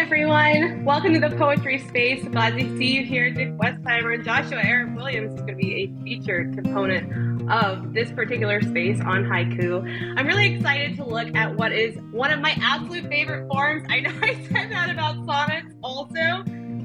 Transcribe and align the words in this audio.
everyone. 0.00 0.82
Welcome 0.82 1.12
to 1.12 1.20
the 1.20 1.36
Poetry 1.36 1.78
Space. 1.78 2.26
Glad 2.26 2.56
to 2.56 2.78
see 2.78 2.94
you 2.94 3.04
here, 3.04 3.30
Dick 3.30 3.50
Westheimer 3.58 4.14
and 4.14 4.24
Joshua 4.24 4.58
Eric 4.64 4.96
Williams 4.96 5.34
is 5.34 5.40
going 5.42 5.48
to 5.48 5.54
be 5.56 5.74
a 5.74 6.02
featured 6.02 6.54
component 6.54 7.52
of 7.52 7.92
this 7.92 8.10
particular 8.10 8.62
space 8.62 8.98
on 9.02 9.24
haiku. 9.24 10.16
I'm 10.16 10.26
really 10.26 10.54
excited 10.54 10.96
to 10.96 11.04
look 11.04 11.28
at 11.36 11.54
what 11.54 11.72
is 11.72 11.98
one 12.12 12.32
of 12.32 12.40
my 12.40 12.56
absolute 12.62 13.08
favorite 13.08 13.46
forms. 13.48 13.84
I 13.90 14.00
know 14.00 14.10
I 14.22 14.42
said 14.50 14.72
that 14.72 14.88
about 14.88 15.16
sonnets 15.26 15.74
also, 15.82 16.44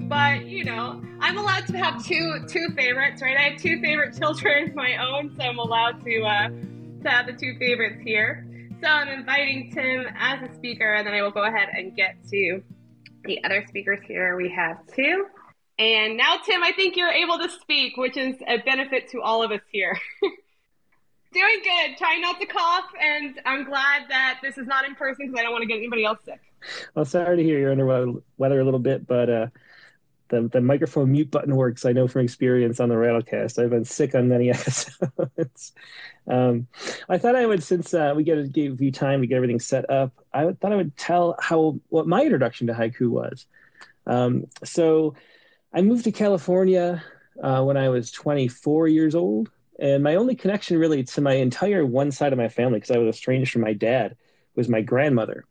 but 0.09 0.45
you 0.45 0.65
know, 0.65 1.01
I'm 1.21 1.37
allowed 1.37 1.67
to 1.67 1.77
have 1.77 2.03
two 2.03 2.43
two 2.49 2.67
favorites, 2.75 3.21
right? 3.21 3.37
I 3.37 3.43
have 3.51 3.61
two 3.61 3.79
favorite 3.79 4.17
children 4.17 4.71
of 4.71 4.75
my 4.75 4.97
own, 4.97 5.33
so 5.39 5.45
I'm 5.45 5.57
allowed 5.57 6.03
to 6.03 6.21
uh, 6.21 6.49
to 6.49 7.09
have 7.09 7.27
the 7.27 7.33
two 7.33 7.55
favorites 7.59 8.01
here. 8.03 8.45
So 8.81 8.89
I'm 8.89 9.07
inviting 9.07 9.71
Tim 9.71 10.05
as 10.19 10.41
a 10.41 10.53
speaker, 10.53 10.95
and 10.95 11.07
then 11.07 11.13
I 11.13 11.21
will 11.21 11.31
go 11.31 11.45
ahead 11.45 11.69
and 11.71 11.95
get 11.95 12.17
to 12.31 12.61
the 13.25 13.43
other 13.43 13.63
speakers 13.67 13.99
here. 14.05 14.35
We 14.35 14.49
have 14.49 14.77
two. 14.95 15.27
And 15.77 16.15
now, 16.15 16.37
Tim, 16.45 16.63
I 16.63 16.71
think 16.71 16.95
you're 16.95 17.11
able 17.11 17.37
to 17.39 17.49
speak, 17.49 17.97
which 17.97 18.15
is 18.15 18.35
a 18.47 18.57
benefit 18.59 19.09
to 19.09 19.21
all 19.21 19.43
of 19.43 19.51
us 19.51 19.61
here. 19.71 19.99
Doing 21.33 21.61
good. 21.63 21.97
Trying 21.97 22.21
not 22.21 22.39
to 22.39 22.45
cough, 22.45 22.85
and 23.01 23.41
I'm 23.45 23.65
glad 23.65 24.03
that 24.07 24.39
this 24.41 24.57
is 24.57 24.67
not 24.67 24.85
in 24.85 24.95
person 24.95 25.27
because 25.27 25.37
I 25.37 25.43
don't 25.43 25.51
want 25.51 25.63
to 25.63 25.67
get 25.67 25.77
anybody 25.77 26.05
else 26.05 26.19
sick. 26.23 26.39
Well, 26.95 27.03
sorry 27.03 27.37
to 27.37 27.43
hear 27.43 27.59
you're 27.59 27.71
under 27.71 28.13
weather 28.37 28.59
a 28.59 28.63
little 28.63 28.79
bit, 28.79 29.05
but 29.05 29.29
uh, 29.29 29.47
the 30.29 30.47
the 30.47 30.61
microphone 30.61 31.11
mute 31.11 31.31
button 31.31 31.55
works. 31.55 31.85
I 31.85 31.91
know 31.91 32.07
from 32.07 32.21
experience 32.21 32.79
on 32.79 32.89
the 32.89 32.95
Rattlecast. 32.95 33.61
I've 33.61 33.69
been 33.69 33.85
sick 33.85 34.15
on 34.15 34.27
many 34.27 34.49
episodes. 34.51 35.73
um, 36.27 36.67
I 37.07 37.17
thought 37.17 37.35
I 37.35 37.45
would, 37.45 37.63
since 37.63 37.93
uh, 37.93 38.13
we 38.15 38.23
get 38.23 38.35
to 38.35 38.47
give 38.47 38.81
you 38.81 38.91
time 38.91 39.21
to 39.21 39.27
get 39.27 39.35
everything 39.35 39.59
set 39.59 39.89
up, 39.89 40.11
I 40.33 40.51
thought 40.53 40.73
I 40.73 40.75
would 40.75 40.97
tell 40.97 41.35
how 41.39 41.79
what 41.89 42.07
my 42.07 42.23
introduction 42.23 42.67
to 42.67 42.73
haiku 42.73 43.09
was. 43.09 43.45
Um, 44.07 44.45
so, 44.63 45.15
I 45.73 45.81
moved 45.81 46.05
to 46.05 46.11
California 46.11 47.03
uh, 47.41 47.63
when 47.63 47.77
I 47.77 47.89
was 47.89 48.11
24 48.11 48.87
years 48.87 49.15
old, 49.15 49.51
and 49.79 50.03
my 50.03 50.15
only 50.15 50.35
connection 50.35 50.77
really 50.77 51.03
to 51.03 51.21
my 51.21 51.33
entire 51.33 51.85
one 51.85 52.11
side 52.11 52.33
of 52.33 52.39
my 52.39 52.49
family, 52.49 52.79
because 52.79 52.95
I 52.95 52.99
was 52.99 53.15
estranged 53.15 53.51
from 53.51 53.61
my 53.61 53.73
dad, 53.73 54.15
was 54.55 54.69
my 54.69 54.81
grandmother. 54.81 55.45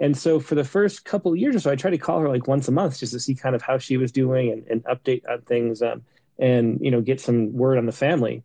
And 0.00 0.16
so 0.16 0.40
for 0.40 0.54
the 0.54 0.64
first 0.64 1.04
couple 1.04 1.36
years 1.36 1.54
or 1.54 1.60
so, 1.60 1.70
I 1.70 1.76
tried 1.76 1.90
to 1.90 1.98
call 1.98 2.20
her 2.20 2.28
like 2.28 2.48
once 2.48 2.66
a 2.68 2.72
month 2.72 2.98
just 2.98 3.12
to 3.12 3.20
see 3.20 3.34
kind 3.34 3.54
of 3.54 3.60
how 3.60 3.76
she 3.76 3.98
was 3.98 4.10
doing 4.10 4.50
and, 4.50 4.66
and 4.68 4.84
update 4.84 5.22
on 5.30 5.42
things 5.42 5.82
um, 5.82 6.02
and, 6.38 6.78
you 6.80 6.90
know, 6.90 7.02
get 7.02 7.20
some 7.20 7.52
word 7.52 7.76
on 7.76 7.84
the 7.84 7.92
family. 7.92 8.42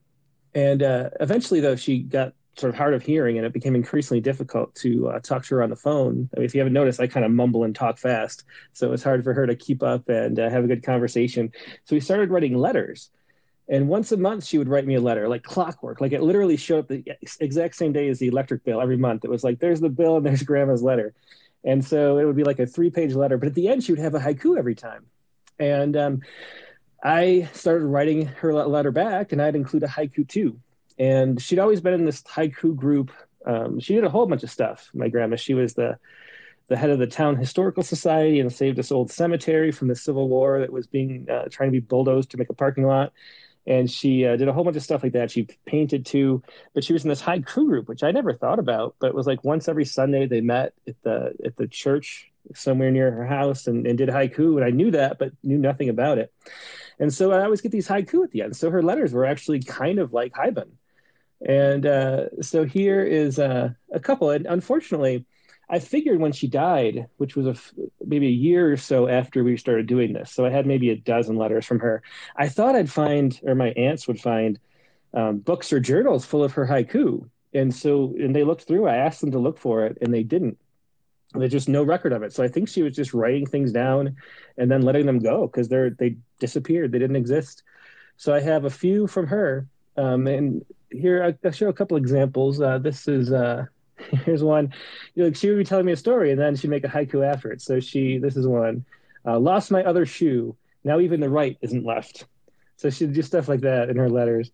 And 0.53 0.83
uh, 0.83 1.11
eventually, 1.21 1.61
though, 1.61 1.77
she 1.77 1.99
got 1.99 2.33
sort 2.57 2.69
of 2.69 2.77
hard 2.77 2.93
of 2.93 3.03
hearing 3.03 3.37
and 3.37 3.45
it 3.45 3.53
became 3.53 3.75
increasingly 3.75 4.21
difficult 4.21 4.75
to 4.75 5.07
uh, 5.09 5.19
talk 5.19 5.45
to 5.45 5.55
her 5.55 5.63
on 5.63 5.69
the 5.69 5.75
phone. 5.75 6.29
I 6.35 6.39
mean, 6.39 6.45
if 6.45 6.53
you 6.53 6.59
haven't 6.59 6.73
noticed, 6.73 6.99
I 6.99 7.07
kind 7.07 7.25
of 7.25 7.31
mumble 7.31 7.63
and 7.63 7.73
talk 7.73 7.97
fast. 7.97 8.43
So 8.73 8.91
it's 8.91 9.03
hard 9.03 9.23
for 9.23 9.33
her 9.33 9.47
to 9.47 9.55
keep 9.55 9.81
up 9.81 10.09
and 10.09 10.37
uh, 10.37 10.49
have 10.49 10.65
a 10.65 10.67
good 10.67 10.83
conversation. 10.83 11.51
So 11.85 11.95
we 11.95 12.01
started 12.01 12.31
writing 12.31 12.57
letters. 12.57 13.09
And 13.67 13.87
once 13.87 14.11
a 14.11 14.17
month, 14.17 14.45
she 14.45 14.57
would 14.57 14.69
write 14.69 14.85
me 14.85 14.95
a 14.95 15.01
letter, 15.01 15.27
like 15.27 15.43
clockwork. 15.43 15.99
Like 15.99 16.11
it 16.11 16.21
literally 16.21 16.55
showed 16.55 16.79
up 16.79 16.87
the 16.87 17.03
exact 17.39 17.75
same 17.75 17.93
day 17.93 18.09
as 18.09 18.19
the 18.19 18.27
electric 18.27 18.63
bill 18.63 18.79
every 18.79 18.97
month. 18.97 19.25
It 19.25 19.31
was 19.31 19.43
like, 19.43 19.59
there's 19.59 19.81
the 19.81 19.89
bill 19.89 20.17
and 20.17 20.25
there's 20.25 20.43
grandma's 20.43 20.83
letter. 20.83 21.13
And 21.65 21.83
so 21.83 22.19
it 22.19 22.25
would 22.25 22.35
be 22.35 22.43
like 22.43 22.59
a 22.59 22.67
three 22.67 22.91
page 22.91 23.13
letter, 23.13 23.37
but 23.37 23.47
at 23.47 23.55
the 23.55 23.67
end, 23.67 23.83
she 23.83 23.91
would 23.91 23.99
have 23.99 24.15
a 24.15 24.19
haiku 24.19 24.57
every 24.57 24.75
time. 24.75 25.05
And 25.59 25.97
um, 25.97 26.21
I 27.03 27.49
started 27.53 27.85
writing 27.85 28.27
her 28.27 28.53
letter 28.53 28.91
back, 28.91 29.31
and 29.31 29.41
I'd 29.41 29.55
include 29.55 29.83
a 29.83 29.87
haiku 29.87 30.27
too. 30.27 30.59
And 30.99 31.41
she'd 31.41 31.59
always 31.59 31.81
been 31.81 31.93
in 31.93 32.05
this 32.05 32.21
haiku 32.21 32.75
group. 32.75 33.11
Um, 33.45 33.79
she 33.79 33.95
did 33.95 34.03
a 34.03 34.09
whole 34.09 34.27
bunch 34.27 34.43
of 34.43 34.51
stuff. 34.51 34.89
My 34.93 35.09
grandma, 35.09 35.35
she 35.35 35.53
was 35.53 35.73
the 35.73 35.97
the 36.67 36.75
head 36.75 36.89
of 36.89 36.97
the 36.97 37.05
town 37.05 37.35
historical 37.35 37.83
society 37.83 38.39
and 38.39 38.51
saved 38.51 38.75
this 38.75 38.91
old 38.91 39.11
cemetery 39.11 39.71
from 39.71 39.87
the 39.87 39.95
Civil 39.95 40.27
War 40.27 40.59
that 40.59 40.73
was 40.73 40.87
being 40.87 41.27
uh, 41.29 41.45
trying 41.51 41.67
to 41.67 41.71
be 41.71 41.79
bulldozed 41.79 42.31
to 42.31 42.37
make 42.37 42.49
a 42.49 42.55
parking 42.55 42.87
lot 42.87 43.13
and 43.67 43.89
she 43.89 44.25
uh, 44.25 44.35
did 44.35 44.47
a 44.47 44.53
whole 44.53 44.63
bunch 44.63 44.77
of 44.77 44.83
stuff 44.83 45.03
like 45.03 45.13
that. 45.13 45.31
She 45.31 45.47
painted 45.65 46.05
too, 46.05 46.43
but 46.73 46.83
she 46.83 46.93
was 46.93 47.03
in 47.03 47.09
this 47.09 47.21
haiku 47.21 47.65
group, 47.65 47.87
which 47.87 48.03
I 48.03 48.11
never 48.11 48.33
thought 48.33 48.59
about. 48.59 48.95
But 48.99 49.07
it 49.07 49.15
was 49.15 49.27
like 49.27 49.43
once 49.43 49.67
every 49.67 49.85
Sunday 49.85 50.27
they 50.27 50.41
met 50.41 50.73
at 50.87 50.95
the 51.03 51.33
at 51.43 51.55
the 51.57 51.67
church 51.67 52.31
somewhere 52.53 52.91
near 52.91 53.11
her 53.11 53.25
house 53.25 53.67
and, 53.67 53.87
and 53.87 53.97
did 53.97 54.09
haiku, 54.09 54.55
and 54.55 54.63
I 54.65 54.69
knew 54.69 54.91
that, 54.91 55.17
but 55.17 55.31
knew 55.43 55.57
nothing 55.57 55.89
about 55.89 56.17
it. 56.17 56.31
And 56.99 57.13
so 57.13 57.31
I 57.31 57.43
always 57.43 57.61
get 57.61 57.71
these 57.71 57.87
haiku 57.87 58.23
at 58.23 58.31
the 58.31 58.43
end. 58.43 58.55
So 58.55 58.69
her 58.69 58.83
letters 58.83 59.13
were 59.13 59.25
actually 59.25 59.61
kind 59.61 59.99
of 59.99 60.13
like 60.13 60.33
haibun. 60.33 60.69
And 61.45 61.85
uh, 61.85 62.41
so 62.41 62.63
here 62.63 63.03
is 63.03 63.39
uh, 63.39 63.69
a 63.91 63.99
couple. 63.99 64.29
And 64.29 64.45
unfortunately, 64.45 65.25
I 65.69 65.79
figured 65.79 66.19
when 66.19 66.31
she 66.31 66.47
died, 66.47 67.07
which 67.17 67.35
was 67.35 67.47
a 67.47 67.51
f- 67.51 67.73
maybe 68.05 68.27
a 68.27 68.31
year 68.31 68.71
or 68.71 68.77
so 68.77 69.07
after 69.07 69.43
we 69.43 69.57
started 69.57 69.87
doing 69.87 70.13
this, 70.13 70.31
so 70.31 70.45
I 70.45 70.49
had 70.49 70.65
maybe 70.67 70.89
a 70.91 70.95
dozen 70.95 71.37
letters 71.37 71.65
from 71.65 71.79
her. 71.79 72.03
I 72.35 72.49
thought 72.49 72.75
I'd 72.75 72.91
find, 72.91 73.39
or 73.43 73.55
my 73.55 73.69
aunts 73.69 74.07
would 74.07 74.19
find, 74.19 74.59
um, 75.13 75.37
books 75.39 75.73
or 75.73 75.79
journals 75.79 76.25
full 76.25 76.43
of 76.43 76.53
her 76.53 76.65
haiku. 76.67 77.29
And 77.53 77.73
so, 77.73 78.13
and 78.19 78.35
they 78.35 78.43
looked 78.43 78.63
through. 78.63 78.87
I 78.87 78.97
asked 78.97 79.21
them 79.21 79.31
to 79.31 79.39
look 79.39 79.57
for 79.57 79.85
it, 79.85 79.97
and 80.01 80.13
they 80.13 80.23
didn't. 80.23 80.57
There's 81.33 81.51
just 81.51 81.69
no 81.69 81.83
record 81.83 82.13
of 82.13 82.21
it. 82.21 82.33
So 82.33 82.43
I 82.43 82.47
think 82.47 82.67
she 82.67 82.83
was 82.83 82.95
just 82.95 83.13
writing 83.13 83.45
things 83.45 83.71
down 83.71 84.17
and 84.57 84.69
then 84.69 84.81
letting 84.81 85.05
them 85.05 85.19
go 85.19 85.47
because 85.47 85.67
they're 85.67 85.89
they 85.89 86.17
disappeared. 86.39 86.91
They 86.91 86.99
didn't 86.99 87.15
exist. 87.15 87.63
So 88.17 88.33
I 88.33 88.41
have 88.41 88.65
a 88.65 88.69
few 88.69 89.07
from 89.07 89.27
her, 89.27 89.67
um, 89.97 90.27
and 90.27 90.65
here 90.91 91.35
I'll 91.43 91.51
show 91.51 91.69
a 91.69 91.73
couple 91.73 91.97
examples. 91.97 92.61
Uh, 92.61 92.77
this 92.77 93.07
is. 93.07 93.31
Uh, 93.31 93.65
here's 94.25 94.43
one. 94.43 94.73
You 95.13 95.23
know, 95.23 95.33
she 95.33 95.49
would 95.49 95.57
be 95.57 95.63
telling 95.63 95.85
me 95.85 95.91
a 95.91 95.97
story, 95.97 96.31
and 96.31 96.39
then 96.39 96.55
she'd 96.55 96.69
make 96.69 96.83
a 96.83 96.89
haiku 96.89 97.25
after 97.25 97.51
it. 97.51 97.61
So 97.61 97.79
she, 97.79 98.17
this 98.17 98.35
is 98.35 98.47
one. 98.47 98.85
Uh, 99.25 99.39
lost 99.39 99.71
my 99.71 99.83
other 99.83 100.05
shoe. 100.05 100.55
Now 100.83 100.99
even 100.99 101.19
the 101.19 101.29
right 101.29 101.57
isn't 101.61 101.85
left. 101.85 102.25
So 102.77 102.89
she'd 102.89 103.13
do 103.13 103.21
stuff 103.21 103.47
like 103.47 103.61
that 103.61 103.89
in 103.89 103.97
her 103.97 104.09
letters. 104.09 104.51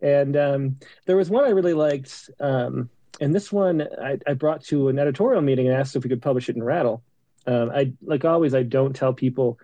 And 0.00 0.36
um, 0.36 0.76
there 1.06 1.16
was 1.16 1.30
one 1.30 1.44
I 1.44 1.50
really 1.50 1.74
liked. 1.74 2.30
Um, 2.38 2.90
and 3.20 3.34
this 3.34 3.50
one 3.50 3.86
I, 4.00 4.18
I, 4.26 4.34
brought 4.34 4.62
to 4.64 4.88
an 4.88 4.98
editorial 4.98 5.42
meeting 5.42 5.68
and 5.68 5.76
asked 5.76 5.96
if 5.96 6.02
we 6.02 6.10
could 6.10 6.22
publish 6.22 6.48
it 6.48 6.56
in 6.56 6.62
Rattle. 6.62 7.02
Um, 7.46 7.70
I 7.70 7.92
like 8.02 8.24
always, 8.24 8.54
I 8.54 8.62
don't 8.62 8.94
tell 8.94 9.12
people 9.12 9.58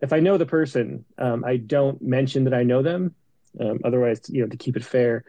if 0.00 0.12
I 0.12 0.20
know 0.20 0.38
the 0.38 0.46
person, 0.46 1.04
um, 1.18 1.44
I 1.44 1.56
don't 1.56 2.00
mention 2.00 2.44
that 2.44 2.54
I 2.54 2.62
know 2.62 2.82
them. 2.82 3.14
Um, 3.58 3.80
otherwise, 3.84 4.22
you 4.28 4.42
know, 4.42 4.48
to 4.48 4.56
keep 4.56 4.76
it 4.76 4.84
fair. 4.84 5.24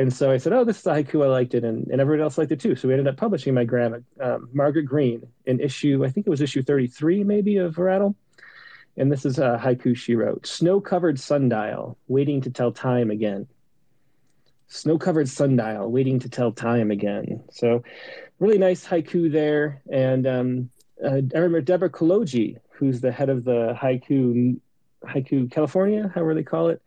And 0.00 0.10
so 0.10 0.30
I 0.30 0.38
said, 0.38 0.54
"Oh, 0.54 0.64
this 0.64 0.78
is 0.80 0.86
a 0.86 0.94
haiku. 0.94 1.22
I 1.22 1.28
liked 1.28 1.52
it," 1.52 1.62
and, 1.62 1.86
and 1.88 2.00
everyone 2.00 2.22
else 2.22 2.38
liked 2.38 2.50
it 2.52 2.58
too. 2.58 2.74
So 2.74 2.88
we 2.88 2.94
ended 2.94 3.06
up 3.06 3.18
publishing 3.18 3.52
my 3.52 3.64
grandma, 3.64 3.98
um, 4.18 4.48
Margaret 4.54 4.84
Green, 4.84 5.26
in 5.44 5.60
issue 5.60 6.06
I 6.06 6.08
think 6.08 6.26
it 6.26 6.30
was 6.30 6.40
issue 6.40 6.62
33 6.62 7.22
maybe 7.22 7.58
of 7.58 7.76
Rattle. 7.76 8.16
And 8.96 9.12
this 9.12 9.26
is 9.26 9.38
a 9.38 9.60
haiku 9.62 9.94
she 9.94 10.16
wrote: 10.16 10.46
"Snow-covered 10.46 11.20
sundial, 11.20 11.98
waiting 12.08 12.40
to 12.40 12.50
tell 12.50 12.72
time 12.72 13.10
again." 13.10 13.46
Snow-covered 14.68 15.28
sundial, 15.28 15.92
waiting 15.92 16.18
to 16.20 16.30
tell 16.30 16.50
time 16.50 16.90
again. 16.90 17.42
So, 17.50 17.82
really 18.38 18.56
nice 18.56 18.86
haiku 18.86 19.30
there. 19.30 19.82
And 19.92 20.26
um, 20.26 20.70
uh, 21.04 21.20
I 21.34 21.38
remember 21.38 21.60
Deborah 21.60 21.90
Kolodji, 21.90 22.56
who's 22.70 23.02
the 23.02 23.12
head 23.12 23.28
of 23.28 23.44
the 23.44 23.76
haiku 23.78 24.58
haiku 25.04 25.50
California, 25.50 26.10
however 26.14 26.32
they 26.32 26.42
call 26.42 26.68
it 26.70 26.80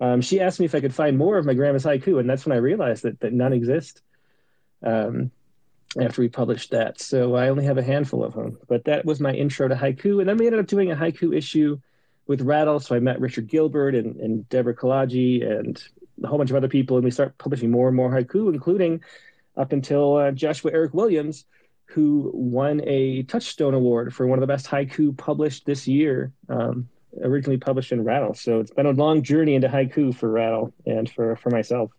um, 0.00 0.20
she 0.20 0.40
asked 0.40 0.60
me 0.60 0.66
if 0.66 0.74
I 0.74 0.80
could 0.80 0.94
find 0.94 1.16
more 1.16 1.38
of 1.38 1.46
my 1.46 1.54
grandma's 1.54 1.84
haiku, 1.84 2.20
and 2.20 2.28
that's 2.28 2.44
when 2.44 2.56
I 2.56 2.60
realized 2.60 3.02
that, 3.04 3.20
that 3.20 3.32
none 3.32 3.52
exist 3.52 4.02
um, 4.82 5.30
after 6.00 6.20
we 6.20 6.28
published 6.28 6.70
that. 6.72 7.00
So 7.00 7.34
I 7.34 7.48
only 7.48 7.64
have 7.64 7.78
a 7.78 7.82
handful 7.82 8.22
of 8.22 8.34
them. 8.34 8.58
But 8.68 8.84
that 8.84 9.04
was 9.04 9.20
my 9.20 9.32
intro 9.32 9.68
to 9.68 9.74
haiku. 9.74 10.20
And 10.20 10.28
then 10.28 10.36
we 10.36 10.46
ended 10.46 10.60
up 10.60 10.66
doing 10.66 10.90
a 10.90 10.96
haiku 10.96 11.36
issue 11.36 11.78
with 12.26 12.42
Rattle. 12.42 12.80
So 12.80 12.94
I 12.94 13.00
met 13.00 13.20
Richard 13.20 13.48
Gilbert 13.48 13.94
and, 13.94 14.16
and 14.16 14.48
Deborah 14.48 14.76
Kolodji 14.76 15.48
and 15.48 15.82
a 16.22 16.26
whole 16.26 16.38
bunch 16.38 16.50
of 16.50 16.56
other 16.56 16.68
people, 16.68 16.96
and 16.96 17.04
we 17.04 17.10
start 17.10 17.38
publishing 17.38 17.70
more 17.70 17.88
and 17.88 17.96
more 17.96 18.10
haiku, 18.10 18.52
including 18.52 19.02
up 19.56 19.72
until 19.72 20.16
uh, 20.16 20.30
Joshua 20.30 20.72
Eric 20.72 20.92
Williams, 20.92 21.44
who 21.86 22.30
won 22.34 22.82
a 22.84 23.22
Touchstone 23.24 23.74
Award 23.74 24.14
for 24.14 24.26
one 24.26 24.38
of 24.38 24.40
the 24.40 24.46
best 24.46 24.66
haiku 24.66 25.16
published 25.16 25.64
this 25.64 25.86
year. 25.86 26.32
Um, 26.48 26.88
originally 27.22 27.58
published 27.58 27.92
in 27.92 28.04
Rattle. 28.04 28.34
So 28.34 28.60
it's 28.60 28.70
been 28.70 28.86
a 28.86 28.92
long 28.92 29.22
journey 29.22 29.54
into 29.54 29.68
haiku 29.68 30.14
for 30.14 30.30
Rattle 30.30 30.72
and 30.84 31.10
for, 31.10 31.36
for 31.36 31.50
myself. 31.50 31.90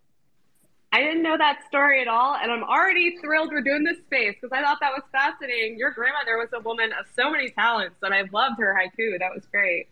I 0.91 1.01
didn't 1.01 1.21
know 1.21 1.37
that 1.37 1.59
story 1.67 2.01
at 2.01 2.07
all, 2.07 2.35
and 2.35 2.51
I'm 2.51 2.63
already 2.63 3.17
thrilled 3.17 3.49
we're 3.51 3.61
doing 3.61 3.83
this 3.83 3.97
space 4.05 4.35
because 4.41 4.57
I 4.57 4.63
thought 4.63 4.77
that 4.79 4.93
was 4.93 5.03
fascinating. 5.11 5.77
Your 5.77 5.91
grandmother 5.91 6.37
was 6.37 6.47
a 6.53 6.61
woman 6.61 6.91
of 6.93 7.05
so 7.15 7.29
many 7.29 7.49
talents, 7.49 7.97
and 8.01 8.13
I 8.13 8.23
loved 8.31 8.59
her 8.59 8.73
haiku. 8.73 9.19
That 9.19 9.33
was 9.35 9.45
great. 9.51 9.89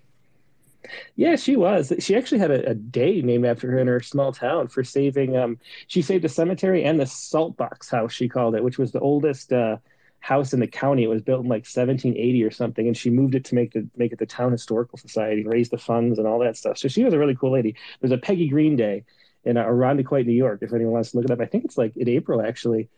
Yeah, 1.16 1.36
she 1.36 1.56
was. 1.56 1.92
She 2.00 2.16
actually 2.16 2.40
had 2.40 2.52
a, 2.52 2.70
a, 2.70 2.74
day 2.76 3.22
named 3.22 3.46
after 3.46 3.70
her 3.72 3.80
in 3.80 3.88
her 3.88 4.00
small 4.00 4.32
town 4.32 4.68
for 4.68 4.84
saving. 4.84 5.36
Um, 5.36 5.58
she 5.88 6.02
saved 6.02 6.24
a 6.26 6.30
cemetery 6.30 6.84
and 6.84 7.00
the 7.00 7.06
salt 7.06 7.58
box 7.58 7.90
house. 7.90 8.14
She 8.14 8.30
called 8.30 8.56
it, 8.56 8.64
which 8.64 8.78
was 8.78 8.92
the 8.92 9.00
oldest 9.00 9.52
uh, 9.52 9.78
house 10.26 10.54
in 10.54 10.60
the 10.60 10.68
county. 10.68 11.04
It 11.04 11.08
was 11.08 11.22
built 11.22 11.44
in 11.44 11.50
like 11.50 11.68
1780 11.68 12.44
or 12.44 12.50
something, 12.50 12.88
and 12.88 12.98
she 12.98 13.12
moved 13.12 13.36
it 13.36 13.46
to 13.46 13.56
make 13.56 13.74
the 13.74 13.88
make 13.96 14.12
it 14.12 14.18
the 14.18 14.26
town 14.26 14.52
historical 14.52 14.98
society 14.98 15.46
raise 15.46 15.70
the 15.70 15.78
funds 15.78 16.18
and 16.18 16.28
all 16.28 16.40
that 16.40 16.58
stuff. 16.58 16.80
So 16.80 16.88
she 16.88 17.04
was 17.04 17.14
a 17.14 17.20
really 17.20 17.36
cool 17.36 17.52
lady. 17.52 17.76
There's 18.02 18.12
a 18.12 18.18
Peggy 18.18 18.50
Green 18.50 18.76
Day 18.76 19.04
in 19.44 19.56
uh, 19.56 19.64
Irondequoit, 19.64 20.26
New 20.26 20.34
York. 20.34 20.60
If 20.64 20.74
anyone 20.74 20.94
wants 20.94 21.12
to 21.12 21.18
look 21.18 21.26
it 21.26 21.32
up, 21.32 21.42
I 21.42 21.46
think 21.46 21.66
it's 21.66 21.78
like 21.78 21.96
in 21.96 22.10
April 22.10 22.42
actually. 22.42 22.90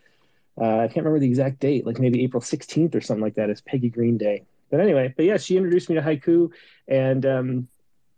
Uh, 0.60 0.78
I 0.78 0.88
can't 0.88 1.06
remember 1.06 1.20
the 1.20 1.28
exact 1.28 1.60
date, 1.60 1.86
like 1.86 2.00
maybe 2.00 2.24
April 2.24 2.42
16th 2.42 2.96
or 2.96 3.02
something 3.02 3.22
like 3.22 3.36
that. 3.36 3.50
Is 3.50 3.60
Peggy 3.60 3.90
Green 3.90 4.18
Day, 4.18 4.46
but 4.72 4.80
anyway, 4.80 5.14
but 5.16 5.26
yeah, 5.26 5.38
she 5.38 5.58
introduced 5.58 5.90
me 5.90 5.96
to 5.96 6.02
haiku, 6.02 6.50
and 6.88 7.26
um, 7.26 7.68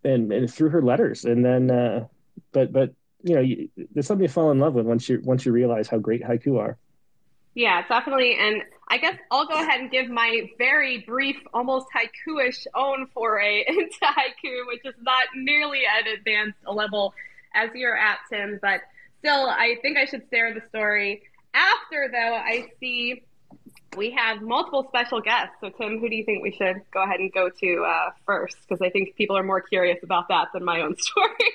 and 0.04 0.32
and 0.32 0.54
through 0.54 0.70
her 0.70 0.84
letters, 0.84 1.26
and 1.26 1.44
then 1.44 1.72
uh, 1.72 2.06
but 2.52 2.72
but 2.72 2.94
you 3.24 3.36
know, 3.36 3.42
you, 3.42 3.70
there's 3.92 4.06
something 4.06 4.28
to 4.28 4.32
fall 4.32 4.52
in 4.52 4.60
love 4.60 4.76
with 4.76 4.86
once 4.86 5.10
you 5.10 5.20
once 5.24 5.46
you 5.46 5.52
realize 5.52 5.88
how 5.88 5.98
great 5.98 6.24
haiku 6.24 6.60
are. 6.60 6.78
Yeah, 7.60 7.86
definitely. 7.90 8.38
And 8.40 8.64
I 8.88 8.98
guess 9.00 9.18
I'll 9.30 9.46
go 9.46 9.56
ahead 9.56 9.82
and 9.82 9.92
give 9.92 10.10
my 10.10 10.50
very 10.58 11.00
brief, 11.00 11.36
almost 11.54 11.88
haiku-ish 11.94 12.66
own 12.74 13.08
foray 13.14 13.66
into 13.68 14.00
haiku, 14.02 14.66
which 14.68 14.80
is 14.86 14.94
not 15.02 15.26
nearly 15.36 15.82
at 15.86 16.08
advanced 16.08 16.58
level 16.66 17.14
as 17.54 17.70
you're 17.76 17.98
at, 17.98 18.20
Tim. 18.30 18.60
But 18.62 18.80
still, 19.20 19.50
I 19.50 19.76
think 19.82 19.98
I 19.98 20.06
should 20.06 20.24
share 20.34 20.54
the 20.54 20.62
story. 20.70 21.22
After, 21.54 22.08
though, 22.10 22.34
I 22.34 22.72
see 22.80 23.24
we 23.98 24.12
have 24.12 24.42
multiple 24.42 24.86
special 24.88 25.20
guests. 25.20 25.56
So, 25.60 25.70
Tim, 25.70 26.00
who 26.00 26.08
do 26.08 26.16
you 26.16 26.24
think 26.24 26.42
we 26.42 26.54
should 26.54 26.82
go 26.94 27.04
ahead 27.04 27.20
and 27.20 27.30
go 27.34 27.50
to 27.50 27.84
uh, 27.84 28.12
first? 28.26 28.56
Because 28.62 28.82
I 28.82 28.90
think 28.90 29.18
people 29.18 29.38
are 29.38 29.44
more 29.44 29.60
curious 29.60 30.00
about 30.02 30.30
that 30.30 30.48
than 30.54 30.64
my 30.64 30.80
own 30.80 30.96
story. 30.98 31.52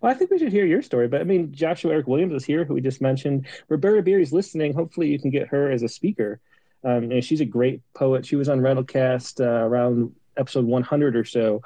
Well, 0.00 0.12
I 0.12 0.14
think 0.14 0.30
we 0.30 0.38
should 0.38 0.52
hear 0.52 0.66
your 0.66 0.82
story, 0.82 1.08
but 1.08 1.20
I 1.20 1.24
mean, 1.24 1.52
Joshua 1.52 1.92
Eric 1.92 2.06
Williams 2.06 2.34
is 2.34 2.44
here, 2.44 2.64
who 2.64 2.74
we 2.74 2.80
just 2.80 3.00
mentioned. 3.00 3.46
Roberta 3.68 4.02
Beary's 4.02 4.32
listening. 4.32 4.74
Hopefully, 4.74 5.08
you 5.08 5.18
can 5.18 5.30
get 5.30 5.48
her 5.48 5.70
as 5.70 5.82
a 5.82 5.88
speaker. 5.88 6.40
Um, 6.84 7.10
and 7.12 7.24
she's 7.24 7.40
a 7.40 7.44
great 7.44 7.80
poet. 7.94 8.26
She 8.26 8.36
was 8.36 8.48
on 8.48 8.60
Rattlecast 8.60 9.40
uh, 9.40 9.66
around 9.66 10.14
episode 10.36 10.64
100 10.64 11.16
or 11.16 11.24
so. 11.24 11.62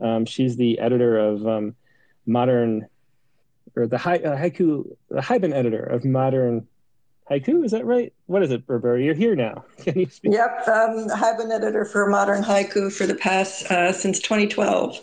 Um, 0.00 0.24
she's 0.24 0.56
the 0.56 0.78
editor 0.78 1.18
of 1.18 1.46
um, 1.46 1.74
Modern, 2.26 2.88
or 3.76 3.86
the 3.86 3.98
hi, 3.98 4.16
uh, 4.16 4.36
haiku, 4.36 4.96
the 5.10 5.20
Haibun 5.20 5.52
editor 5.52 5.82
of 5.82 6.04
Modern 6.04 6.66
Haiku. 7.30 7.64
Is 7.64 7.72
that 7.72 7.84
right? 7.84 8.12
What 8.26 8.42
is 8.42 8.50
it, 8.50 8.64
Roberta? 8.66 9.02
You're 9.02 9.14
here 9.14 9.34
now. 9.34 9.64
Can 9.78 9.98
you 9.98 10.06
speak? 10.08 10.32
Yep, 10.32 10.68
um, 10.68 11.08
Haibun 11.08 11.52
editor 11.52 11.84
for 11.84 12.08
Modern 12.08 12.42
Haiku 12.42 12.92
for 12.92 13.06
the 13.06 13.14
past 13.14 13.70
uh, 13.70 13.92
since 13.92 14.18
2012. 14.20 14.98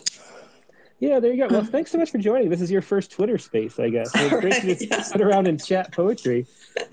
Yeah, 1.02 1.18
there 1.18 1.32
you 1.32 1.48
go. 1.48 1.52
Well, 1.52 1.64
thanks 1.72 1.90
so 1.90 1.98
much 1.98 2.12
for 2.12 2.18
joining. 2.18 2.48
This 2.48 2.60
is 2.60 2.70
your 2.70 2.80
first 2.80 3.10
Twitter 3.10 3.36
space, 3.36 3.80
I 3.80 3.88
guess. 3.88 4.12
it's 4.14 4.30
great 4.40 4.52
right, 4.52 4.62
to 4.62 4.68
just 4.68 4.88
yeah. 4.88 5.02
sit 5.02 5.20
around 5.20 5.48
and 5.48 5.62
chat 5.62 5.90
poetry. 5.90 6.46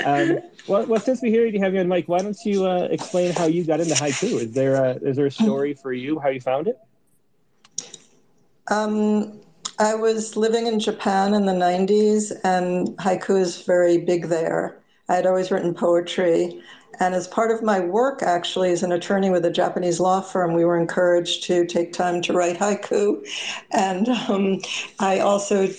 Um, 0.04 0.40
well, 0.68 0.88
well, 0.88 1.00
since 1.00 1.22
we 1.22 1.30
hear 1.30 1.46
you 1.46 1.60
have 1.60 1.76
you 1.76 1.80
on 1.80 1.88
mic, 1.88 2.10
why 2.10 2.18
don't 2.18 2.36
you 2.44 2.66
uh, 2.66 2.88
explain 2.90 3.34
how 3.34 3.46
you 3.46 3.64
got 3.64 3.80
into 3.82 3.94
haiku? 3.94 4.42
Is 4.42 4.52
there 4.52 4.84
a, 4.84 4.94
is 4.96 5.16
there 5.16 5.28
a 5.28 5.32
story 5.32 5.76
for 5.76 5.94
you 5.94 6.18
how 6.18 6.30
you 6.30 6.42
found 6.42 6.68
it? 6.68 6.80
Um, 8.72 9.40
I 9.78 9.94
was 9.94 10.36
living 10.36 10.66
in 10.66 10.80
Japan 10.80 11.36
in 11.36 11.46
the 11.46 11.54
90s, 11.54 12.32
and 12.44 12.88
haiku 12.98 13.40
is 13.40 13.62
very 13.62 14.00
big 14.00 14.26
there. 14.26 14.80
I 15.08 15.18
had 15.18 15.28
always 15.28 15.52
written 15.52 15.76
poetry, 15.76 16.64
and 17.00 17.16
as 17.16 17.28
part 17.28 17.52
of 17.52 17.64
my 17.64 17.80
work, 17.80 18.22
actually, 18.24 18.72
as 18.72 18.84
an 18.84 18.92
attorney 18.92 19.30
with 19.30 19.46
a 19.46 19.52
Japanese 19.52 20.00
law 20.00 20.20
firm, 20.22 20.54
we 20.54 20.66
were 20.66 20.78
encouraged 20.78 21.44
to 21.44 21.66
take 21.66 21.94
time 21.94 22.22
to 22.24 22.34
write 22.34 22.58
haiku. 22.58 23.26
And 23.72 24.10
um, 24.10 24.62
I 25.00 25.20
also 25.20 25.70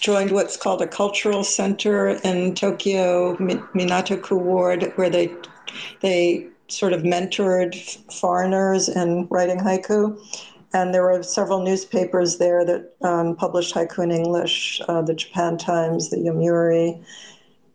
joined 0.00 0.30
what's 0.30 0.56
called 0.56 0.80
a 0.80 0.86
cultural 0.86 1.44
center 1.44 2.08
in 2.24 2.54
Tokyo, 2.54 3.36
Minato-ku 3.36 4.36
Ward, 4.36 4.92
where 4.96 5.10
they 5.10 5.34
they 6.00 6.48
sort 6.68 6.92
of 6.92 7.02
mentored 7.02 7.74
foreigners 8.12 8.88
in 8.88 9.26
writing 9.30 9.58
haiku. 9.58 10.18
And 10.74 10.94
there 10.94 11.02
were 11.02 11.22
several 11.22 11.62
newspapers 11.62 12.38
there 12.38 12.64
that 12.64 12.94
um, 13.02 13.36
published 13.36 13.74
haiku 13.74 14.04
in 14.04 14.10
English, 14.10 14.80
uh, 14.88 15.02
the 15.02 15.12
Japan 15.12 15.58
Times, 15.58 16.08
the 16.08 16.16
Yomiuri, 16.16 17.04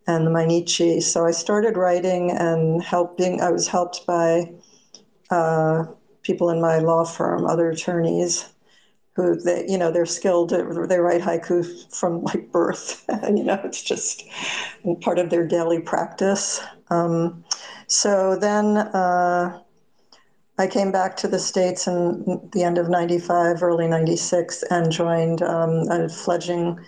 and 0.07 0.25
the 0.25 0.31
Mainichi. 0.31 1.01
So 1.03 1.25
I 1.25 1.31
started 1.31 1.77
writing 1.77 2.31
and 2.31 2.81
helping. 2.81 3.41
I 3.41 3.51
was 3.51 3.67
helped 3.67 4.05
by 4.07 4.51
uh, 5.29 5.83
people 6.23 6.49
in 6.49 6.61
my 6.61 6.79
law 6.79 7.03
firm, 7.03 7.45
other 7.45 7.69
attorneys, 7.69 8.49
who 9.13 9.35
they, 9.35 9.65
you 9.67 9.77
know, 9.77 9.91
they're 9.91 10.05
skilled. 10.05 10.49
They 10.49 10.99
write 10.99 11.21
haiku 11.21 11.93
from 11.93 12.23
like 12.23 12.51
birth, 12.51 13.05
you 13.23 13.43
know, 13.43 13.59
it's 13.63 13.81
just 13.81 14.23
part 15.01 15.19
of 15.19 15.29
their 15.29 15.45
daily 15.45 15.79
practice. 15.79 16.61
Um, 16.89 17.43
so 17.87 18.37
then. 18.39 18.77
Uh, 18.77 19.59
I 20.59 20.65
came 20.65 20.91
back 20.91 21.15
to 21.17 21.27
the 21.27 21.37
States 21.37 21.85
in 21.85 22.49
the 22.51 22.63
end 22.63 22.79
of 22.79 22.89
95, 22.89 23.61
early 23.61 23.87
96, 23.87 24.63
and 24.71 24.91
joined 24.91 25.43
um, 25.43 25.87
a 25.91 26.09
fledgling 26.09 26.79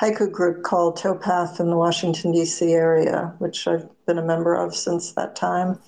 haiku 0.00 0.30
group 0.30 0.62
called 0.62 0.96
Towpath 0.96 1.60
in 1.60 1.68
the 1.68 1.76
Washington, 1.76 2.32
D.C. 2.32 2.72
area, 2.72 3.34
which 3.38 3.66
I've 3.68 3.86
been 4.06 4.16
a 4.16 4.22
member 4.22 4.54
of 4.54 4.74
since 4.74 5.12
that 5.12 5.36
time, 5.36 5.78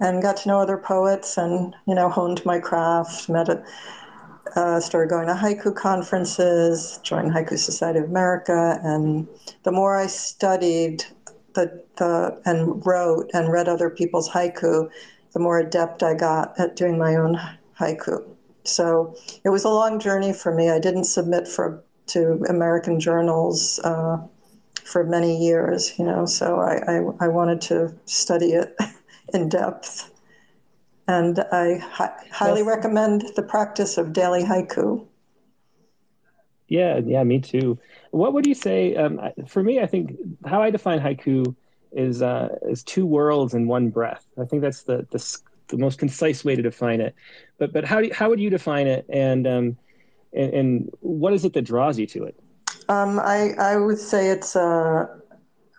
and 0.00 0.20
got 0.20 0.36
to 0.38 0.48
know 0.48 0.60
other 0.60 0.76
poets 0.76 1.38
and, 1.38 1.74
you 1.86 1.94
know, 1.94 2.10
honed 2.10 2.44
my 2.44 2.58
craft, 2.58 3.28
met 3.30 3.48
a, 3.48 3.64
uh, 4.54 4.80
started 4.80 5.08
going 5.08 5.26
to 5.28 5.34
haiku 5.34 5.74
conferences, 5.74 7.00
joined 7.02 7.32
Haiku 7.32 7.58
Society 7.58 8.00
of 8.00 8.04
America, 8.04 8.78
and 8.82 9.26
the 9.62 9.72
more 9.72 9.96
I 9.96 10.08
studied 10.08 11.04
the, 11.54 11.82
the 11.96 12.40
and 12.44 12.84
wrote 12.84 13.30
and 13.32 13.50
read 13.50 13.68
other 13.68 13.88
people's 13.88 14.28
haiku, 14.28 14.90
the 15.32 15.40
more 15.40 15.58
adept 15.58 16.02
I 16.02 16.14
got 16.14 16.58
at 16.60 16.76
doing 16.76 16.98
my 16.98 17.16
own 17.16 17.40
haiku. 17.80 18.24
So 18.64 19.16
it 19.44 19.50
was 19.50 19.64
a 19.64 19.70
long 19.70 20.00
journey 20.00 20.32
for 20.32 20.54
me. 20.54 20.70
I 20.70 20.78
didn't 20.78 21.04
submit 21.04 21.46
for 21.46 21.83
to 22.06 22.44
American 22.48 23.00
journals 23.00 23.78
uh, 23.80 24.18
for 24.84 25.04
many 25.04 25.36
years, 25.36 25.98
you 25.98 26.04
know, 26.04 26.26
so 26.26 26.60
I, 26.60 26.74
I, 26.86 27.26
I, 27.26 27.28
wanted 27.28 27.60
to 27.62 27.94
study 28.04 28.52
it 28.52 28.76
in 29.34 29.48
depth. 29.48 30.10
And 31.08 31.40
I 31.52 31.78
hi- 31.78 32.26
highly 32.30 32.60
yes. 32.60 32.68
recommend 32.68 33.24
the 33.36 33.42
practice 33.42 33.98
of 33.98 34.12
daily 34.12 34.42
haiku. 34.42 35.06
Yeah, 36.68 37.00
yeah, 37.04 37.22
me 37.24 37.40
too. 37.40 37.78
What 38.10 38.32
would 38.32 38.46
you 38.46 38.54
say? 38.54 38.96
Um, 38.96 39.20
for 39.46 39.62
me, 39.62 39.80
I 39.80 39.86
think 39.86 40.16
how 40.46 40.62
I 40.62 40.70
define 40.70 41.00
haiku 41.00 41.54
is 41.92 42.22
uh, 42.22 42.56
is 42.62 42.82
two 42.82 43.04
worlds 43.06 43.54
in 43.54 43.66
one 43.66 43.90
breath. 43.90 44.26
I 44.40 44.44
think 44.44 44.62
that's 44.62 44.82
the, 44.82 45.06
the 45.10 45.38
the 45.68 45.76
most 45.76 45.98
concise 45.98 46.44
way 46.44 46.56
to 46.56 46.62
define 46.62 47.00
it. 47.00 47.14
But 47.58 47.72
but 47.72 47.84
how 47.84 48.00
do 48.00 48.06
you, 48.06 48.14
how 48.14 48.28
would 48.28 48.40
you 48.40 48.50
define 48.50 48.86
it? 48.86 49.06
And 49.10 49.46
um, 49.46 49.76
and, 50.34 50.52
and 50.52 50.90
what 51.00 51.32
is 51.32 51.44
it 51.44 51.52
that 51.54 51.62
draws 51.62 51.98
you 51.98 52.06
to 52.08 52.24
it? 52.24 52.38
Um, 52.88 53.18
I, 53.18 53.54
I 53.58 53.76
would 53.76 53.98
say 53.98 54.28
it's 54.28 54.56
a, 54.56 55.08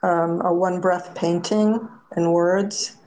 um, 0.02 0.42
a 0.42 0.54
one 0.54 0.82
breath 0.82 1.14
painting 1.16 1.88
in 2.16 2.32
words, 2.32 2.98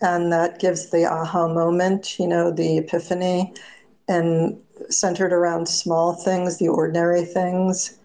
and 0.00 0.32
that 0.32 0.58
gives 0.58 0.90
the 0.90 1.04
aha 1.04 1.48
moment, 1.48 2.18
you 2.18 2.26
know, 2.26 2.50
the 2.50 2.78
epiphany, 2.78 3.52
and 4.08 4.58
centered 4.88 5.32
around 5.32 5.68
small 5.68 6.14
things, 6.14 6.58
the 6.58 6.68
ordinary 6.68 7.24
things. 7.24 7.98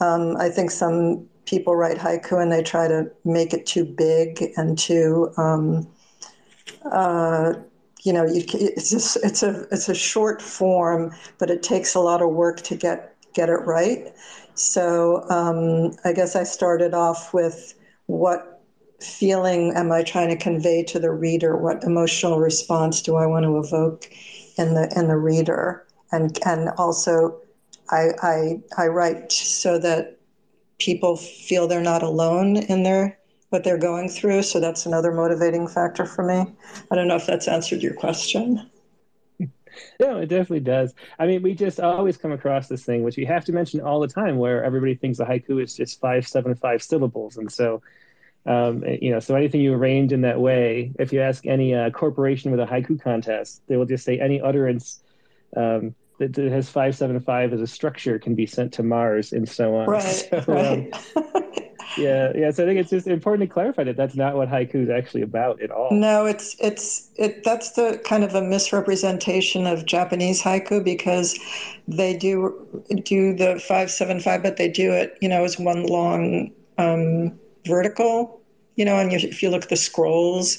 Um, 0.00 0.36
I 0.36 0.48
think 0.48 0.70
some 0.70 1.28
people 1.44 1.76
write 1.76 1.98
haiku 1.98 2.40
and 2.42 2.50
they 2.50 2.62
try 2.62 2.88
to 2.88 3.10
make 3.24 3.52
it 3.52 3.66
too 3.66 3.84
big 3.84 4.52
and 4.56 4.78
too 4.78 5.32
um, 5.36 5.86
uh, 6.90 7.54
you 8.04 8.12
know, 8.12 8.26
you, 8.26 8.44
it's 8.52 8.90
just, 8.90 9.16
it's 9.24 9.42
a 9.42 9.62
it's 9.72 9.88
a 9.88 9.94
short 9.94 10.42
form, 10.42 11.12
but 11.38 11.50
it 11.50 11.62
takes 11.62 11.94
a 11.94 12.00
lot 12.00 12.22
of 12.22 12.30
work 12.30 12.60
to 12.62 12.76
get 12.76 13.16
get 13.32 13.48
it 13.48 13.64
right. 13.64 14.14
So 14.54 15.28
um, 15.30 15.96
I 16.04 16.12
guess 16.12 16.36
I 16.36 16.44
started 16.44 16.94
off 16.94 17.34
with 17.34 17.74
what 18.06 18.62
feeling 19.00 19.72
am 19.74 19.90
I 19.90 20.02
trying 20.02 20.28
to 20.28 20.36
convey 20.36 20.84
to 20.84 20.98
the 20.98 21.10
reader? 21.10 21.56
What 21.56 21.82
emotional 21.82 22.38
response 22.38 23.02
do 23.02 23.16
I 23.16 23.26
want 23.26 23.44
to 23.44 23.58
evoke 23.58 24.08
in 24.56 24.74
the 24.74 24.92
in 24.94 25.08
the 25.08 25.16
reader? 25.16 25.86
And 26.12 26.38
and 26.46 26.70
also, 26.76 27.40
I 27.90 28.10
I, 28.22 28.60
I 28.76 28.86
write 28.88 29.32
so 29.32 29.78
that 29.78 30.18
people 30.78 31.16
feel 31.16 31.66
they're 31.66 31.80
not 31.80 32.02
alone 32.02 32.56
in 32.56 32.82
their 32.82 33.18
what 33.54 33.62
they're 33.62 33.78
going 33.78 34.08
through. 34.08 34.42
So 34.42 34.58
that's 34.58 34.84
another 34.84 35.12
motivating 35.12 35.68
factor 35.68 36.04
for 36.04 36.24
me. 36.24 36.52
I 36.90 36.94
don't 36.96 37.06
know 37.06 37.14
if 37.14 37.24
that's 37.24 37.46
answered 37.46 37.82
your 37.82 37.94
question. 37.94 38.68
No, 40.00 40.18
it 40.18 40.26
definitely 40.26 40.60
does. 40.60 40.92
I 41.20 41.26
mean, 41.26 41.40
we 41.40 41.54
just 41.54 41.78
always 41.78 42.16
come 42.16 42.32
across 42.32 42.66
this 42.66 42.84
thing, 42.84 43.04
which 43.04 43.16
we 43.16 43.24
have 43.26 43.44
to 43.44 43.52
mention 43.52 43.80
all 43.80 44.00
the 44.00 44.08
time, 44.08 44.38
where 44.38 44.64
everybody 44.64 44.96
thinks 44.96 45.20
a 45.20 45.24
haiku 45.24 45.62
is 45.62 45.76
just 45.76 46.00
five, 46.00 46.26
seven, 46.26 46.56
five 46.56 46.82
syllables, 46.82 47.36
and 47.36 47.50
so, 47.50 47.80
um, 48.46 48.84
you 48.84 49.10
know, 49.10 49.20
so 49.20 49.34
anything 49.36 49.60
you 49.60 49.74
arrange 49.74 50.12
in 50.12 50.20
that 50.22 50.40
way, 50.40 50.92
if 50.98 51.12
you 51.12 51.20
ask 51.20 51.46
any 51.46 51.74
uh, 51.74 51.90
corporation 51.90 52.50
with 52.50 52.60
a 52.60 52.66
haiku 52.66 53.00
contest, 53.00 53.62
they 53.68 53.76
will 53.76 53.86
just 53.86 54.04
say 54.04 54.18
any 54.18 54.40
utterance 54.40 55.00
um, 55.56 55.94
that, 56.18 56.36
has 56.36 56.68
five, 56.68 56.96
seven, 56.96 57.18
five 57.20 57.52
as 57.52 57.60
a 57.60 57.66
structure 57.66 58.18
can 58.18 58.34
be 58.34 58.46
sent 58.46 58.72
to 58.74 58.82
Mars, 58.82 59.32
and 59.32 59.48
so 59.48 59.76
on. 59.76 59.88
Right. 59.88 60.28
So, 60.30 60.44
right. 60.46 60.92
Um, 61.16 61.54
yeah 61.98 62.32
yeah 62.34 62.50
so 62.50 62.62
i 62.62 62.66
think 62.66 62.78
it's 62.78 62.90
just 62.90 63.06
important 63.06 63.48
to 63.48 63.52
clarify 63.52 63.84
that 63.84 63.96
that's 63.96 64.14
not 64.14 64.36
what 64.36 64.48
haiku 64.48 64.76
is 64.76 64.90
actually 64.90 65.22
about 65.22 65.60
at 65.60 65.70
all 65.70 65.88
no 65.90 66.26
it's 66.26 66.56
it's 66.60 67.10
it 67.16 67.44
that's 67.44 67.72
the 67.72 68.00
kind 68.04 68.24
of 68.24 68.34
a 68.34 68.42
misrepresentation 68.42 69.66
of 69.66 69.84
japanese 69.86 70.42
haiku 70.42 70.82
because 70.82 71.38
they 71.86 72.16
do 72.16 72.66
do 73.04 73.34
the 73.34 73.58
575 73.60 74.42
but 74.42 74.56
they 74.56 74.68
do 74.68 74.92
it 74.92 75.16
you 75.20 75.28
know 75.28 75.44
as 75.44 75.58
one 75.58 75.86
long 75.86 76.50
um, 76.78 77.32
vertical 77.66 78.40
you 78.76 78.84
know 78.84 78.98
and 78.98 79.12
you, 79.12 79.18
if 79.18 79.42
you 79.42 79.50
look 79.50 79.64
at 79.64 79.68
the 79.68 79.76
scrolls 79.76 80.58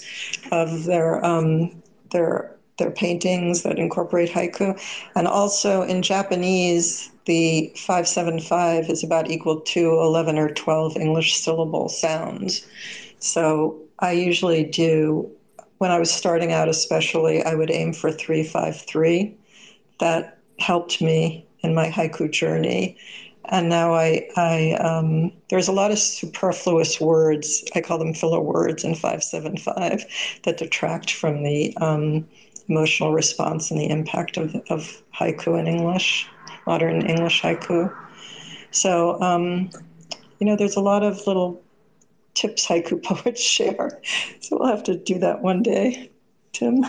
of 0.52 0.86
their 0.86 1.24
um, 1.26 1.82
their 2.12 2.56
their 2.78 2.92
paintings 2.92 3.64
that 3.64 3.80
incorporate 3.80 4.30
haiku. 4.30 4.80
And 5.16 5.28
also 5.28 5.82
in 5.82 6.02
Japanese, 6.02 7.10
the 7.26 7.72
575 7.76 8.90
is 8.90 9.04
about 9.04 9.30
equal 9.30 9.60
to 9.62 9.92
11 9.92 10.38
or 10.38 10.50
12 10.50 10.98
English 10.98 11.36
syllable 11.36 11.90
sounds. 11.90 12.66
So 13.20 13.80
I 14.00 14.12
usually 14.12 14.64
do, 14.64 15.30
when 15.80 15.92
I 15.92 16.00
was 16.00 16.12
starting 16.12 16.52
out 16.52 16.70
especially, 16.70 17.44
I 17.44 17.56
would 17.56 17.72
aim 17.72 17.94
for 17.94 18.12
353. 18.12 19.36
That 20.00 20.38
helped 20.60 21.02
me 21.02 21.46
in 21.62 21.74
my 21.74 21.90
haiku 21.90 22.32
journey. 22.32 22.98
And 23.46 23.70
now 23.70 23.94
I, 23.94 24.28
I 24.36 24.74
um, 24.74 25.32
there's 25.50 25.68
a 25.68 25.72
lot 25.72 25.92
of 25.92 26.00
superfluous 26.00 27.00
words. 27.00 27.64
I 27.76 27.82
call 27.82 27.98
them 27.98 28.14
filler 28.14 28.40
words 28.40 28.84
in 28.84 28.96
575 28.96 30.06
that 30.44 30.58
detract 30.58 31.12
from 31.12 31.44
the 31.44 31.76
um, 31.78 32.28
emotional 32.68 33.14
response 33.14 33.70
and 33.70 33.80
the 33.80 33.90
impact 33.90 34.38
of, 34.38 34.56
of 34.70 35.02
haiku 35.14 35.60
in 35.60 35.68
English, 35.68 36.28
modern 36.66 37.06
English 37.06 37.42
haiku. 37.42 37.96
So, 38.72 39.22
um, 39.22 39.70
you 40.40 40.46
know, 40.48 40.56
there's 40.56 40.76
a 40.76 40.82
lot 40.82 41.04
of 41.04 41.26
little 41.28 41.62
tips 42.34 42.66
haiku 42.68 43.02
poets 43.04 43.42
share. 43.42 44.02
So 44.42 44.58
we'll 44.58 44.70
have 44.70 44.84
to 44.84 44.98
do 44.98 45.20
that 45.20 45.42
one 45.42 45.64
day, 45.64 46.12
Tim. 46.54 46.86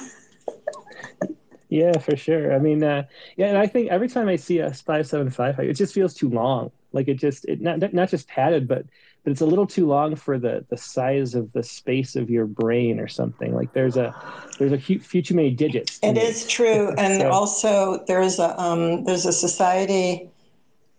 Yeah, 1.68 1.98
for 1.98 2.16
sure. 2.16 2.54
I 2.54 2.58
mean, 2.58 2.82
uh, 2.84 3.04
yeah, 3.36 3.46
and 3.46 3.58
I 3.58 3.66
think 3.66 3.90
every 3.90 4.08
time 4.08 4.28
I 4.28 4.36
see 4.36 4.58
a 4.58 4.72
five 4.72 5.06
seven 5.06 5.30
five, 5.30 5.58
it 5.58 5.74
just 5.74 5.94
feels 5.94 6.14
too 6.14 6.28
long. 6.28 6.70
Like 6.92 7.08
it 7.08 7.14
just 7.14 7.44
it 7.46 7.60
not 7.60 7.92
not 7.92 8.08
just 8.08 8.28
padded, 8.28 8.68
but 8.68 8.86
but 9.26 9.32
it's 9.32 9.40
a 9.40 9.46
little 9.46 9.66
too 9.66 9.88
long 9.88 10.14
for 10.14 10.38
the 10.38 10.64
the 10.70 10.76
size 10.76 11.34
of 11.34 11.50
the 11.50 11.64
space 11.64 12.14
of 12.14 12.30
your 12.30 12.46
brain 12.46 13.00
or 13.00 13.08
something. 13.08 13.52
Like 13.52 13.72
there's 13.72 13.96
a 13.96 14.14
there's 14.56 14.70
a 14.70 14.78
few, 14.78 15.00
few 15.00 15.20
too 15.20 15.34
many 15.34 15.50
digits. 15.50 15.98
It 16.00 16.12
me. 16.12 16.20
is 16.20 16.46
true, 16.46 16.90
and 16.98 17.22
so, 17.22 17.30
also 17.30 18.04
there's 18.06 18.38
a 18.38 18.56
um, 18.56 19.02
there's 19.02 19.26
a 19.26 19.32
society 19.32 20.30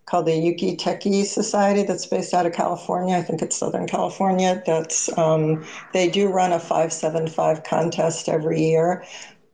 called 0.07 0.25
the 0.25 0.35
Yuki 0.35 0.75
Teikei 0.75 1.23
Society 1.23 1.83
that's 1.83 2.05
based 2.05 2.33
out 2.33 2.45
of 2.45 2.51
California. 2.51 3.15
I 3.15 3.21
think 3.21 3.41
it's 3.41 3.55
Southern 3.55 3.87
California. 3.87 4.61
That's 4.65 5.17
um, 5.17 5.65
they 5.93 6.09
do 6.09 6.27
run 6.27 6.51
a 6.51 6.59
five 6.59 6.91
seven 6.91 7.29
five 7.29 7.63
contest 7.63 8.27
every 8.27 8.61
year, 8.61 9.05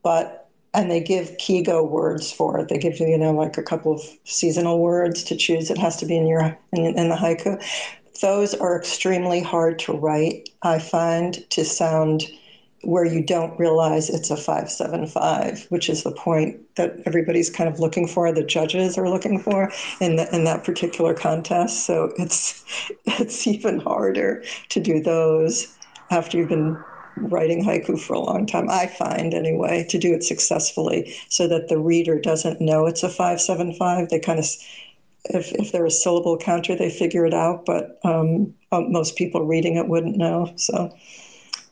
but 0.02 0.50
and 0.74 0.90
they 0.90 1.00
give 1.00 1.28
kigo 1.36 1.88
words 1.88 2.32
for 2.32 2.58
it. 2.58 2.70
They 2.70 2.78
give 2.78 2.98
you, 2.98 3.06
you 3.06 3.18
know, 3.18 3.30
like 3.30 3.56
a 3.56 3.62
couple 3.62 3.92
of 3.92 4.00
seasonal 4.24 4.80
words 4.80 5.22
to 5.22 5.36
choose. 5.36 5.70
It 5.70 5.78
has 5.78 5.96
to 5.98 6.06
be 6.06 6.16
in 6.16 6.26
your 6.26 6.58
in, 6.72 6.86
in 6.98 7.08
the 7.08 7.14
haiku. 7.14 7.62
Those 8.20 8.54
are 8.54 8.78
extremely 8.78 9.40
hard 9.40 9.78
to 9.80 9.92
write. 9.92 10.48
I 10.62 10.78
find 10.78 11.48
to 11.50 11.64
sound 11.64 12.24
where 12.82 13.04
you 13.04 13.22
don't 13.22 13.58
realize 13.58 14.10
it's 14.10 14.30
a 14.30 14.36
575 14.36 15.64
which 15.70 15.88
is 15.88 16.02
the 16.02 16.12
point 16.12 16.60
that 16.76 16.94
everybody's 17.06 17.48
kind 17.48 17.66
of 17.66 17.80
looking 17.80 18.06
for 18.06 18.30
the 18.30 18.42
judges 18.42 18.98
are 18.98 19.08
looking 19.08 19.38
for 19.38 19.72
in 20.02 20.16
the, 20.16 20.34
in 20.36 20.44
that 20.44 20.64
particular 20.64 21.14
contest 21.14 21.86
so 21.86 22.12
it's 22.18 22.62
it's 23.06 23.46
even 23.46 23.80
harder 23.80 24.44
to 24.68 24.80
do 24.80 25.00
those 25.00 25.74
after 26.10 26.36
you've 26.36 26.50
been 26.50 26.76
writing 27.16 27.64
haiku 27.64 27.98
for 27.98 28.14
a 28.14 28.20
long 28.20 28.46
time, 28.46 28.68
I 28.68 28.86
find 28.86 29.34
anyway, 29.34 29.84
to 29.88 29.98
do 29.98 30.14
it 30.14 30.24
successfully 30.24 31.14
so 31.28 31.46
that 31.48 31.68
the 31.68 31.78
reader 31.78 32.18
doesn't 32.18 32.60
know 32.60 32.86
it's 32.86 33.02
a 33.02 33.08
575. 33.08 34.08
They 34.08 34.18
kind 34.18 34.38
of, 34.38 34.46
if, 35.30 35.52
if 35.52 35.72
they're 35.72 35.86
a 35.86 35.90
syllable 35.90 36.36
counter, 36.36 36.76
they 36.76 36.90
figure 36.90 37.24
it 37.24 37.34
out, 37.34 37.64
but 37.64 37.98
um, 38.04 38.54
uh, 38.72 38.80
most 38.80 39.16
people 39.16 39.44
reading 39.46 39.76
it 39.76 39.88
wouldn't 39.88 40.16
know. 40.16 40.52
So 40.56 40.94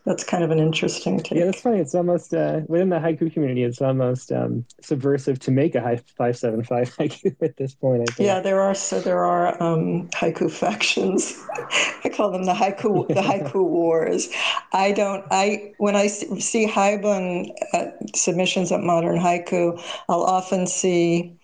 that's 0.05 0.25
kind 0.25 0.43
of 0.43 0.51
an 0.51 0.59
interesting 0.59 1.21
take. 1.21 1.39
Yeah, 1.39 1.45
that's 1.45 1.61
funny. 1.61 1.79
It's 1.79 1.95
almost 1.95 2.35
uh, 2.35 2.63
within 2.67 2.89
the 2.89 2.97
haiku 2.97 3.33
community. 3.33 3.63
It's 3.63 3.81
almost 3.81 4.33
um, 4.33 4.65
subversive 4.81 5.39
to 5.41 5.51
make 5.53 5.75
a 5.75 5.81
high 5.81 6.01
five 6.17 6.37
seven 6.37 6.65
five 6.65 6.91
haiku 6.97 7.37
at 7.41 7.57
this 7.57 7.75
point. 7.75 8.03
I 8.03 8.13
think. 8.13 8.27
Yeah, 8.27 8.41
there 8.41 8.61
are 8.61 8.75
so 8.75 9.01
there 9.01 9.25
are 9.25 9.63
um, 9.63 10.09
haiku 10.09 10.51
factions. 10.51 11.41
I 12.05 12.09
call 12.09 12.33
them 12.33 12.45
the 12.45 12.55
haiku 12.55 13.07
the 13.09 13.21
haiku 13.21 13.55
wars. 13.69 14.29
I 14.73 14.91
don't. 14.93 15.25
I 15.31 15.73
when 15.79 15.95
I 15.95 16.09
see 16.09 16.67
haibun 16.67 17.53
submissions 18.17 18.73
at 18.73 18.81
Modern 18.81 19.19
Haiku, 19.19 19.81
I'll 20.09 20.25
often 20.25 20.67
see 20.67 21.39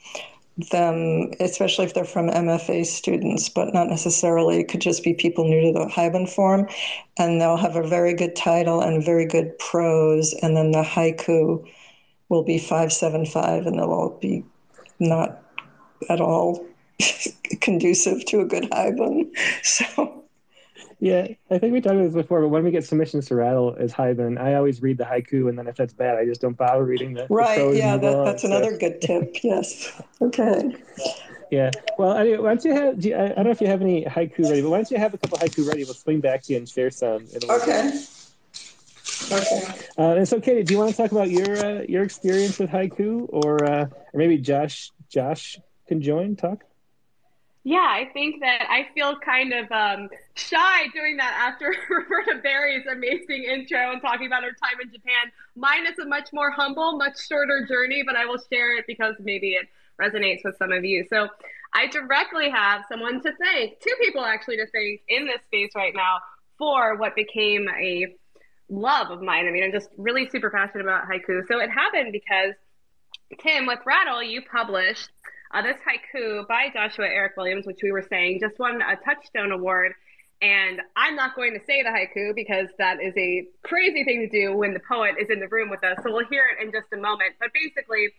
them, 0.70 1.30
especially 1.38 1.84
if 1.84 1.94
they're 1.94 2.04
from 2.04 2.28
MFA 2.28 2.84
students, 2.84 3.48
but 3.48 3.72
not 3.72 3.88
necessarily. 3.88 4.60
It 4.60 4.68
could 4.68 4.80
just 4.80 5.04
be 5.04 5.14
people 5.14 5.44
new 5.44 5.72
to 5.72 5.78
the 5.78 5.86
Haibun 5.86 6.28
form, 6.28 6.68
and 7.16 7.40
they'll 7.40 7.56
have 7.56 7.76
a 7.76 7.86
very 7.86 8.14
good 8.14 8.34
title 8.34 8.80
and 8.80 9.04
very 9.04 9.26
good 9.26 9.56
prose, 9.58 10.34
and 10.42 10.56
then 10.56 10.72
the 10.72 10.82
haiku 10.82 11.64
will 12.28 12.42
be 12.42 12.58
575, 12.58 13.66
and 13.66 13.78
they'll 13.78 13.90
all 13.90 14.18
be 14.20 14.44
not 14.98 15.42
at 16.10 16.20
all 16.20 16.66
conducive 17.60 18.24
to 18.26 18.40
a 18.40 18.44
good 18.44 18.64
Haibun. 18.70 19.30
So 19.62 20.24
yeah, 21.00 21.28
I 21.50 21.58
think 21.58 21.72
we 21.72 21.80
talked 21.80 21.94
about 21.94 22.06
this 22.06 22.14
before, 22.14 22.40
but 22.40 22.48
when 22.48 22.64
we 22.64 22.72
get 22.72 22.84
submissions 22.84 23.26
to 23.26 23.36
Rattle 23.36 23.76
as 23.78 23.92
Haibun, 23.92 24.38
I 24.38 24.54
always 24.54 24.82
read 24.82 24.98
the 24.98 25.04
haiku, 25.04 25.48
and 25.48 25.56
then 25.56 25.68
if 25.68 25.76
that's 25.76 25.92
bad, 25.92 26.18
I 26.18 26.24
just 26.24 26.40
don't 26.40 26.56
bother 26.56 26.84
reading 26.84 27.14
the 27.14 27.26
right. 27.30 27.70
The 27.70 27.76
yeah, 27.76 27.96
that, 27.96 28.24
that's 28.24 28.42
another 28.44 28.76
good 28.76 29.00
tip. 29.00 29.36
Yes. 29.44 29.92
Okay. 30.20 30.74
Yeah. 31.52 31.70
Well, 31.98 32.14
anyway, 32.14 32.38
why 32.38 32.48
don't 32.48 32.64
you 32.64 32.74
have? 32.74 33.00
Do 33.00 33.08
you, 33.08 33.16
I, 33.16 33.28
don't 33.28 33.44
know 33.44 33.50
if 33.50 33.60
you 33.60 33.68
have 33.68 33.80
any 33.80 34.04
haiku 34.04 34.42
ready, 34.48 34.60
but 34.60 34.70
why 34.70 34.78
don't 34.78 34.90
you 34.90 34.98
have 34.98 35.14
a 35.14 35.18
couple 35.18 35.38
haiku 35.38 35.66
ready? 35.68 35.84
We'll 35.84 35.94
swing 35.94 36.20
back 36.20 36.42
to 36.42 36.52
you 36.52 36.58
and 36.58 36.68
share 36.68 36.90
some. 36.90 37.26
Okay. 37.48 37.92
Okay. 39.30 39.62
Uh, 39.96 40.16
and 40.16 40.28
so, 40.28 40.40
Katie, 40.40 40.62
do 40.62 40.74
you 40.74 40.78
want 40.78 40.90
to 40.90 40.96
talk 40.96 41.12
about 41.12 41.30
your 41.30 41.56
uh, 41.64 41.82
your 41.88 42.02
experience 42.02 42.58
with 42.58 42.70
haiku, 42.70 43.26
or 43.28 43.64
uh, 43.64 43.84
or 43.84 44.14
maybe 44.14 44.38
Josh 44.38 44.90
Josh 45.08 45.58
can 45.86 46.02
join 46.02 46.34
talk? 46.34 46.64
Yeah, 47.68 47.80
I 47.86 48.08
think 48.14 48.40
that 48.40 48.66
I 48.70 48.88
feel 48.94 49.18
kind 49.18 49.52
of 49.52 49.70
um, 49.70 50.08
shy 50.36 50.86
doing 50.94 51.18
that 51.18 51.34
after 51.52 51.66
Roberta 51.90 52.40
Beary's 52.42 52.86
amazing 52.90 53.44
intro 53.44 53.92
and 53.92 54.00
talking 54.00 54.26
about 54.26 54.42
her 54.42 54.52
time 54.52 54.80
in 54.82 54.90
Japan. 54.90 55.30
Mine 55.54 55.86
is 55.86 55.98
a 55.98 56.06
much 56.06 56.30
more 56.32 56.50
humble, 56.50 56.96
much 56.96 57.28
shorter 57.28 57.66
journey, 57.68 58.02
but 58.06 58.16
I 58.16 58.24
will 58.24 58.38
share 58.50 58.74
it 58.78 58.86
because 58.86 59.16
maybe 59.20 59.50
it 59.52 59.68
resonates 60.00 60.46
with 60.46 60.56
some 60.56 60.72
of 60.72 60.82
you. 60.82 61.04
So 61.10 61.28
I 61.74 61.88
directly 61.88 62.48
have 62.48 62.86
someone 62.88 63.20
to 63.20 63.32
thank, 63.36 63.78
two 63.80 63.94
people 64.00 64.24
actually 64.24 64.56
to 64.56 64.66
thank 64.72 65.02
in 65.06 65.26
this 65.26 65.42
space 65.48 65.72
right 65.76 65.92
now 65.94 66.20
for 66.56 66.96
what 66.96 67.14
became 67.14 67.68
a 67.68 68.06
love 68.70 69.10
of 69.10 69.20
mine. 69.20 69.46
I 69.46 69.50
mean, 69.50 69.64
I'm 69.64 69.72
just 69.72 69.90
really 69.98 70.26
super 70.30 70.48
passionate 70.48 70.84
about 70.84 71.04
haiku. 71.06 71.46
So 71.46 71.60
it 71.60 71.68
happened 71.68 72.12
because 72.12 72.54
Tim, 73.42 73.66
with 73.66 73.80
Rattle, 73.84 74.22
you 74.22 74.40
published 74.40 75.10
uh, 75.52 75.62
this 75.62 75.78
haiku 75.86 76.46
by 76.46 76.68
Joshua 76.72 77.06
Eric 77.06 77.36
Williams, 77.36 77.66
which 77.66 77.80
we 77.82 77.92
were 77.92 78.06
saying, 78.08 78.40
just 78.40 78.58
won 78.58 78.82
a 78.82 78.96
Touchstone 78.96 79.52
Award. 79.52 79.92
And 80.40 80.80
I'm 80.94 81.16
not 81.16 81.34
going 81.34 81.54
to 81.54 81.64
say 81.64 81.82
the 81.82 81.88
haiku 81.88 82.34
because 82.34 82.68
that 82.78 83.02
is 83.02 83.12
a 83.16 83.46
crazy 83.64 84.04
thing 84.04 84.20
to 84.20 84.28
do 84.28 84.56
when 84.56 84.72
the 84.72 84.80
poet 84.88 85.16
is 85.20 85.28
in 85.30 85.40
the 85.40 85.48
room 85.48 85.68
with 85.68 85.82
us. 85.82 85.98
So 86.02 86.12
we'll 86.12 86.26
hear 86.26 86.44
it 86.46 86.64
in 86.64 86.70
just 86.70 86.86
a 86.92 86.96
moment. 86.96 87.34
But 87.40 87.48
basically, 87.52 88.10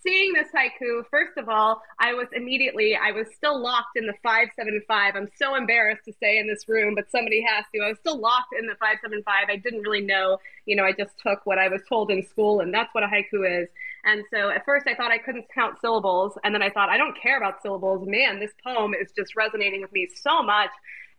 seeing 0.00 0.32
this 0.32 0.48
haiku, 0.54 1.02
first 1.10 1.36
of 1.36 1.48
all, 1.48 1.82
I 2.00 2.14
was 2.14 2.26
immediately, 2.32 2.96
I 2.96 3.12
was 3.12 3.28
still 3.36 3.60
locked 3.60 3.96
in 3.96 4.06
the 4.06 4.14
575. 4.22 5.14
I'm 5.14 5.28
so 5.36 5.54
embarrassed 5.54 6.04
to 6.06 6.12
say 6.20 6.38
in 6.38 6.48
this 6.48 6.68
room, 6.68 6.94
but 6.94 7.10
somebody 7.10 7.44
has 7.46 7.64
to. 7.74 7.80
I 7.80 7.88
was 7.90 7.98
still 7.98 8.18
locked 8.18 8.54
in 8.58 8.66
the 8.66 8.74
575. 8.76 9.24
I 9.48 9.56
didn't 9.56 9.82
really 9.82 10.00
know, 10.00 10.38
you 10.66 10.76
know, 10.76 10.84
I 10.84 10.92
just 10.92 11.12
took 11.24 11.44
what 11.44 11.58
I 11.58 11.68
was 11.68 11.82
told 11.88 12.10
in 12.10 12.26
school, 12.26 12.60
and 12.60 12.72
that's 12.72 12.92
what 12.94 13.04
a 13.04 13.06
haiku 13.06 13.62
is. 13.62 13.68
And 14.04 14.24
so 14.32 14.50
at 14.50 14.64
first 14.64 14.86
I 14.86 14.94
thought 14.94 15.10
I 15.10 15.18
couldn't 15.18 15.46
count 15.54 15.80
syllables. 15.80 16.38
And 16.44 16.54
then 16.54 16.62
I 16.62 16.70
thought, 16.70 16.88
I 16.88 16.96
don't 16.96 17.16
care 17.20 17.36
about 17.36 17.62
syllables. 17.62 18.06
Man, 18.06 18.40
this 18.40 18.52
poem 18.64 18.94
is 18.94 19.12
just 19.16 19.36
resonating 19.36 19.82
with 19.82 19.92
me 19.92 20.08
so 20.14 20.42
much. 20.42 20.70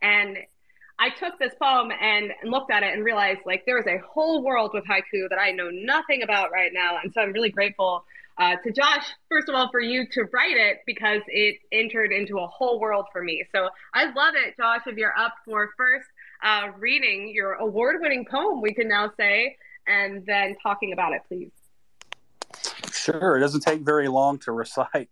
And 0.02 0.38
I 0.98 1.10
took 1.10 1.40
this 1.40 1.54
poem 1.62 1.92
and 2.00 2.32
looked 2.44 2.72
at 2.72 2.84
it 2.84 2.94
and 2.94 3.06
realized 3.06 3.42
like 3.46 3.66
there 3.66 3.80
is 3.80 3.88
a 3.88 4.00
whole 4.06 4.44
world 4.44 4.72
with 4.74 4.84
haiku 4.86 5.30
that 5.30 5.40
I 5.40 5.52
know 5.52 5.70
nothing 5.72 6.24
about 6.24 6.52
right 6.52 6.72
now. 6.74 7.00
And 7.02 7.14
so 7.14 7.22
I'm 7.22 7.32
really 7.32 7.52
grateful 7.52 8.04
uh, 8.38 8.56
to 8.64 8.72
Josh, 8.72 9.06
first 9.30 9.50
of 9.50 9.56
all, 9.56 9.70
for 9.70 9.82
you 9.82 10.08
to 10.12 10.24
write 10.32 10.56
it 10.56 10.80
because 10.86 11.22
it 11.28 11.58
entered 11.72 12.12
into 12.12 12.40
a 12.40 12.48
whole 12.48 12.80
world 12.80 13.06
for 13.12 13.22
me. 13.22 13.46
So 13.54 13.70
I 13.94 14.06
love 14.06 14.34
it, 14.36 14.56
Josh, 14.58 14.82
if 14.88 14.98
you're 14.98 15.18
up 15.18 15.36
for 15.46 15.70
first 15.78 16.08
uh, 16.42 16.70
reading 16.78 17.32
your 17.34 17.54
award 17.54 17.98
winning 18.00 18.26
poem, 18.30 18.62
we 18.62 18.74
can 18.74 18.88
now 18.88 19.12
say, 19.18 19.58
and 19.88 20.26
then 20.26 20.56
talking 20.64 20.94
about 20.94 21.14
it, 21.14 21.22
please. 21.28 21.52
Sure. 22.92 23.38
It 23.38 23.42
doesn't 23.42 23.62
take 23.62 23.82
very 23.82 24.08
long 24.08 24.40
to 24.40 24.52
recite. 24.52 25.10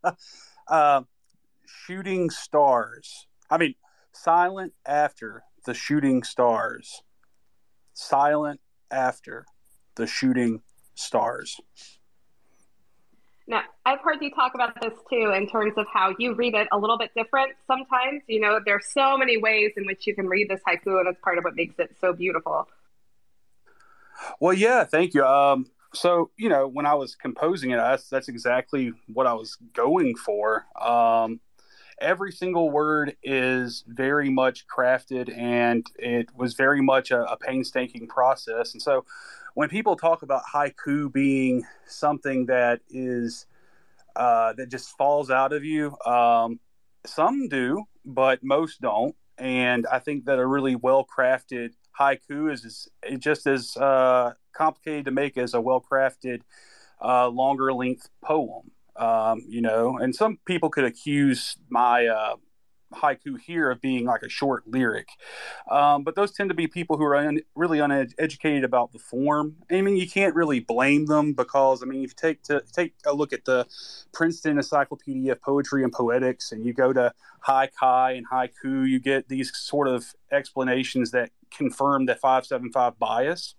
uh, 0.68 1.02
shooting 1.66 2.30
stars. 2.30 3.26
I 3.50 3.58
mean, 3.58 3.74
silent 4.12 4.72
after 4.86 5.42
the 5.64 5.74
shooting 5.74 6.22
stars. 6.22 7.02
Silent 7.92 8.60
after 8.90 9.44
the 9.96 10.06
shooting 10.06 10.62
stars. 10.94 11.60
Now, 13.46 13.62
I've 13.84 14.00
heard 14.00 14.18
you 14.20 14.30
talk 14.30 14.54
about 14.54 14.80
this 14.80 14.92
too 15.10 15.32
in 15.36 15.48
terms 15.48 15.72
of 15.76 15.86
how 15.92 16.14
you 16.18 16.34
read 16.34 16.54
it 16.54 16.68
a 16.70 16.78
little 16.78 16.96
bit 16.96 17.10
different 17.16 17.52
sometimes. 17.66 18.22
You 18.28 18.40
know, 18.40 18.60
there's 18.64 18.86
so 18.92 19.18
many 19.18 19.38
ways 19.38 19.72
in 19.76 19.86
which 19.86 20.06
you 20.06 20.14
can 20.14 20.28
read 20.28 20.48
this 20.48 20.60
haiku, 20.68 21.00
and 21.00 21.08
it's 21.08 21.20
part 21.20 21.36
of 21.36 21.42
what 21.42 21.56
makes 21.56 21.74
it 21.80 21.96
so 22.00 22.12
beautiful. 22.12 22.68
Well, 24.38 24.52
yeah, 24.52 24.84
thank 24.84 25.14
you. 25.14 25.24
Um, 25.24 25.66
so 25.94 26.30
you 26.36 26.48
know 26.48 26.66
when 26.68 26.86
I 26.86 26.94
was 26.94 27.14
composing 27.14 27.70
it, 27.70 27.76
that's 27.76 28.08
that's 28.08 28.28
exactly 28.28 28.92
what 29.12 29.26
I 29.26 29.34
was 29.34 29.56
going 29.72 30.14
for. 30.16 30.66
Um, 30.80 31.40
every 32.00 32.32
single 32.32 32.70
word 32.70 33.16
is 33.22 33.84
very 33.86 34.30
much 34.30 34.66
crafted, 34.66 35.36
and 35.36 35.86
it 35.96 36.28
was 36.34 36.54
very 36.54 36.80
much 36.80 37.10
a, 37.10 37.24
a 37.24 37.36
painstaking 37.36 38.06
process. 38.06 38.72
And 38.72 38.82
so 38.82 39.04
when 39.54 39.68
people 39.68 39.96
talk 39.96 40.22
about 40.22 40.42
haiku 40.52 41.12
being 41.12 41.64
something 41.86 42.46
that 42.46 42.80
is 42.88 43.46
uh, 44.16 44.52
that 44.54 44.70
just 44.70 44.96
falls 44.96 45.30
out 45.30 45.52
of 45.52 45.64
you, 45.64 45.96
um, 46.06 46.58
some 47.06 47.48
do, 47.48 47.84
but 48.04 48.42
most 48.42 48.80
don't. 48.80 49.14
And 49.38 49.86
I 49.90 49.98
think 49.98 50.26
that 50.26 50.38
a 50.38 50.46
really 50.46 50.76
well 50.76 51.06
crafted 51.06 51.70
haiku 51.98 52.52
is, 52.52 52.88
is 53.02 53.18
just 53.18 53.46
as 53.46 53.76
uh, 53.76 54.32
complicated 54.52 55.06
to 55.06 55.10
make 55.10 55.36
as 55.36 55.54
a 55.54 55.60
well 55.60 55.84
crafted, 55.90 56.40
uh, 57.02 57.28
longer 57.28 57.72
length 57.72 58.08
poem. 58.22 58.70
Um, 58.96 59.44
you 59.48 59.62
know, 59.62 59.96
and 59.98 60.14
some 60.14 60.38
people 60.44 60.68
could 60.68 60.84
accuse 60.84 61.56
my 61.70 62.06
uh, 62.06 62.36
haiku 62.92 63.38
here 63.40 63.70
of 63.70 63.80
being 63.80 64.04
like 64.04 64.22
a 64.22 64.28
short 64.28 64.66
lyric. 64.66 65.08
Um, 65.70 66.02
but 66.02 66.14
those 66.14 66.32
tend 66.32 66.50
to 66.50 66.54
be 66.54 66.66
people 66.66 66.96
who 66.96 67.04
are 67.04 67.16
un- 67.16 67.40
really 67.54 67.78
uneducated 67.78 68.64
about 68.64 68.92
the 68.92 68.98
form. 68.98 69.56
I 69.70 69.80
mean, 69.80 69.96
you 69.96 70.08
can't 70.08 70.34
really 70.34 70.60
blame 70.60 71.06
them 71.06 71.32
because 71.32 71.82
I 71.82 71.86
mean, 71.86 72.04
if 72.04 72.10
you 72.10 72.14
take 72.16 72.42
to 72.44 72.62
take 72.72 72.94
a 73.06 73.14
look 73.14 73.32
at 73.32 73.44
the 73.44 73.66
Princeton 74.12 74.56
Encyclopedia 74.56 75.32
of 75.32 75.40
Poetry 75.40 75.84
and 75.84 75.92
Poetics, 75.92 76.52
and 76.52 76.64
you 76.64 76.72
go 76.72 76.92
to 76.92 77.12
haikai 77.46 78.18
and 78.18 78.28
haiku, 78.28 78.88
you 78.88 78.98
get 78.98 79.28
these 79.28 79.56
sort 79.56 79.88
of 79.88 80.12
explanations 80.32 81.10
that 81.12 81.30
confirm 81.50 82.06
that 82.06 82.20
five 82.20 82.46
seven 82.46 82.70
five 82.72 82.98
bias. 82.98 83.54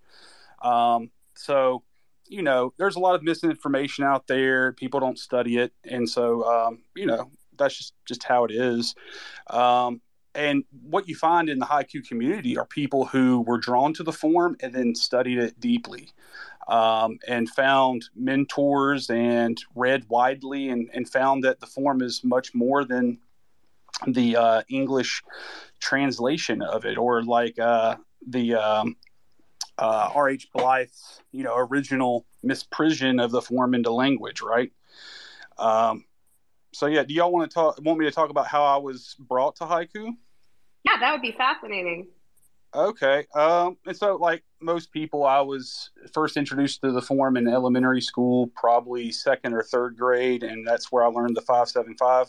Um, 0.61 1.11
so 1.35 1.83
you 2.27 2.41
know, 2.41 2.73
there's 2.77 2.95
a 2.95 2.99
lot 2.99 3.15
of 3.15 3.23
misinformation 3.23 4.05
out 4.05 4.27
there. 4.27 4.71
People 4.73 4.99
don't 4.99 5.19
study 5.19 5.57
it, 5.57 5.73
and 5.83 6.09
so 6.09 6.43
um, 6.43 6.83
you 6.95 7.05
know, 7.05 7.31
that's 7.57 7.77
just 7.77 7.93
just 8.05 8.23
how 8.23 8.45
it 8.45 8.51
is. 8.51 8.95
Um, 9.47 10.01
and 10.33 10.63
what 10.83 11.09
you 11.09 11.15
find 11.15 11.49
in 11.49 11.59
the 11.59 11.65
haiku 11.65 12.07
community 12.07 12.57
are 12.57 12.65
people 12.65 13.05
who 13.05 13.41
were 13.41 13.57
drawn 13.57 13.93
to 13.95 14.03
the 14.03 14.13
form 14.13 14.55
and 14.61 14.73
then 14.73 14.95
studied 14.95 15.37
it 15.37 15.59
deeply 15.59 16.09
um, 16.67 17.19
and 17.27 17.49
found 17.49 18.05
mentors 18.15 19.09
and 19.09 19.61
read 19.75 20.05
widely 20.07 20.69
and, 20.69 20.89
and 20.93 21.09
found 21.09 21.43
that 21.43 21.59
the 21.59 21.65
form 21.65 22.01
is 22.01 22.23
much 22.23 22.55
more 22.55 22.85
than 22.85 23.19
the 24.07 24.37
uh, 24.37 24.61
English 24.69 25.21
translation 25.81 26.61
of 26.61 26.85
it 26.85 26.97
or 26.97 27.23
like 27.23 27.59
uh, 27.59 27.97
the 28.25 28.55
um, 28.55 28.95
uh, 29.77 30.11
R.H. 30.13 30.49
Blyth's, 30.53 31.21
you 31.31 31.43
know, 31.43 31.55
original 31.57 32.25
misprision 32.45 33.21
of 33.21 33.31
the 33.31 33.41
form 33.41 33.73
into 33.73 33.91
language, 33.91 34.41
right? 34.41 34.71
Um, 35.57 36.05
so 36.73 36.85
yeah, 36.85 37.03
do 37.03 37.13
y'all 37.13 37.31
want 37.31 37.49
to 37.49 37.53
talk? 37.53 37.79
Want 37.81 37.99
me 37.99 38.05
to 38.05 38.11
talk 38.11 38.29
about 38.29 38.47
how 38.47 38.63
I 38.63 38.77
was 38.77 39.15
brought 39.19 39.57
to 39.57 39.65
haiku? 39.65 40.15
Yeah, 40.85 40.97
that 40.99 41.11
would 41.11 41.21
be 41.21 41.33
fascinating. 41.37 42.07
Okay, 42.73 43.25
um, 43.35 43.75
and 43.85 43.97
so 43.97 44.15
like 44.15 44.43
most 44.61 44.93
people, 44.93 45.25
I 45.25 45.41
was 45.41 45.89
first 46.13 46.37
introduced 46.37 46.79
to 46.81 46.91
the 46.93 47.01
form 47.01 47.35
in 47.35 47.49
elementary 47.49 47.99
school, 47.99 48.47
probably 48.55 49.11
second 49.11 49.53
or 49.53 49.61
third 49.61 49.97
grade, 49.97 50.43
and 50.43 50.65
that's 50.65 50.89
where 50.89 51.03
I 51.03 51.07
learned 51.07 51.35
the 51.35 51.41
five 51.41 51.67
seven 51.67 51.95
five, 51.97 52.27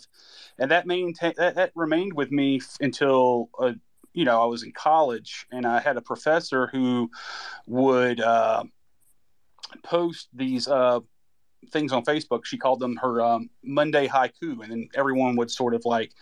and 0.59 0.69
that 0.73 0.85
maintain 0.85 1.35
that, 1.37 1.55
that 1.55 1.71
remained 1.77 2.15
with 2.15 2.33
me 2.33 2.61
until 2.81 3.51
uh, 3.61 3.75
you 4.15 4.25
know 4.25 4.43
I 4.43 4.47
was 4.47 4.65
in 4.65 4.73
college, 4.73 5.47
and 5.53 5.65
I 5.65 5.79
had 5.79 5.97
a 5.97 6.03
professor 6.03 6.67
who 6.67 7.09
would 7.69 8.21
uh, 8.21 8.65
post 9.85 10.29
these 10.35 10.67
uh, 10.67 10.99
things 11.71 11.93
on 11.93 12.05
Facebook. 12.05 12.45
She 12.47 12.59
called 12.59 12.81
them 12.81 12.97
her 12.97 13.23
um, 13.23 13.49
Monday 13.63 14.09
haiku, 14.09 14.61
and 14.61 14.73
then 14.73 14.89
everyone 14.97 15.37
would 15.37 15.53
sort 15.53 15.73
of 15.73 15.85
like 15.85 16.13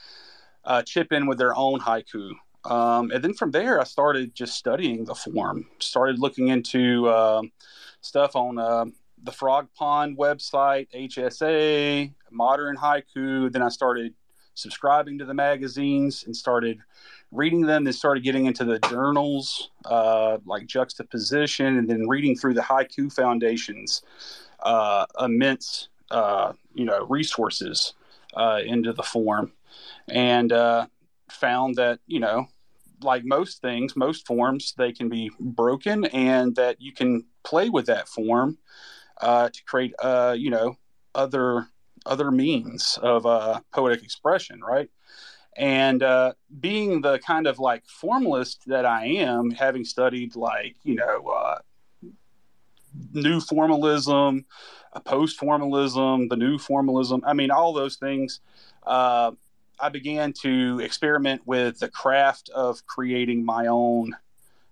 uh, 0.64 0.82
chip 0.82 1.10
in 1.10 1.26
with 1.26 1.38
their 1.38 1.56
own 1.56 1.80
haiku. 1.80 2.32
Um, 2.64 3.10
and 3.10 3.24
then 3.24 3.34
from 3.34 3.50
there, 3.50 3.80
I 3.80 3.84
started 3.84 4.34
just 4.34 4.54
studying 4.54 5.04
the 5.04 5.14
form. 5.14 5.66
Started 5.78 6.18
looking 6.18 6.48
into 6.48 7.08
uh, 7.08 7.42
stuff 8.00 8.36
on 8.36 8.58
uh, 8.58 8.86
the 9.22 9.30
Frogpond 9.30 10.16
website, 10.16 10.88
HSA, 10.94 12.12
Modern 12.30 12.76
Haiku. 12.76 13.50
Then 13.50 13.62
I 13.62 13.68
started 13.68 14.14
subscribing 14.54 15.18
to 15.18 15.24
the 15.24 15.34
magazines 15.34 16.24
and 16.24 16.36
started 16.36 16.78
reading 17.30 17.62
them. 17.62 17.84
Then 17.84 17.92
started 17.92 18.24
getting 18.24 18.46
into 18.46 18.64
the 18.64 18.78
journals 18.80 19.70
uh, 19.86 20.38
like 20.44 20.66
Juxtaposition, 20.66 21.78
and 21.78 21.88
then 21.88 22.08
reading 22.08 22.36
through 22.36 22.54
the 22.54 22.62
Haiku 22.62 23.12
Foundation's 23.12 24.02
uh, 24.62 25.06
immense, 25.18 25.88
uh, 26.10 26.52
you 26.74 26.84
know, 26.84 27.06
resources 27.06 27.94
uh, 28.34 28.60
into 28.64 28.92
the 28.92 29.02
form, 29.02 29.52
and 30.08 30.52
uh, 30.52 30.86
found 31.32 31.76
that 31.76 32.00
you 32.06 32.20
know, 32.20 32.46
like 33.02 33.24
most 33.24 33.60
things, 33.60 33.96
most 33.96 34.26
forms, 34.26 34.74
they 34.76 34.92
can 34.92 35.08
be 35.08 35.30
broken, 35.38 36.04
and 36.06 36.54
that 36.56 36.80
you 36.80 36.92
can 36.92 37.24
play 37.42 37.68
with 37.68 37.86
that 37.86 38.08
form 38.08 38.58
uh, 39.20 39.48
to 39.48 39.64
create, 39.64 39.94
uh, 40.02 40.34
you 40.36 40.50
know, 40.50 40.76
other 41.14 41.66
other 42.06 42.30
means 42.30 42.98
of 43.02 43.26
uh, 43.26 43.60
poetic 43.72 44.02
expression, 44.02 44.60
right? 44.60 44.90
And 45.56 46.02
uh, 46.02 46.32
being 46.60 47.02
the 47.02 47.18
kind 47.18 47.46
of 47.46 47.58
like 47.58 47.84
formalist 47.86 48.62
that 48.66 48.86
I 48.86 49.06
am, 49.06 49.50
having 49.50 49.84
studied 49.84 50.36
like, 50.36 50.76
you 50.82 50.94
know, 50.94 51.26
uh, 51.28 51.58
new 53.12 53.40
formalism, 53.40 54.46
post 55.04 55.38
formalism, 55.38 56.28
the 56.28 56.36
new 56.36 56.58
formalism. 56.58 57.22
I 57.26 57.34
mean, 57.34 57.50
all 57.50 57.72
those 57.72 57.96
things. 57.96 58.40
Uh, 58.84 59.32
I 59.80 59.88
began 59.88 60.32
to 60.42 60.80
experiment 60.80 61.42
with 61.46 61.78
the 61.78 61.88
craft 61.88 62.50
of 62.50 62.84
creating 62.86 63.44
my 63.44 63.66
own 63.66 64.14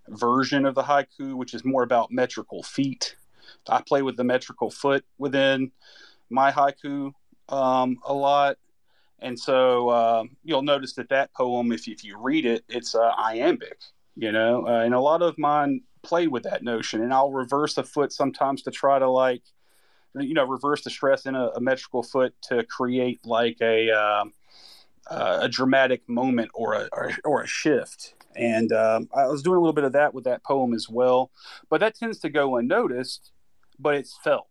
version 0.08 0.66
of 0.66 0.74
the 0.74 0.82
haiku, 0.82 1.34
which 1.34 1.54
is 1.54 1.64
more 1.64 1.82
about 1.82 2.10
metrical 2.10 2.62
feet. 2.62 3.16
I 3.68 3.82
play 3.82 4.02
with 4.02 4.16
the 4.16 4.24
metrical 4.24 4.70
foot 4.70 5.04
within 5.18 5.72
my 6.30 6.50
haiku 6.50 7.12
um, 7.48 7.98
a 8.04 8.12
lot. 8.12 8.56
And 9.20 9.38
so 9.38 9.88
uh, 9.88 10.24
you'll 10.44 10.62
notice 10.62 10.94
that 10.94 11.08
that 11.08 11.32
poem, 11.34 11.72
if, 11.72 11.88
if 11.88 12.04
you 12.04 12.18
read 12.18 12.46
it, 12.46 12.64
it's 12.68 12.94
uh, 12.94 13.12
iambic, 13.18 13.78
you 14.14 14.30
know, 14.30 14.66
uh, 14.66 14.84
and 14.84 14.94
a 14.94 15.00
lot 15.00 15.22
of 15.22 15.36
mine 15.38 15.82
play 16.02 16.26
with 16.26 16.44
that 16.44 16.62
notion 16.62 17.02
and 17.02 17.12
I'll 17.12 17.32
reverse 17.32 17.76
a 17.76 17.82
foot 17.82 18.12
sometimes 18.12 18.62
to 18.62 18.70
try 18.70 18.98
to 18.98 19.08
like 19.08 19.42
you 20.14 20.34
know 20.34 20.44
reverse 20.44 20.82
the 20.82 20.90
stress 20.90 21.26
in 21.26 21.34
a, 21.34 21.48
a 21.48 21.60
metrical 21.60 22.02
foot 22.02 22.34
to 22.42 22.64
create 22.64 23.20
like 23.24 23.58
a 23.60 23.90
um, 23.90 24.32
uh, 25.10 25.38
a 25.42 25.48
dramatic 25.48 26.08
moment 26.08 26.50
or 26.54 26.74
a 26.74 26.88
or, 26.92 27.12
or 27.24 27.42
a 27.42 27.46
shift. 27.46 28.14
And 28.36 28.72
um, 28.72 29.08
I 29.16 29.26
was 29.26 29.42
doing 29.42 29.56
a 29.56 29.60
little 29.60 29.72
bit 29.72 29.84
of 29.84 29.92
that 29.92 30.14
with 30.14 30.24
that 30.24 30.44
poem 30.44 30.72
as 30.72 30.88
well. 30.88 31.30
But 31.68 31.80
that 31.80 31.96
tends 31.96 32.18
to 32.20 32.28
go 32.28 32.56
unnoticed 32.56 33.32
but 33.78 33.94
it's 33.94 34.16
felt 34.22 34.48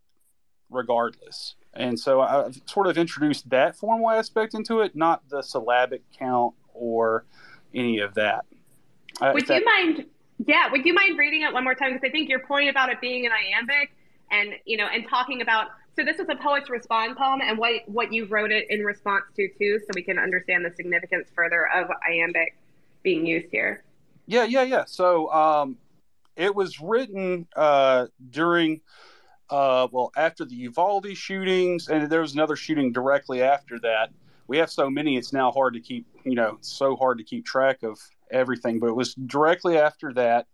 regardless. 0.69 1.55
And 1.73 1.99
so 1.99 2.21
I've 2.21 2.59
sort 2.65 2.87
of 2.87 2.97
introduced 2.97 3.49
that 3.49 3.75
formal 3.75 4.09
aspect 4.09 4.53
into 4.53 4.81
it 4.81 4.95
not 4.95 5.27
the 5.29 5.41
syllabic 5.41 6.01
count 6.17 6.55
or 6.73 7.25
any 7.73 7.99
of 7.99 8.15
that. 8.15 8.45
Uh, 9.21 9.31
would 9.33 9.47
that, 9.47 9.59
you 9.59 9.65
mind 9.65 10.05
yeah, 10.45 10.71
would 10.71 10.85
you 10.85 10.93
mind 10.93 11.17
reading 11.17 11.41
it 11.41 11.53
one 11.53 11.63
more 11.63 11.75
time? 11.75 11.93
Because 11.93 12.07
I 12.07 12.11
think 12.11 12.29
your 12.29 12.39
point 12.39 12.69
about 12.69 12.89
it 12.89 13.01
being 13.01 13.25
an 13.25 13.31
iambic 13.31 13.91
and 14.31 14.53
you 14.65 14.77
know, 14.77 14.87
and 14.87 15.07
talking 15.09 15.41
about 15.41 15.67
so 15.97 16.05
this 16.05 16.19
is 16.19 16.27
a 16.29 16.35
poet's 16.35 16.69
respond 16.69 17.17
poem 17.17 17.41
and 17.41 17.57
what 17.57 17.81
what 17.87 18.13
you 18.13 18.25
wrote 18.25 18.51
it 18.51 18.67
in 18.69 18.83
response 18.83 19.25
to 19.35 19.49
too, 19.57 19.79
so 19.79 19.87
we 19.95 20.03
can 20.03 20.19
understand 20.19 20.63
the 20.63 20.71
significance 20.75 21.27
further 21.33 21.67
of 21.73 21.87
iambic 22.07 22.55
being 23.01 23.25
used 23.25 23.47
here. 23.51 23.83
Yeah, 24.27 24.43
yeah, 24.43 24.61
yeah. 24.61 24.83
So 24.85 25.31
um, 25.31 25.77
it 26.35 26.53
was 26.53 26.79
written 26.79 27.47
uh, 27.55 28.07
during 28.29 28.81
uh, 29.49 29.87
well 29.91 30.11
after 30.15 30.45
the 30.45 30.55
Uvalde 30.55 31.17
shootings, 31.17 31.87
and 31.87 32.09
there 32.09 32.21
was 32.21 32.33
another 32.33 32.55
shooting 32.55 32.91
directly 32.91 33.41
after 33.41 33.79
that. 33.79 34.11
We 34.45 34.57
have 34.57 34.69
so 34.69 34.91
many; 34.91 35.17
it's 35.17 35.33
now 35.33 35.51
hard 35.51 35.73
to 35.73 35.79
keep. 35.79 36.05
You 36.23 36.35
know, 36.35 36.59
so 36.61 36.95
hard 36.95 37.17
to 37.17 37.23
keep 37.23 37.43
track 37.43 37.81
of 37.81 37.99
everything. 38.29 38.79
But 38.79 38.87
it 38.87 38.95
was 38.95 39.15
directly 39.15 39.79
after 39.79 40.13
that, 40.13 40.45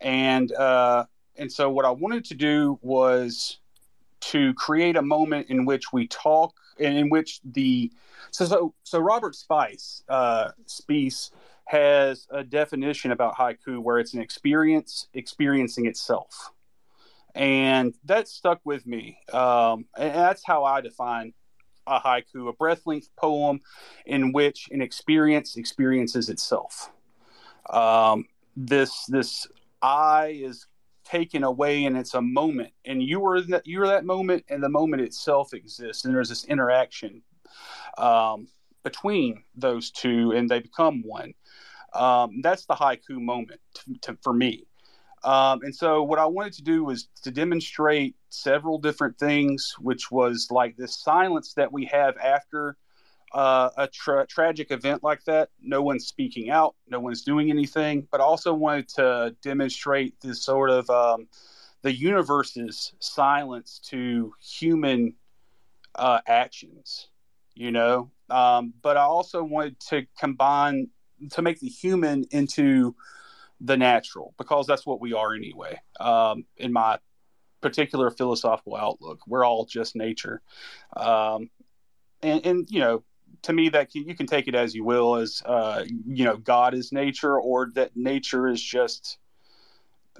and 0.00 0.52
uh, 0.52 1.06
and 1.34 1.50
so 1.50 1.70
what 1.70 1.84
I 1.84 1.90
wanted 1.90 2.24
to 2.26 2.34
do 2.34 2.78
was 2.82 3.58
to 4.20 4.54
create 4.54 4.96
a 4.96 5.02
moment 5.02 5.48
in 5.48 5.64
which 5.64 5.92
we 5.92 6.06
talk 6.08 6.54
and 6.78 6.96
in 6.96 7.08
which 7.08 7.40
the 7.44 7.90
so 8.30 8.44
so, 8.44 8.74
so 8.82 8.98
Robert 8.98 9.34
Spice 9.34 10.02
uh, 10.08 10.50
Spiess 10.66 11.30
has 11.66 12.26
a 12.30 12.44
definition 12.44 13.10
about 13.10 13.36
haiku 13.36 13.78
where 13.78 13.98
it's 13.98 14.14
an 14.14 14.20
experience 14.20 15.08
experiencing 15.14 15.86
itself. 15.86 16.52
And 17.34 17.94
that 18.04 18.28
stuck 18.28 18.60
with 18.64 18.86
me 18.86 19.18
um, 19.32 19.86
and 19.98 20.14
that's 20.14 20.42
how 20.44 20.64
i 20.64 20.80
define 20.80 21.34
a 21.86 22.00
haiku 22.00 22.48
a 22.48 22.52
breath 22.52 22.86
length 22.86 23.10
poem 23.16 23.60
in 24.06 24.32
which 24.32 24.68
an 24.70 24.80
experience 24.80 25.56
experiences 25.56 26.28
itself. 26.28 26.90
Um, 27.70 28.26
this 28.56 29.04
this 29.06 29.46
I 29.82 30.40
is 30.42 30.66
taken 31.06 31.44
away 31.44 31.84
and 31.84 31.96
it's 31.96 32.14
a 32.14 32.20
moment. 32.20 32.72
And 32.84 33.02
you 33.02 33.20
were 33.20 33.40
that 33.42 33.66
you're 33.66 33.86
that 33.86 34.04
moment 34.04 34.44
and 34.48 34.62
the 34.62 34.68
moment 34.68 35.02
itself 35.02 35.54
exists. 35.54 36.04
And 36.04 36.14
there's 36.14 36.28
this 36.28 36.44
interaction 36.44 37.22
um, 37.98 38.48
between 38.82 39.42
those 39.54 39.90
two 39.90 40.32
and 40.32 40.48
they 40.48 40.60
become 40.60 41.02
one. 41.02 41.34
Um, 41.94 42.42
that's 42.42 42.66
the 42.66 42.74
haiku 42.74 43.20
moment 43.20 43.60
to, 43.74 43.94
to, 44.02 44.18
for 44.22 44.32
me. 44.32 44.66
Um, 45.24 45.62
and 45.62 45.74
so 45.74 46.02
what 46.02 46.18
i 46.18 46.26
wanted 46.26 46.52
to 46.54 46.62
do 46.62 46.84
was 46.84 47.08
to 47.22 47.30
demonstrate 47.30 48.14
several 48.28 48.78
different 48.78 49.18
things 49.18 49.74
which 49.80 50.10
was 50.10 50.48
like 50.50 50.76
this 50.76 51.02
silence 51.02 51.54
that 51.54 51.72
we 51.72 51.86
have 51.86 52.16
after 52.18 52.76
uh, 53.36 53.68
a 53.76 53.86
tra- 53.86 54.26
tragic 54.26 54.70
event 54.70 55.04
like 55.04 55.22
that, 55.24 55.50
no 55.60 55.82
one's 55.82 56.06
speaking 56.06 56.48
out, 56.48 56.74
no 56.88 56.98
one's 56.98 57.20
doing 57.20 57.50
anything, 57.50 58.08
but 58.10 58.18
also 58.18 58.54
wanted 58.54 58.88
to 58.88 59.36
demonstrate 59.42 60.18
this 60.22 60.42
sort 60.42 60.70
of 60.70 60.88
um, 60.88 61.28
the 61.82 61.94
universe's 61.94 62.94
silence 62.98 63.78
to 63.84 64.32
human 64.40 65.12
uh, 65.96 66.18
actions, 66.26 67.08
you 67.54 67.70
know. 67.70 68.10
Um, 68.30 68.72
but 68.80 68.96
I 68.96 69.02
also 69.02 69.44
wanted 69.44 69.78
to 69.90 70.06
combine 70.18 70.88
to 71.32 71.42
make 71.42 71.60
the 71.60 71.68
human 71.68 72.24
into 72.30 72.96
the 73.60 73.76
natural 73.76 74.32
because 74.38 74.66
that's 74.66 74.86
what 74.86 75.02
we 75.02 75.12
are 75.12 75.34
anyway. 75.34 75.78
Um, 76.00 76.46
in 76.56 76.72
my 76.72 77.00
particular 77.60 78.10
philosophical 78.10 78.76
outlook, 78.76 79.20
we're 79.26 79.44
all 79.44 79.66
just 79.66 79.94
nature. 79.94 80.40
Um, 80.96 81.50
and, 82.22 82.46
and, 82.46 82.70
you 82.70 82.80
know 82.80 83.04
to 83.42 83.52
me 83.52 83.68
that 83.68 83.94
you 83.94 84.14
can 84.14 84.26
take 84.26 84.48
it 84.48 84.54
as 84.54 84.74
you 84.74 84.84
will 84.84 85.16
as 85.16 85.42
uh, 85.46 85.84
you 86.06 86.24
know 86.24 86.36
god 86.36 86.74
is 86.74 86.92
nature 86.92 87.38
or 87.38 87.70
that 87.74 87.96
nature 87.96 88.48
is 88.48 88.62
just 88.62 89.18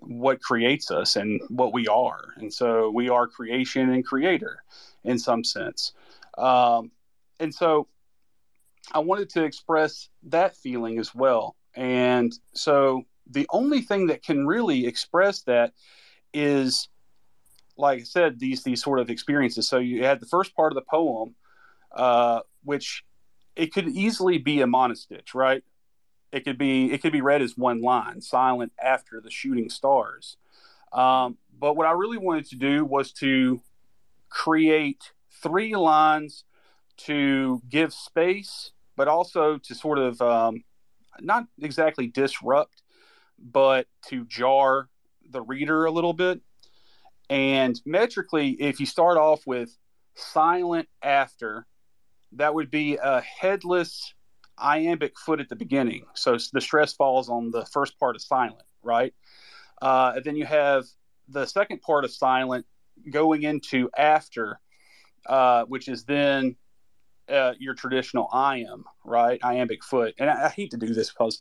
what 0.00 0.40
creates 0.40 0.90
us 0.90 1.16
and 1.16 1.40
what 1.48 1.72
we 1.72 1.88
are. 1.88 2.34
And 2.36 2.52
so 2.52 2.90
we 2.90 3.08
are 3.08 3.26
creation 3.26 3.90
and 3.90 4.04
creator 4.04 4.62
in 5.04 5.18
some 5.18 5.44
sense. 5.44 5.92
Um, 6.38 6.90
and 7.40 7.54
so 7.54 7.86
i 8.92 8.98
wanted 8.98 9.28
to 9.28 9.42
express 9.42 10.08
that 10.22 10.56
feeling 10.56 10.98
as 10.98 11.14
well. 11.14 11.56
And 11.74 12.32
so 12.54 13.02
the 13.28 13.46
only 13.50 13.80
thing 13.80 14.06
that 14.06 14.22
can 14.22 14.46
really 14.46 14.86
express 14.86 15.42
that 15.42 15.72
is 16.32 16.88
like 17.76 18.00
i 18.00 18.04
said 18.04 18.38
these 18.38 18.62
these 18.62 18.82
sort 18.82 19.00
of 19.00 19.10
experiences. 19.10 19.68
So 19.68 19.78
you 19.78 20.04
had 20.04 20.20
the 20.20 20.26
first 20.26 20.54
part 20.54 20.72
of 20.72 20.76
the 20.76 20.88
poem 20.88 21.34
uh, 21.94 22.40
which 22.66 23.04
it 23.56 23.72
could 23.72 23.88
easily 23.88 24.36
be 24.36 24.60
a 24.60 24.66
monostitch, 24.66 25.34
right? 25.34 25.64
It 26.32 26.44
could 26.44 26.58
be 26.58 26.92
it 26.92 27.00
could 27.00 27.12
be 27.12 27.22
read 27.22 27.40
as 27.40 27.56
one 27.56 27.80
line, 27.80 28.20
silent 28.20 28.72
after 28.82 29.20
the 29.20 29.30
shooting 29.30 29.70
stars. 29.70 30.36
Um, 30.92 31.38
but 31.58 31.74
what 31.74 31.86
I 31.86 31.92
really 31.92 32.18
wanted 32.18 32.46
to 32.50 32.56
do 32.56 32.84
was 32.84 33.12
to 33.12 33.62
create 34.28 35.12
three 35.42 35.74
lines 35.74 36.44
to 36.96 37.62
give 37.68 37.92
space, 37.92 38.72
but 38.96 39.08
also 39.08 39.58
to 39.58 39.74
sort 39.74 39.98
of 39.98 40.20
um, 40.20 40.64
not 41.20 41.46
exactly 41.60 42.06
disrupt, 42.06 42.82
but 43.38 43.86
to 44.08 44.24
jar 44.26 44.88
the 45.30 45.42
reader 45.42 45.84
a 45.84 45.90
little 45.90 46.12
bit. 46.12 46.40
And 47.28 47.80
metrically, 47.84 48.50
if 48.50 48.78
you 48.80 48.86
start 48.86 49.18
off 49.18 49.46
with 49.46 49.76
silent 50.14 50.88
after 51.02 51.66
that 52.32 52.54
would 52.54 52.70
be 52.70 52.96
a 52.96 53.20
headless 53.20 54.14
iambic 54.58 55.18
foot 55.18 55.40
at 55.40 55.48
the 55.48 55.56
beginning. 55.56 56.06
So 56.14 56.38
the 56.52 56.60
stress 56.60 56.92
falls 56.92 57.28
on 57.28 57.50
the 57.50 57.64
first 57.66 57.98
part 57.98 58.16
of 58.16 58.22
silent, 58.22 58.62
right? 58.82 59.14
Uh, 59.80 60.14
and 60.16 60.24
then 60.24 60.36
you 60.36 60.46
have 60.46 60.84
the 61.28 61.46
second 61.46 61.82
part 61.82 62.04
of 62.04 62.10
silent 62.10 62.66
going 63.10 63.42
into 63.42 63.90
after, 63.96 64.58
uh, 65.26 65.64
which 65.64 65.88
is 65.88 66.04
then 66.04 66.56
uh, 67.28 67.54
your 67.58 67.74
traditional 67.74 68.28
iamb, 68.32 68.82
right? 69.04 69.38
Iambic 69.42 69.82
foot. 69.84 70.14
And 70.18 70.30
I, 70.30 70.46
I 70.46 70.48
hate 70.48 70.70
to 70.72 70.76
do 70.76 70.92
this 70.94 71.10
because 71.10 71.40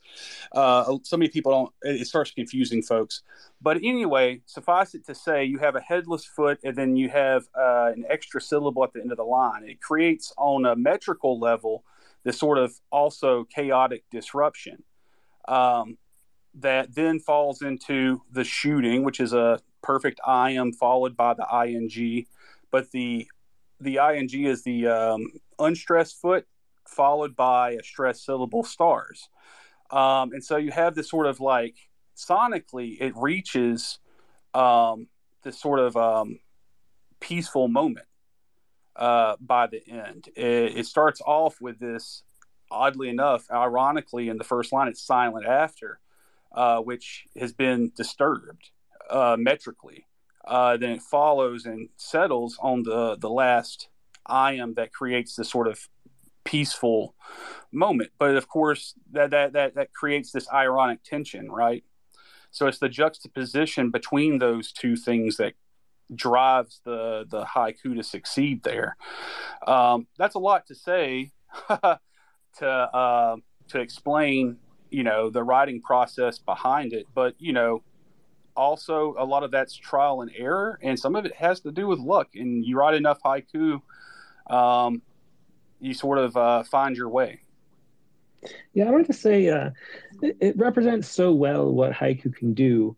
uh, 0.52 0.98
so 1.04 1.18
many 1.18 1.30
people 1.30 1.52
don't, 1.52 2.00
it 2.00 2.06
starts 2.08 2.32
confusing 2.32 2.82
folks. 2.82 3.22
But 3.62 3.78
anyway, 3.78 4.42
suffice 4.46 4.96
it 4.96 5.06
to 5.08 5.16
say, 5.16 5.46
you 5.46 5.60
have 5.60 5.76
a 5.76 5.82
headless 5.82 6.26
foot 6.26 6.60
and 6.64 6.76
then 6.76 6.96
you 6.96 7.10
have 7.10 7.48
uh, 7.58 7.92
an 7.96 8.06
extra 8.10 8.42
syllable 8.42 8.84
at 8.84 8.94
the 8.94 9.02
end 9.02 9.12
of 9.12 9.18
the 9.18 9.24
line. 9.24 9.64
It 9.68 9.82
creates 9.82 10.34
on 10.38 10.66
a 10.66 10.76
metrical 10.76 11.40
level 11.40 11.84
this 12.24 12.40
sort 12.40 12.58
of 12.58 12.74
also 12.92 13.44
chaotic 13.44 14.04
disruption. 14.12 14.84
Um, 15.48 15.98
that 16.56 16.96
then 16.96 17.20
falls 17.20 17.62
into 17.62 18.22
the 18.32 18.44
shooting, 18.44 19.04
which 19.04 19.20
is 19.20 19.34
a 19.34 19.60
perfect 19.84 20.20
iamb 20.26 20.74
followed 20.74 21.16
by 21.16 21.34
the 21.34 21.46
ing. 21.68 22.26
But 22.72 22.92
the 22.92 23.28
the 23.80 23.98
ing 23.98 24.46
is 24.46 24.64
the 24.64 24.88
um, 24.88 25.32
unstressed 25.60 26.20
foot 26.22 26.46
followed 26.88 27.36
by 27.36 27.72
a 27.72 27.84
stressed 27.84 28.26
syllable 28.26 28.64
stars. 28.64 29.30
Um, 29.92 30.34
and 30.34 30.44
so 30.44 30.58
you 30.58 30.72
have 30.72 30.96
this 30.96 31.10
sort 31.10 31.28
of 31.28 31.40
like 31.40 31.76
sonically, 32.16 32.98
it 33.00 33.14
reaches 33.16 34.00
um, 34.54 35.08
this 35.44 35.60
sort 35.60 35.80
of 35.80 35.96
um, 35.98 36.40
peaceful 37.20 37.68
moment 37.68 38.08
uh, 38.96 39.36
by 39.40 39.68
the 39.68 39.82
end. 39.88 40.30
It, 40.36 40.78
it, 40.78 40.86
starts 40.86 41.22
off 41.26 41.60
with 41.60 41.80
this, 41.80 42.24
oddly 42.72 43.10
enough, 43.10 43.46
ironically, 43.52 44.30
in 44.30 44.38
the 44.38 44.44
first 44.44 44.72
line, 44.72 44.88
it's 44.88 45.02
silent 45.02 45.46
after, 45.46 46.00
uh, 46.54 46.80
which 46.80 47.26
has 47.38 47.54
been 47.54 47.92
disturbed 47.96 48.72
uh, 49.10 49.36
metrically. 49.38 50.08
Uh, 50.46 50.78
then 50.78 50.92
it 50.92 51.02
follows 51.02 51.66
and 51.66 51.90
settles 51.98 52.58
on 52.62 52.84
the 52.84 53.18
the 53.20 53.30
last 53.30 53.90
iamb 54.30 54.76
that 54.76 54.94
creates 54.94 55.36
this 55.36 55.50
sort 55.50 55.68
of 55.68 55.88
peaceful 56.44 57.16
moment. 57.72 58.12
But 58.18 58.36
of 58.36 58.48
course, 58.48 58.94
that 59.12 59.32
that 59.32 59.54
that 59.54 59.76
that 59.76 59.94
creates 59.94 60.32
this 60.32 60.48
ironic 60.52 61.04
tension, 61.04 61.52
right? 61.52 61.84
So 62.52 62.68
it's 62.68 62.80
the 62.80 62.88
juxtaposition 62.88 63.92
between 63.92 64.40
those 64.40 64.72
two 64.72 64.96
things 64.96 65.38
that 65.38 65.54
drives 66.14 66.82
the 66.86 67.26
the 67.28 67.44
haiku 67.44 67.96
to 67.96 68.04
succeed 68.04 68.64
there. 68.64 68.96
Um, 69.68 70.08
that's 70.18 70.36
a 70.36 70.40
lot 70.40 70.68
to 70.68 70.76
say 70.76 71.32
to 71.70 72.70
uh, 72.70 73.36
to 73.70 73.80
explain, 73.80 74.58
you 74.90 75.04
know, 75.04 75.30
the 75.30 75.44
writing 75.44 75.82
process 75.82 76.40
behind 76.40 76.94
it. 76.94 77.08
But 77.14 77.36
you 77.40 77.54
know, 77.54 77.84
also 78.56 79.16
a 79.18 79.26
lot 79.26 79.44
of 79.44 79.52
that's 79.52 79.76
trial 79.76 80.22
and 80.22 80.32
error, 80.36 80.80
and 80.82 81.00
some 81.00 81.16
of 81.16 81.26
it 81.26 81.36
has 81.36 81.60
to 81.62 81.72
do 81.72 81.88
with 81.88 82.00
luck. 82.00 82.30
And 82.36 82.66
you 82.66 82.78
write 82.78 82.96
enough 82.96 83.20
haiku, 83.24 83.82
um, 84.48 85.02
you 85.80 85.94
sort 85.94 86.18
of 86.18 86.36
uh, 86.38 86.64
find 86.64 86.96
your 86.96 87.10
way. 87.10 87.42
Yeah, 88.74 88.86
I 88.86 88.92
wanted 88.92 89.08
to 89.08 89.14
say 89.14 89.50
uh, 89.50 89.72
it, 90.22 90.38
it, 90.40 90.58
represents 90.58 91.10
so 91.10 91.34
well 91.34 91.72
what 91.72 91.92
haiku 91.92 92.36
can 92.36 92.54
do. 92.54 92.96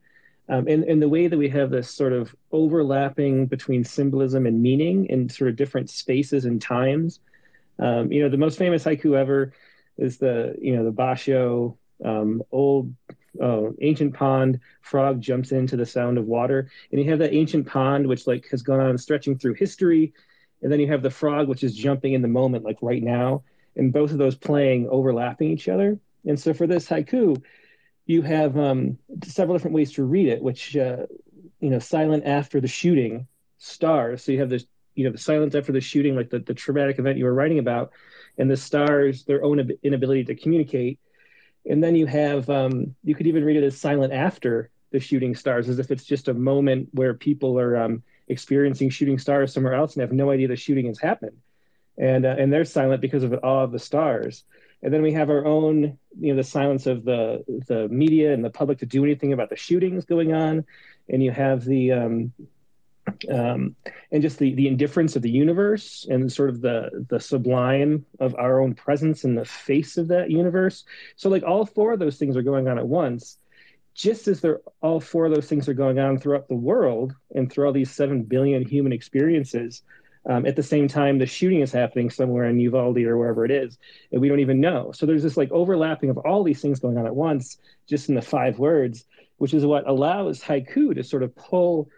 Um, 0.49 0.67
in, 0.67 0.83
in 0.85 0.99
the 0.99 1.09
way 1.09 1.27
that 1.27 1.37
we 1.37 1.49
have 1.49 1.71
this 1.71 1.89
sort 1.89 2.13
of 2.13 2.33
overlapping 2.53 3.47
between 3.47 3.83
symbolism 3.83 4.45
and 4.45 4.61
meaning 4.61 5.05
in 5.07 5.27
sort 5.27 5.49
of 5.49 5.57
different 5.57 5.89
spaces 5.89 6.45
and 6.45 6.61
times. 6.61 7.19
Um, 7.79 8.11
you 8.11 8.23
know, 8.23 8.29
the 8.29 8.37
most 8.37 8.57
famous 8.57 8.85
haiku 8.85 9.17
ever 9.17 9.53
is 9.97 10.17
the, 10.17 10.55
you 10.61 10.75
know, 10.75 10.85
the 10.85 10.91
Basho 10.91 11.75
um, 12.03 12.41
old 12.51 12.93
uh, 13.41 13.69
ancient 13.81 14.13
pond 14.13 14.59
frog 14.81 15.21
jumps 15.21 15.51
into 15.51 15.75
the 15.75 15.85
sound 15.85 16.17
of 16.17 16.25
water 16.25 16.69
and 16.91 17.01
you 17.01 17.09
have 17.09 17.19
that 17.19 17.33
ancient 17.33 17.67
pond 17.67 18.07
which 18.07 18.25
like 18.25 18.47
has 18.49 18.63
gone 18.63 18.79
on 18.79 18.97
stretching 18.97 19.37
through 19.37 19.53
history 19.53 20.13
and 20.61 20.71
then 20.71 20.79
you 20.79 20.87
have 20.87 21.01
the 21.01 21.09
frog 21.09 21.47
which 21.47 21.63
is 21.63 21.75
jumping 21.75 22.13
in 22.13 22.21
the 22.21 22.27
moment 22.27 22.65
like 22.65 22.77
right 22.81 23.03
now 23.03 23.43
and 23.75 23.93
both 23.93 24.11
of 24.11 24.17
those 24.17 24.35
playing 24.35 24.87
overlapping 24.89 25.51
each 25.51 25.69
other. 25.69 25.99
And 26.25 26.39
so 26.39 26.53
for 26.53 26.67
this 26.67 26.87
haiku 26.87 27.41
you 28.05 28.21
have 28.21 28.57
um, 28.57 28.97
several 29.23 29.57
different 29.57 29.75
ways 29.75 29.91
to 29.93 30.03
read 30.03 30.27
it 30.27 30.41
which 30.41 30.75
uh, 30.75 31.05
you 31.59 31.69
know 31.69 31.79
silent 31.79 32.25
after 32.25 32.59
the 32.61 32.67
shooting 32.67 33.27
stars. 33.57 34.23
So 34.23 34.31
you 34.31 34.39
have 34.39 34.49
this 34.49 34.65
you 34.95 35.05
know 35.05 35.11
the 35.11 35.17
silence 35.17 35.55
after 35.55 35.71
the 35.71 35.81
shooting 35.81 36.15
like 36.15 36.29
the, 36.29 36.39
the 36.39 36.53
traumatic 36.53 36.99
event 36.99 37.17
you 37.17 37.25
were 37.25 37.33
writing 37.33 37.59
about 37.59 37.91
and 38.37 38.49
the 38.49 38.57
stars 38.57 39.25
their 39.25 39.43
own 39.43 39.71
inability 39.83 40.25
to 40.25 40.35
communicate. 40.35 40.99
And 41.69 41.83
then 41.83 41.95
you 41.95 42.05
have 42.05 42.49
um, 42.49 42.95
you 43.03 43.13
could 43.15 43.27
even 43.27 43.43
read 43.43 43.57
it 43.57 43.63
as 43.63 43.79
silent 43.79 44.13
after 44.13 44.69
the 44.91 44.99
shooting 44.99 45.35
stars 45.35 45.69
as 45.69 45.79
if 45.79 45.91
it's 45.91 46.05
just 46.05 46.27
a 46.29 46.33
moment 46.33 46.89
where 46.93 47.13
people 47.13 47.59
are 47.59 47.77
um, 47.77 48.03
experiencing 48.27 48.89
shooting 48.89 49.19
stars 49.19 49.53
somewhere 49.53 49.73
else 49.73 49.93
and 49.93 50.01
have 50.01 50.11
no 50.11 50.31
idea 50.31 50.47
the 50.47 50.55
shooting 50.55 50.87
has 50.87 50.99
happened. 50.99 51.37
And 51.97 52.25
uh, 52.25 52.35
and 52.37 52.51
they're 52.51 52.65
silent 52.65 53.01
because 53.01 53.23
of 53.23 53.33
awe 53.43 53.63
of 53.63 53.71
the 53.71 53.79
stars. 53.79 54.43
And 54.83 54.93
then 54.93 55.01
we 55.01 55.13
have 55.13 55.29
our 55.29 55.45
own 55.45 55.97
you 56.19 56.33
know 56.33 56.35
the 56.35 56.43
silence 56.43 56.85
of 56.85 57.03
the 57.03 57.43
the 57.67 57.87
media 57.89 58.33
and 58.33 58.45
the 58.45 58.49
public 58.49 58.79
to 58.79 58.85
do 58.85 59.03
anything 59.03 59.33
about 59.33 59.49
the 59.49 59.55
shootings 59.55 60.05
going 60.05 60.33
on. 60.33 60.65
And 61.09 61.23
you 61.23 61.31
have 61.31 61.65
the 61.65 61.93
um, 61.93 62.33
um, 63.31 63.75
and 64.11 64.21
just 64.21 64.37
the 64.37 64.53
the 64.53 64.67
indifference 64.67 65.15
of 65.15 65.21
the 65.21 65.31
universe 65.31 66.05
and 66.09 66.31
sort 66.31 66.49
of 66.49 66.61
the 66.61 67.05
the 67.09 67.19
sublime 67.19 68.05
of 68.19 68.35
our 68.35 68.59
own 68.59 68.75
presence 68.75 69.23
in 69.23 69.35
the 69.35 69.45
face 69.45 69.97
of 69.97 70.09
that 70.09 70.29
universe. 70.29 70.83
So 71.15 71.29
like 71.29 71.43
all 71.43 71.65
four 71.65 71.93
of 71.93 71.99
those 71.99 72.17
things 72.17 72.37
are 72.37 72.43
going 72.43 72.67
on 72.67 72.77
at 72.77 72.87
once 72.87 73.37
just 73.97 74.27
as 74.27 74.39
they're 74.39 74.61
all 74.81 74.99
four 74.99 75.25
of 75.25 75.33
those 75.33 75.49
things 75.49 75.67
are 75.67 75.73
going 75.73 75.97
on 75.97 76.19
throughout 76.19 76.47
the 76.47 76.55
world 76.55 77.15
and 77.33 77.51
through 77.51 77.65
all 77.65 77.73
these 77.73 77.91
seven 77.91 78.21
billion 78.21 78.63
human 78.63 78.93
experiences, 78.93 79.81
um, 80.29 80.45
at 80.45 80.55
the 80.55 80.63
same 80.63 80.87
time 80.87 81.17
the 81.17 81.25
shooting 81.25 81.61
is 81.61 81.71
happening 81.71 82.11
somewhere 82.11 82.45
in 82.45 82.59
Uvalde 82.59 82.99
or 82.99 83.17
wherever 83.17 83.43
it 83.43 83.49
is, 83.49 83.79
and 84.11 84.21
we 84.21 84.29
don't 84.29 84.39
even 84.39 84.61
know. 84.61 84.91
So 84.93 85.07
there's 85.07 85.23
this 85.23 85.35
like 85.35 85.51
overlapping 85.51 86.11
of 86.11 86.19
all 86.19 86.43
these 86.43 86.61
things 86.61 86.79
going 86.79 86.97
on 86.97 87.07
at 87.07 87.15
once, 87.15 87.57
just 87.89 88.07
in 88.07 88.13
the 88.13 88.21
five 88.21 88.59
words, 88.59 89.03
which 89.37 89.55
is 89.55 89.65
what 89.65 89.87
allows 89.89 90.41
haiku 90.41 90.93
to 90.93 91.03
sort 91.03 91.23
of 91.23 91.35
pull 91.35 91.89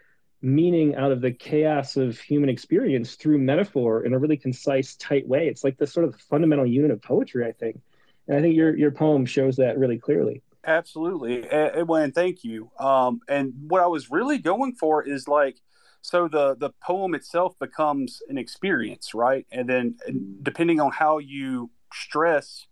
meaning 0.42 0.96
out 0.96 1.12
of 1.12 1.20
the 1.20 1.34
chaos 1.34 1.98
of 1.98 2.18
human 2.18 2.48
experience 2.48 3.16
through 3.16 3.40
metaphor 3.40 4.06
in 4.06 4.14
a 4.14 4.18
really 4.18 4.38
concise, 4.38 4.96
tight 4.96 5.28
way. 5.28 5.50
It's 5.50 5.66
like 5.66 5.78
the 5.78 5.86
sort 5.86 6.06
of 6.06 6.16
fundamental 6.16 6.66
unit 6.66 6.92
of 6.92 7.02
poetry, 7.02 7.46
I 7.46 7.52
think. 7.52 7.82
And 8.30 8.38
I 8.38 8.42
think 8.42 8.56
your 8.56 8.74
your 8.78 8.92
poem 8.92 9.26
shows 9.26 9.58
that 9.58 9.78
really 9.78 9.98
clearly. 9.98 10.42
Absolutely, 10.70 11.50
and, 11.50 11.90
and 11.90 12.14
thank 12.14 12.44
you. 12.44 12.70
Um, 12.80 13.22
and 13.28 13.54
what 13.68 13.82
I 13.82 13.88
was 13.88 14.12
really 14.12 14.38
going 14.38 14.76
for 14.76 15.04
is 15.04 15.28
like, 15.28 15.58
so 16.04 16.28
the 16.28 16.56
the 16.56 16.70
poem 16.84 17.16
itself 17.16 17.58
becomes 17.60 18.22
an 18.30 18.38
experience, 18.38 19.16
right? 19.16 19.48
And 19.52 19.68
then 19.68 19.98
depending 20.44 20.80
on 20.80 20.92
how 20.92 21.18
you 21.18 21.72
stress 21.92 22.68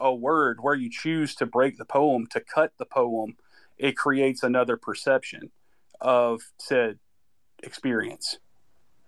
a 0.00 0.14
word, 0.14 0.58
where 0.62 0.74
you 0.74 0.90
choose 0.90 1.34
to 1.36 1.46
break 1.46 1.76
the 1.76 1.84
poem, 1.84 2.26
to 2.28 2.40
cut 2.40 2.72
the 2.78 2.86
poem, 2.86 3.36
it 3.76 3.94
creates 3.94 4.42
another 4.42 4.78
perception 4.78 5.50
of 6.00 6.40
said 6.58 6.98
experience 7.62 8.38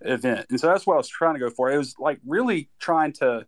event. 0.03 0.47
And 0.51 0.61
so 0.61 0.67
that's 0.69 0.87
what 0.87 0.95
I 0.95 0.99
was 0.99 1.09
trying 1.09 1.35
to 1.37 1.41
go 1.41 1.51
for. 1.51 1.71
It 1.73 1.79
was 1.79 1.95
like 1.99 2.21
really 2.27 2.69
trying 2.79 3.15
to 3.15 3.47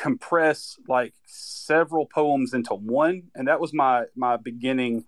compress 0.00 0.78
like 0.88 1.12
several 1.26 2.06
poems 2.06 2.54
into 2.54 2.72
one 2.74 3.24
and 3.34 3.46
that 3.48 3.60
was 3.60 3.74
my 3.74 4.04
my 4.16 4.34
beginning 4.34 5.04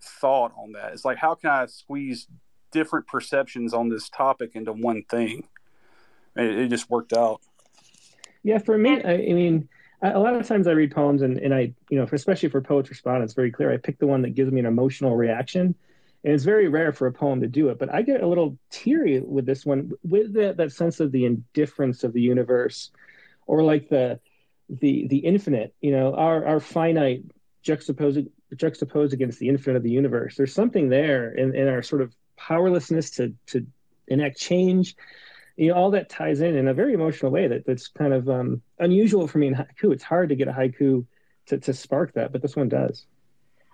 thought 0.00 0.50
on 0.56 0.72
that. 0.72 0.94
It's 0.94 1.04
like 1.04 1.18
how 1.18 1.34
can 1.34 1.50
i 1.50 1.66
squeeze 1.66 2.26
different 2.70 3.06
perceptions 3.06 3.74
on 3.74 3.90
this 3.90 4.08
topic 4.08 4.52
into 4.54 4.72
one 4.72 5.02
thing? 5.02 5.46
It, 6.36 6.58
it 6.58 6.68
just 6.68 6.88
worked 6.88 7.12
out. 7.12 7.42
Yeah 8.42 8.58
for 8.58 8.78
me 8.78 9.02
i, 9.02 9.12
I 9.12 9.32
mean 9.34 9.68
a 10.00 10.18
lot 10.18 10.34
of 10.34 10.48
times 10.48 10.66
i 10.66 10.72
read 10.72 10.94
poems 10.94 11.20
and, 11.20 11.36
and 11.38 11.54
i 11.54 11.74
you 11.90 11.98
know 11.98 12.08
especially 12.10 12.48
for 12.48 12.62
poets 12.62 12.88
respond 12.88 13.22
it's 13.24 13.34
very 13.34 13.50
clear 13.50 13.70
i 13.72 13.76
pick 13.76 13.98
the 13.98 14.06
one 14.06 14.22
that 14.22 14.34
gives 14.34 14.50
me 14.50 14.60
an 14.60 14.66
emotional 14.66 15.16
reaction. 15.16 15.74
And 16.24 16.32
it's 16.32 16.44
very 16.44 16.68
rare 16.68 16.92
for 16.92 17.06
a 17.06 17.12
poem 17.12 17.42
to 17.42 17.46
do 17.46 17.68
it 17.68 17.78
but 17.78 17.92
i 17.92 18.00
get 18.00 18.22
a 18.22 18.26
little 18.26 18.56
teary 18.70 19.20
with 19.20 19.44
this 19.44 19.66
one 19.66 19.92
with 20.02 20.32
the, 20.32 20.54
that 20.54 20.72
sense 20.72 20.98
of 21.00 21.12
the 21.12 21.26
indifference 21.26 22.04
of 22.04 22.14
the 22.14 22.22
universe 22.22 22.90
or 23.46 23.62
like 23.62 23.88
the 23.88 24.18
the 24.68 25.06
the 25.08 25.18
infinite 25.18 25.74
you 25.80 25.90
know 25.90 26.14
our 26.14 26.46
our 26.46 26.60
finite 26.60 27.22
juxtaposed 27.62 28.26
juxtaposed 28.54 29.12
against 29.12 29.38
the 29.38 29.48
infinite 29.48 29.76
of 29.76 29.82
the 29.82 29.90
universe 29.90 30.36
there's 30.36 30.54
something 30.54 30.88
there 30.88 31.32
in, 31.32 31.54
in 31.54 31.68
our 31.68 31.82
sort 31.82 32.02
of 32.02 32.14
powerlessness 32.36 33.10
to 33.10 33.34
to 33.46 33.66
enact 34.08 34.38
change 34.38 34.96
you 35.56 35.68
know 35.68 35.74
all 35.74 35.90
that 35.90 36.08
ties 36.08 36.40
in 36.40 36.56
in 36.56 36.68
a 36.68 36.74
very 36.74 36.94
emotional 36.94 37.30
way 37.30 37.46
that 37.48 37.64
that's 37.66 37.88
kind 37.88 38.12
of 38.12 38.28
um, 38.28 38.62
unusual 38.78 39.26
for 39.26 39.38
me 39.38 39.48
in 39.48 39.54
haiku 39.54 39.92
it's 39.92 40.04
hard 40.04 40.28
to 40.28 40.36
get 40.36 40.48
a 40.48 40.52
haiku 40.52 41.04
to, 41.46 41.58
to 41.58 41.72
spark 41.72 42.12
that 42.14 42.32
but 42.32 42.42
this 42.42 42.56
one 42.56 42.68
does 42.68 43.06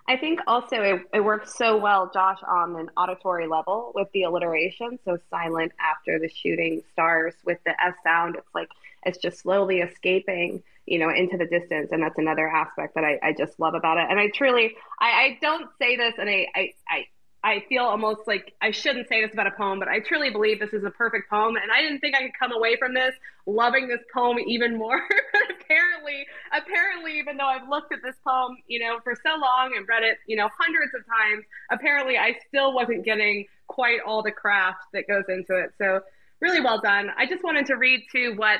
I 0.07 0.17
think 0.17 0.39
also 0.47 0.81
it, 0.81 1.01
it 1.13 1.21
works 1.21 1.55
so 1.55 1.77
well, 1.77 2.09
Josh, 2.13 2.39
on 2.45 2.75
an 2.75 2.89
auditory 2.97 3.47
level 3.47 3.93
with 3.95 4.09
the 4.13 4.23
alliteration. 4.23 4.99
So 5.05 5.17
silent 5.29 5.71
after 5.79 6.19
the 6.19 6.27
shooting 6.27 6.81
stars 6.91 7.33
with 7.45 7.59
the 7.65 7.71
S 7.81 7.93
sound. 8.03 8.35
It's 8.35 8.53
like 8.53 8.67
it's 9.03 9.17
just 9.17 9.39
slowly 9.39 9.79
escaping, 9.79 10.63
you 10.85 10.99
know, 10.99 11.09
into 11.09 11.37
the 11.37 11.45
distance. 11.45 11.89
And 11.91 12.01
that's 12.03 12.17
another 12.17 12.47
aspect 12.47 12.95
that 12.95 13.03
I, 13.03 13.19
I 13.21 13.33
just 13.33 13.59
love 13.59 13.73
about 13.73 13.97
it. 13.97 14.07
And 14.09 14.19
I 14.19 14.27
truly, 14.33 14.75
I, 14.99 15.05
I 15.05 15.39
don't 15.41 15.69
say 15.79 15.95
this 15.95 16.13
and 16.17 16.29
I, 16.29 16.47
I, 16.55 16.73
I 16.89 17.05
I 17.43 17.63
feel 17.67 17.83
almost 17.83 18.21
like 18.27 18.53
I 18.61 18.69
shouldn't 18.69 19.07
say 19.07 19.23
this 19.23 19.33
about 19.33 19.47
a 19.47 19.51
poem, 19.51 19.79
but 19.79 19.87
I 19.87 19.99
truly 19.99 20.29
believe 20.29 20.59
this 20.59 20.73
is 20.73 20.83
a 20.83 20.91
perfect 20.91 21.27
poem. 21.27 21.55
And 21.55 21.71
I 21.71 21.81
didn't 21.81 21.99
think 21.99 22.15
I 22.15 22.21
could 22.21 22.37
come 22.39 22.51
away 22.51 22.77
from 22.77 22.93
this 22.93 23.15
loving 23.47 23.87
this 23.87 24.01
poem 24.13 24.37
even 24.45 24.77
more. 24.77 25.01
apparently, 25.49 26.27
apparently, 26.53 27.17
even 27.17 27.37
though 27.37 27.47
I've 27.47 27.67
looked 27.67 27.93
at 27.93 27.99
this 28.03 28.15
poem, 28.23 28.57
you 28.67 28.79
know, 28.79 28.99
for 29.03 29.15
so 29.15 29.31
long 29.39 29.73
and 29.75 29.87
read 29.87 30.03
it, 30.03 30.19
you 30.27 30.35
know, 30.35 30.49
hundreds 30.59 30.91
of 30.93 31.03
times, 31.07 31.43
apparently 31.71 32.15
I 32.17 32.35
still 32.47 32.73
wasn't 32.73 33.03
getting 33.03 33.45
quite 33.67 34.01
all 34.05 34.21
the 34.21 34.31
craft 34.31 34.83
that 34.93 35.07
goes 35.07 35.23
into 35.27 35.55
it. 35.55 35.71
So 35.79 36.01
really 36.41 36.61
well 36.61 36.79
done. 36.79 37.09
I 37.17 37.25
just 37.25 37.43
wanted 37.43 37.65
to 37.67 37.75
read 37.75 38.03
to 38.11 38.35
what 38.35 38.59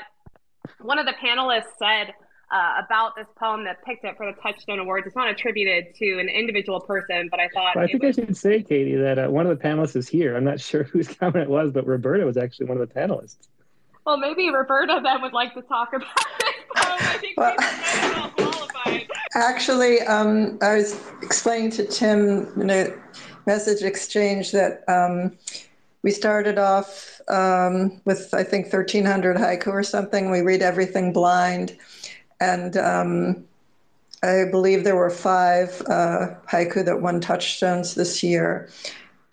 one 0.80 0.98
of 0.98 1.06
the 1.06 1.14
panelists 1.14 1.76
said 1.78 2.14
uh, 2.52 2.82
about 2.84 3.16
this 3.16 3.26
poem 3.38 3.64
that 3.64 3.82
picked 3.84 4.04
it 4.04 4.16
for 4.16 4.26
the 4.26 4.38
Touchstone 4.40 4.78
Awards. 4.78 5.06
It's 5.06 5.16
not 5.16 5.28
attributed 5.28 5.94
to 5.96 6.18
an 6.18 6.28
individual 6.28 6.80
person, 6.80 7.28
but 7.30 7.40
I 7.40 7.48
thought. 7.48 7.76
Well, 7.76 7.84
I 7.84 7.86
think 7.86 8.02
was... 8.02 8.18
I 8.18 8.26
should 8.26 8.36
say, 8.36 8.62
Katie, 8.62 8.96
that 8.96 9.18
uh, 9.18 9.28
one 9.28 9.46
of 9.46 9.58
the 9.58 9.62
panelists 9.62 9.96
is 9.96 10.08
here. 10.08 10.36
I'm 10.36 10.44
not 10.44 10.60
sure 10.70 10.84
whose 10.84 11.08
comment 11.08 11.44
it 11.44 11.48
was, 11.48 11.72
but 11.72 11.86
Roberta 11.86 12.24
was 12.24 12.36
actually 12.36 12.66
one 12.66 12.78
of 12.78 12.86
the 12.86 12.94
panelists. 12.94 13.48
Well, 14.04 14.18
maybe 14.18 14.50
Roberta 14.50 15.00
then 15.02 15.22
would 15.22 15.32
like 15.32 15.54
to 15.54 15.62
talk 15.62 15.92
about 15.94 16.08
this 16.40 16.54
poem. 16.76 16.98
I 17.00 17.18
think 17.18 17.36
well, 17.38 17.54
well 17.58 18.30
qualified. 18.30 19.08
Actually, 19.34 20.00
um, 20.02 20.58
I 20.60 20.74
was 20.74 21.00
explaining 21.22 21.70
to 21.70 21.86
Tim 21.86 22.60
in 22.60 22.68
a 22.68 22.88
message 23.46 23.82
exchange 23.82 24.52
that. 24.52 24.84
Um, 24.88 25.38
we 26.02 26.10
started 26.10 26.58
off 26.58 27.20
um, 27.28 28.00
with 28.04 28.34
I 28.34 28.42
think 28.42 28.72
1300 28.72 29.36
haiku 29.36 29.68
or 29.68 29.82
something. 29.82 30.30
We 30.30 30.40
read 30.40 30.62
everything 30.62 31.12
blind, 31.12 31.76
and 32.40 32.76
um, 32.76 33.44
I 34.22 34.44
believe 34.50 34.84
there 34.84 34.96
were 34.96 35.10
five 35.10 35.80
uh, 35.88 36.34
haiku 36.50 36.84
that 36.84 37.02
won 37.02 37.20
touchstones 37.20 37.94
this 37.94 38.22
year. 38.22 38.68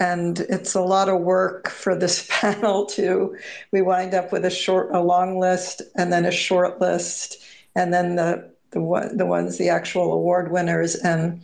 And 0.01 0.39
it's 0.41 0.75
a 0.75 0.81
lot 0.81 1.09
of 1.09 1.19
work 1.19 1.69
for 1.69 1.93
this 1.95 2.25
panel 2.29 2.85
to. 2.85 3.35
We 3.71 3.81
wind 3.81 4.13
up 4.13 4.31
with 4.31 4.45
a 4.45 4.49
short, 4.49 4.89
a 4.93 5.01
long 5.01 5.39
list, 5.39 5.81
and 5.95 6.13
then 6.13 6.25
a 6.25 6.31
short 6.31 6.79
list, 6.79 7.43
and 7.75 7.93
then 7.93 8.15
the 8.15 8.49
the 8.71 9.11
the 9.15 9.25
ones 9.25 9.57
the 9.57 9.69
actual 9.69 10.13
award 10.13 10.51
winners. 10.51 10.95
And 10.95 11.41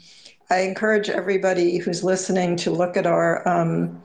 I 0.49 0.59
encourage 0.59 1.09
everybody 1.09 1.79
who's 1.79 2.03
listening 2.03 2.55
to 2.57 2.71
look 2.71 2.95
at 2.95 3.07
our 3.07 3.47
um, 3.47 4.01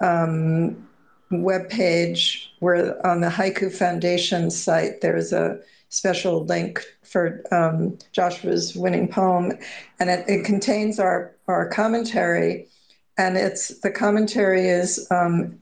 um, 0.00 0.88
webpage 1.30 2.48
where 2.58 3.04
on 3.06 3.20
the 3.20 3.28
Haiku 3.28 3.72
Foundation 3.72 4.50
site 4.50 5.00
there's 5.00 5.32
a 5.32 5.58
special 5.88 6.44
link 6.44 6.84
for 7.02 7.42
um, 7.52 7.98
Joshua's 8.12 8.74
winning 8.76 9.08
poem, 9.08 9.52
and 9.98 10.10
it, 10.10 10.24
it, 10.28 10.44
contains 10.44 10.98
our 11.00 11.34
our 11.48 11.68
commentary, 11.68 12.68
and 13.18 13.36
it's 13.36 13.80
the 13.80 13.90
commentary 13.90 14.68
is 14.68 15.06
um, 15.10 15.58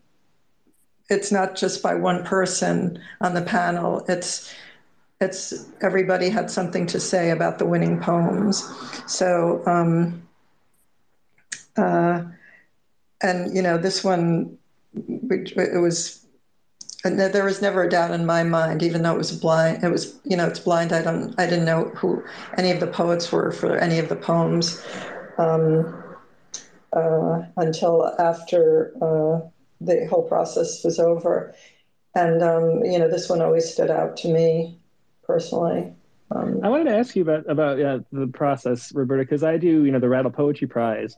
it's 1.08 1.32
not 1.32 1.56
just 1.56 1.82
by 1.82 1.94
one 1.94 2.22
person 2.24 3.00
on 3.20 3.34
the 3.34 3.42
panel. 3.42 4.04
It's 4.08 4.54
it's 5.20 5.66
everybody 5.80 6.28
had 6.28 6.50
something 6.50 6.86
to 6.86 7.00
say 7.00 7.30
about 7.30 7.58
the 7.58 7.66
winning 7.66 7.98
poems. 7.98 8.70
So, 9.06 9.62
um, 9.66 10.22
uh, 11.76 12.24
and 13.22 13.54
you 13.54 13.62
know, 13.62 13.78
this 13.78 14.04
one, 14.04 14.56
it 14.94 15.80
was 15.80 16.26
there 17.04 17.44
was 17.44 17.62
never 17.62 17.84
a 17.84 17.88
doubt 17.88 18.10
in 18.10 18.26
my 18.26 18.42
mind, 18.42 18.82
even 18.82 19.02
though 19.02 19.14
it 19.14 19.18
was 19.18 19.32
blind. 19.32 19.84
It 19.84 19.90
was, 19.90 20.18
you 20.24 20.36
know, 20.36 20.46
it's 20.46 20.58
blind. 20.58 20.92
I 20.92 21.02
don't, 21.02 21.34
I 21.38 21.46
didn't 21.46 21.64
know 21.64 21.84
who 21.94 22.22
any 22.56 22.70
of 22.70 22.80
the 22.80 22.88
poets 22.88 23.30
were 23.30 23.52
for 23.52 23.76
any 23.76 23.98
of 23.98 24.08
the 24.08 24.16
poems 24.16 24.82
um, 25.38 26.04
uh, 26.92 27.42
until 27.56 28.14
after 28.18 28.92
uh, 29.00 29.46
the 29.80 30.06
whole 30.08 30.24
process 30.24 30.82
was 30.84 30.98
over. 30.98 31.54
And 32.14 32.42
um, 32.42 32.84
you 32.84 32.98
know, 32.98 33.08
this 33.08 33.28
one 33.28 33.40
always 33.42 33.70
stood 33.70 33.90
out 33.90 34.16
to 34.18 34.28
me 34.28 34.78
personally. 35.24 35.92
Um, 36.30 36.60
I 36.62 36.68
wanted 36.68 36.84
to 36.84 36.96
ask 36.96 37.14
you 37.14 37.22
about 37.22 37.48
about 37.48 37.80
uh, 37.80 38.00
the 38.12 38.26
process, 38.26 38.92
Roberta, 38.92 39.22
because 39.22 39.44
I 39.44 39.56
do, 39.56 39.84
you 39.84 39.92
know, 39.92 40.00
the 40.00 40.08
Rattle 40.08 40.30
Poetry 40.30 40.66
Prize, 40.66 41.16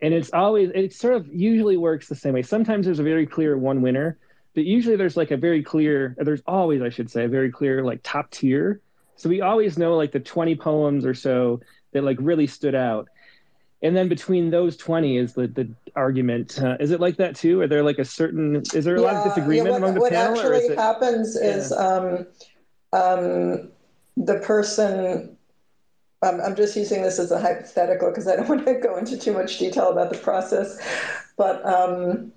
and 0.00 0.14
it's 0.14 0.30
always 0.32 0.70
it 0.74 0.92
sort 0.92 1.14
of 1.14 1.26
usually 1.32 1.76
works 1.76 2.08
the 2.08 2.14
same 2.14 2.34
way. 2.34 2.42
Sometimes 2.42 2.86
there's 2.86 2.98
a 2.98 3.04
very 3.04 3.26
clear 3.26 3.56
one 3.58 3.82
winner 3.82 4.18
but 4.58 4.64
usually 4.64 4.96
there's 4.96 5.16
like 5.16 5.30
a 5.30 5.36
very 5.36 5.62
clear 5.62 6.16
there's 6.18 6.42
always 6.44 6.82
i 6.82 6.88
should 6.88 7.08
say 7.08 7.24
a 7.24 7.28
very 7.28 7.48
clear 7.48 7.84
like 7.84 8.00
top 8.02 8.28
tier 8.32 8.80
so 9.14 9.28
we 9.28 9.40
always 9.40 9.78
know 9.78 9.96
like 9.96 10.10
the 10.10 10.18
20 10.18 10.56
poems 10.56 11.06
or 11.06 11.14
so 11.14 11.60
that 11.92 12.02
like 12.02 12.16
really 12.20 12.48
stood 12.48 12.74
out 12.74 13.08
and 13.82 13.96
then 13.96 14.08
between 14.08 14.50
those 14.50 14.76
20 14.76 15.16
is 15.16 15.34
the, 15.34 15.46
the 15.46 15.72
argument 15.94 16.60
uh, 16.60 16.76
is 16.80 16.90
it 16.90 16.98
like 16.98 17.16
that 17.18 17.36
too 17.36 17.60
are 17.60 17.68
there 17.68 17.84
like 17.84 18.00
a 18.00 18.04
certain 18.04 18.56
is 18.74 18.84
there 18.84 18.96
a 18.96 19.00
yeah, 19.00 19.06
lot 19.06 19.14
of 19.14 19.32
disagreement 19.32 19.66
yeah, 19.66 19.72
what, 19.74 19.78
among 19.78 19.94
the 19.94 20.00
what 20.00 20.12
panel 20.12 20.36
actually 20.36 20.58
is 20.58 20.70
it, 20.70 20.78
happens 20.78 21.36
is 21.36 21.70
yeah. 21.70 21.86
um, 21.86 22.26
um, 22.92 23.70
the 24.16 24.40
person 24.40 25.37
i'm 26.22 26.56
just 26.56 26.76
using 26.76 27.02
this 27.02 27.18
as 27.18 27.30
a 27.30 27.40
hypothetical 27.40 28.08
because 28.08 28.26
i 28.26 28.36
don't 28.36 28.48
want 28.48 28.64
to 28.66 28.74
go 28.74 28.96
into 28.96 29.16
too 29.16 29.32
much 29.32 29.58
detail 29.58 29.90
about 29.90 30.10
the 30.10 30.18
process 30.18 30.78
but 31.38 31.64
um, 31.64 32.32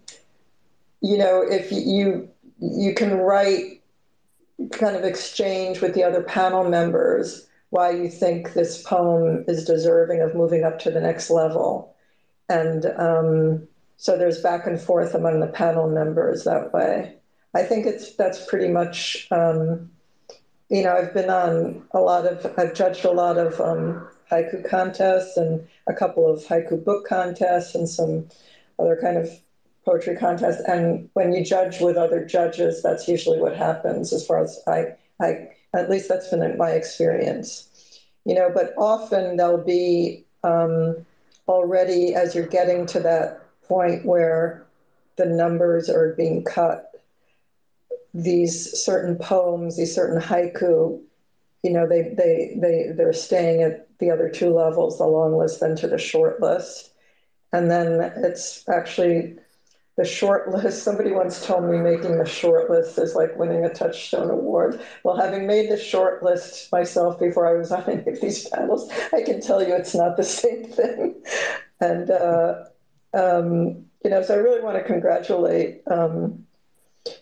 you 1.02 1.17
know, 1.17 1.41
if 1.41 1.72
you 1.72 2.30
you 2.60 2.94
can 2.94 3.17
write 3.17 3.82
kind 4.72 4.96
of 4.96 5.04
exchange 5.04 5.82
with 5.82 5.96
the 5.96 6.04
other 6.04 6.22
panel 6.22 6.70
members 6.70 7.48
why 7.72 7.89
you 7.89 8.10
think 8.10 8.54
this 8.54 8.84
poem 8.84 9.44
is 9.48 9.65
deserving 9.65 10.22
of 10.22 10.36
moving 10.36 10.63
up 10.63 10.78
to 10.78 10.91
the 10.91 11.02
next 11.02 11.30
level. 11.30 11.96
And 12.50 12.86
um, 12.98 13.67
so 13.98 14.17
there's 14.17 14.41
back 14.41 14.67
and 14.67 14.80
forth 14.80 15.15
among 15.15 15.39
the 15.39 15.48
panel 15.48 15.89
members 15.89 16.44
that 16.44 16.74
way. 16.74 17.15
I 17.56 17.63
think 17.63 17.86
it's 17.86 18.15
that's 18.15 18.46
pretty 18.46 18.67
much, 18.67 19.28
um, 19.32 19.89
you 20.71 20.84
know, 20.84 20.95
I've 20.95 21.13
been 21.13 21.29
on 21.29 21.86
a 21.91 21.99
lot 21.99 22.25
of, 22.25 22.57
I've 22.57 22.73
judged 22.73 23.03
a 23.03 23.12
lot 23.12 23.38
of 23.38 23.60
um, 23.60 24.07
haiku 24.31 24.67
contests 24.69 25.36
and 25.36 25.67
a 25.86 25.93
couple 25.93 26.31
of 26.31 26.39
haiku 26.45 26.81
book 26.81 27.05
contests 27.05 27.75
and 27.75 27.89
some 27.89 28.29
other 28.79 28.97
kind 29.01 29.17
of 29.17 29.29
poetry 29.84 30.15
contests. 30.15 30.62
And 30.65 31.10
when 31.12 31.34
you 31.34 31.43
judge 31.43 31.81
with 31.81 31.97
other 31.97 32.25
judges, 32.25 32.81
that's 32.81 33.10
usually 33.10 33.41
what 33.41 33.53
happens 33.53 34.13
as 34.13 34.25
far 34.25 34.41
as 34.41 34.60
I, 34.65 34.95
I 35.19 35.49
at 35.73 35.89
least 35.89 36.07
that's 36.07 36.29
been 36.29 36.57
my 36.57 36.69
experience. 36.69 37.67
You 38.23 38.36
know, 38.36 38.49
but 38.53 38.73
often 38.77 39.36
there'll 39.36 39.65
be 39.65 40.23
um, 40.45 41.05
already 41.49 42.15
as 42.15 42.34
you're 42.34 42.47
getting 42.47 42.86
to 42.88 43.01
that 43.01 43.41
point 43.67 44.05
where 44.05 44.65
the 45.17 45.25
numbers 45.25 45.89
are 45.89 46.13
being 46.13 46.45
cut, 46.45 46.90
these 48.13 48.71
certain 48.84 49.15
poems, 49.17 49.78
these 49.78 49.93
certain 49.93 50.21
haiku, 50.21 51.02
you 51.63 51.71
know, 51.71 51.88
they 51.88 52.13
they 52.17 52.58
they 52.60 52.91
they're 52.95 53.13
staying 53.13 53.62
at 53.62 53.88
the 54.00 54.10
other 54.12 54.30
two 54.30 54.54
levels, 54.54 54.97
the 54.97 55.06
long 55.06 55.38
list 55.38 55.60
then 55.60 55.76
to 55.78 55.88
the 55.88 55.97
short 55.97 56.41
list. 56.41 56.93
And 57.54 57.69
then 57.69 58.00
it's 58.24 58.67
actually 58.69 59.38
the 59.97 60.06
short 60.06 60.50
list. 60.50 60.84
Somebody 60.84 61.12
once 61.12 61.45
told 61.45 61.65
me 61.65 61.78
making 61.78 62.17
the 62.17 62.26
short 62.26 62.69
list 62.69 62.97
is 62.97 63.15
like 63.15 63.38
winning 63.38 63.65
a 63.65 63.74
Touchstone 63.74 64.30
Award. 64.30 64.82
Well, 65.04 65.15
having 65.15 65.47
made 65.47 65.69
the 65.69 65.78
short 65.78 66.24
list 66.24 66.71
myself 66.71 67.19
before 67.19 67.47
I 67.47 67.58
was 67.58 67.71
on 67.74 67.84
any 67.89 68.12
of 68.12 68.21
these 68.21 68.47
panels, 68.50 68.91
I 69.13 69.21
can 69.21 69.41
tell 69.41 69.62
you 69.62 69.74
it's 69.76 69.95
not 69.95 70.17
the 70.17 70.24
same 70.24 70.65
thing. 70.65 71.24
And, 71.84 72.12
uh, 72.12 72.65
um, 73.15 73.88
you 74.04 74.12
know, 74.12 74.21
so 74.21 74.36
I 74.36 74.38
really 74.38 74.62
want 74.62 74.78
to 74.78 74.84
congratulate 74.84 75.82
um, 75.89 76.45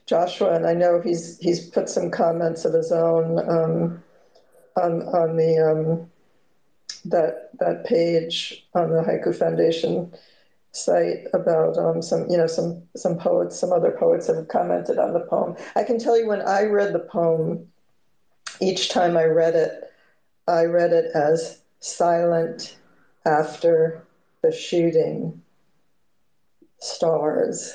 Joshua, 0.05 0.53
and 0.53 0.67
I 0.67 0.73
know 0.73 1.01
he's 1.01 1.37
he's 1.39 1.69
put 1.69 1.89
some 1.89 2.11
comments 2.11 2.65
of 2.65 2.73
his 2.73 2.91
own 2.91 3.39
um, 3.49 4.03
on 4.75 5.03
on 5.03 5.37
the 5.37 5.59
um, 5.59 6.09
that 7.05 7.51
that 7.59 7.85
page 7.85 8.65
on 8.73 8.91
the 8.91 9.01
Haiku 9.01 9.35
Foundation 9.35 10.11
site 10.71 11.25
about 11.33 11.77
um, 11.77 12.01
some, 12.01 12.29
you 12.29 12.37
know, 12.37 12.47
some 12.47 12.83
some 12.95 13.17
poets, 13.17 13.59
some 13.59 13.71
other 13.71 13.91
poets 13.91 14.27
have 14.27 14.47
commented 14.47 14.97
on 14.97 15.13
the 15.13 15.21
poem. 15.21 15.55
I 15.75 15.83
can 15.83 15.99
tell 15.99 16.17
you 16.17 16.27
when 16.27 16.41
I 16.41 16.63
read 16.63 16.93
the 16.93 16.99
poem, 16.99 17.67
each 18.59 18.89
time 18.89 19.17
I 19.17 19.25
read 19.25 19.55
it, 19.55 19.91
I 20.47 20.63
read 20.63 20.91
it 20.91 21.11
as 21.15 21.61
silent 21.79 22.77
after 23.25 24.03
the 24.41 24.51
shooting 24.51 25.41
stars. 26.79 27.73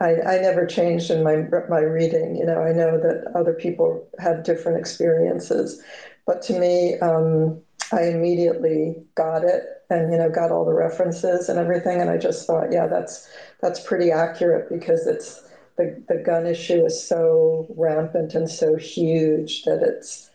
I, 0.00 0.20
I 0.22 0.38
never 0.38 0.66
changed 0.66 1.10
in 1.10 1.22
my 1.22 1.36
my 1.68 1.80
reading. 1.80 2.36
You 2.36 2.46
know, 2.46 2.60
I 2.60 2.72
know 2.72 2.98
that 2.98 3.32
other 3.34 3.54
people 3.54 4.06
have 4.18 4.44
different 4.44 4.78
experiences, 4.78 5.80
but 6.26 6.42
to 6.42 6.58
me, 6.58 6.98
um, 6.98 7.62
I 7.92 8.08
immediately 8.08 9.04
got 9.14 9.44
it 9.44 9.62
and 9.90 10.10
you 10.10 10.18
know 10.18 10.30
got 10.30 10.50
all 10.50 10.64
the 10.64 10.72
references 10.72 11.48
and 11.48 11.58
everything 11.58 12.00
and 12.00 12.10
I 12.10 12.16
just 12.16 12.46
thought 12.46 12.72
yeah 12.72 12.86
that's 12.86 13.28
that's 13.60 13.80
pretty 13.80 14.10
accurate 14.10 14.68
because 14.70 15.06
it's 15.06 15.48
the, 15.76 16.02
the 16.08 16.16
gun 16.16 16.46
issue 16.46 16.84
is 16.84 17.06
so 17.06 17.66
rampant 17.76 18.34
and 18.34 18.48
so 18.48 18.76
huge 18.76 19.64
that 19.64 19.82
it's 19.82 20.30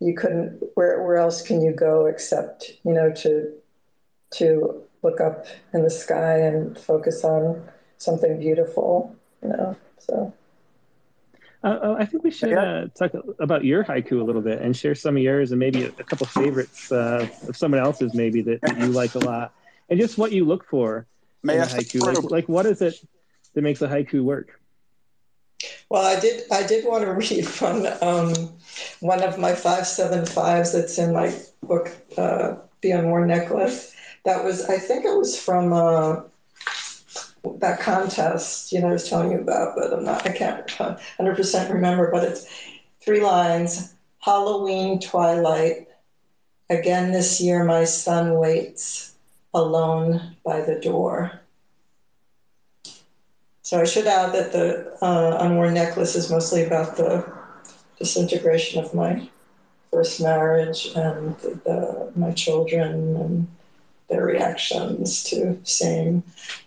you 0.00 0.14
couldn't 0.14 0.62
where 0.74 1.02
where 1.02 1.16
else 1.16 1.42
can 1.42 1.60
you 1.60 1.72
go 1.72 2.06
except 2.06 2.72
you 2.84 2.92
know 2.92 3.12
to 3.12 3.52
to 4.32 4.82
look 5.02 5.20
up 5.20 5.46
in 5.74 5.82
the 5.82 5.90
sky 5.90 6.38
and 6.38 6.78
focus 6.78 7.24
on 7.24 7.68
something 8.02 8.38
beautiful 8.38 9.14
you 9.42 9.48
know 9.48 9.76
so 9.98 10.32
uh, 11.64 11.78
oh, 11.80 11.94
I 11.94 12.04
think 12.04 12.24
we 12.24 12.32
should 12.32 12.54
uh, 12.54 12.88
talk 12.88 13.12
about 13.38 13.64
your 13.64 13.84
haiku 13.84 14.20
a 14.20 14.24
little 14.24 14.42
bit 14.42 14.60
and 14.60 14.76
share 14.76 14.96
some 14.96 15.16
of 15.16 15.22
yours 15.22 15.52
and 15.52 15.60
maybe 15.60 15.84
a, 15.84 15.88
a 15.90 16.02
couple 16.02 16.26
favorites 16.26 16.90
uh, 16.90 17.28
of 17.46 17.56
someone 17.56 17.80
else's 17.80 18.14
maybe 18.14 18.42
that, 18.42 18.60
that, 18.62 18.80
you 18.80 18.86
like 18.86 19.14
a 19.14 19.20
lot 19.20 19.54
and 19.88 20.00
just 20.00 20.18
what 20.18 20.32
you 20.32 20.44
look 20.44 20.64
for 20.64 21.06
May 21.42 21.56
in 21.56 21.62
a 21.62 21.66
haiku. 21.66 22.00
Like, 22.00 22.30
like, 22.30 22.48
what 22.48 22.66
is 22.66 22.80
it 22.82 22.94
that 23.54 23.62
makes 23.62 23.82
a 23.82 23.88
haiku 23.88 24.22
work? 24.22 24.60
Well, 25.88 26.04
I 26.04 26.18
did. 26.18 26.44
I 26.50 26.66
did 26.66 26.84
want 26.84 27.04
to 27.04 27.12
read 27.34 27.46
from 27.46 27.86
um, 28.00 28.32
one 29.00 29.22
of 29.22 29.38
my 29.38 29.54
five 29.54 29.86
seven 29.86 30.24
fives 30.24 30.72
that's 30.72 30.98
in 30.98 31.12
my 31.12 31.34
book, 31.62 31.90
uh, 32.16 32.56
"The 32.80 32.92
Unworn 32.92 33.28
Necklace." 33.28 33.94
That 34.24 34.44
was, 34.44 34.68
I 34.68 34.78
think, 34.78 35.04
it 35.04 35.16
was 35.16 35.38
from 35.38 35.72
uh, 35.72 36.22
that 37.58 37.80
contest, 37.80 38.72
you 38.72 38.80
know, 38.80 38.88
I 38.88 38.92
was 38.92 39.08
telling 39.08 39.32
you 39.32 39.40
about, 39.40 39.74
but 39.76 39.92
I'm 39.92 40.04
not, 40.04 40.26
I 40.26 40.32
can't 40.32 40.66
100% 40.66 41.72
remember, 41.72 42.10
but 42.10 42.24
it's 42.24 42.46
three 43.00 43.20
lines 43.20 43.94
Halloween 44.20 45.00
twilight. 45.00 45.88
Again 46.70 47.12
this 47.12 47.40
year, 47.40 47.64
my 47.64 47.84
son 47.84 48.38
waits 48.38 49.14
alone 49.52 50.36
by 50.44 50.60
the 50.60 50.76
door. 50.76 51.40
So 53.62 53.80
I 53.80 53.84
should 53.84 54.06
add 54.06 54.32
that 54.32 54.52
the 54.52 54.96
uh, 55.04 55.38
unworn 55.40 55.74
necklace 55.74 56.14
is 56.14 56.30
mostly 56.30 56.64
about 56.64 56.96
the 56.96 57.30
disintegration 57.98 58.82
of 58.82 58.94
my 58.94 59.28
first 59.90 60.20
marriage 60.20 60.92
and 60.94 61.36
the, 61.38 61.50
the, 61.64 62.12
my 62.14 62.32
children 62.32 63.16
and 63.16 63.46
their 64.12 64.24
reactions 64.24 65.24
to 65.24 65.58
same. 65.64 66.22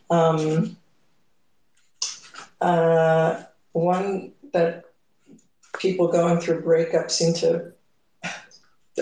Um, 0.10 0.76
uh, 2.60 3.44
one 3.74 4.32
that 4.54 4.86
people 5.80 6.08
going 6.08 6.40
through 6.40 6.62
breakup 6.62 7.12
seem 7.12 7.34
to 7.36 7.72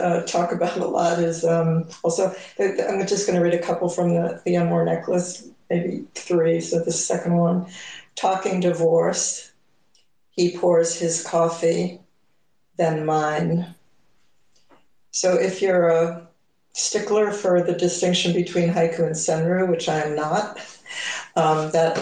uh, 0.01 0.21
talk 0.23 0.51
about 0.51 0.77
a 0.77 0.85
lot 0.85 1.19
is 1.19 1.45
um, 1.45 1.87
also, 2.03 2.33
I'm 2.59 3.07
just 3.07 3.27
going 3.27 3.37
to 3.37 3.43
read 3.43 3.53
a 3.53 3.61
couple 3.61 3.89
from 3.89 4.15
the, 4.15 4.41
the 4.45 4.55
Unworn 4.55 4.87
Necklace, 4.87 5.47
maybe 5.69 6.05
three. 6.15 6.59
So 6.59 6.79
the 6.79 6.91
second 6.91 7.37
one 7.37 7.67
Talking 8.15 8.59
Divorce. 8.59 9.51
He 10.31 10.57
pours 10.57 10.97
his 10.97 11.23
coffee, 11.23 12.01
then 12.77 13.05
mine. 13.05 13.75
So 15.11 15.35
if 15.35 15.61
you're 15.61 15.89
a 15.89 16.27
stickler 16.73 17.31
for 17.31 17.61
the 17.61 17.73
distinction 17.73 18.33
between 18.33 18.69
haiku 18.69 18.99
and 18.99 19.15
senryu, 19.15 19.69
which 19.69 19.87
I 19.87 20.01
am 20.01 20.15
not. 20.15 20.59
Um, 21.35 21.71
that 21.71 21.97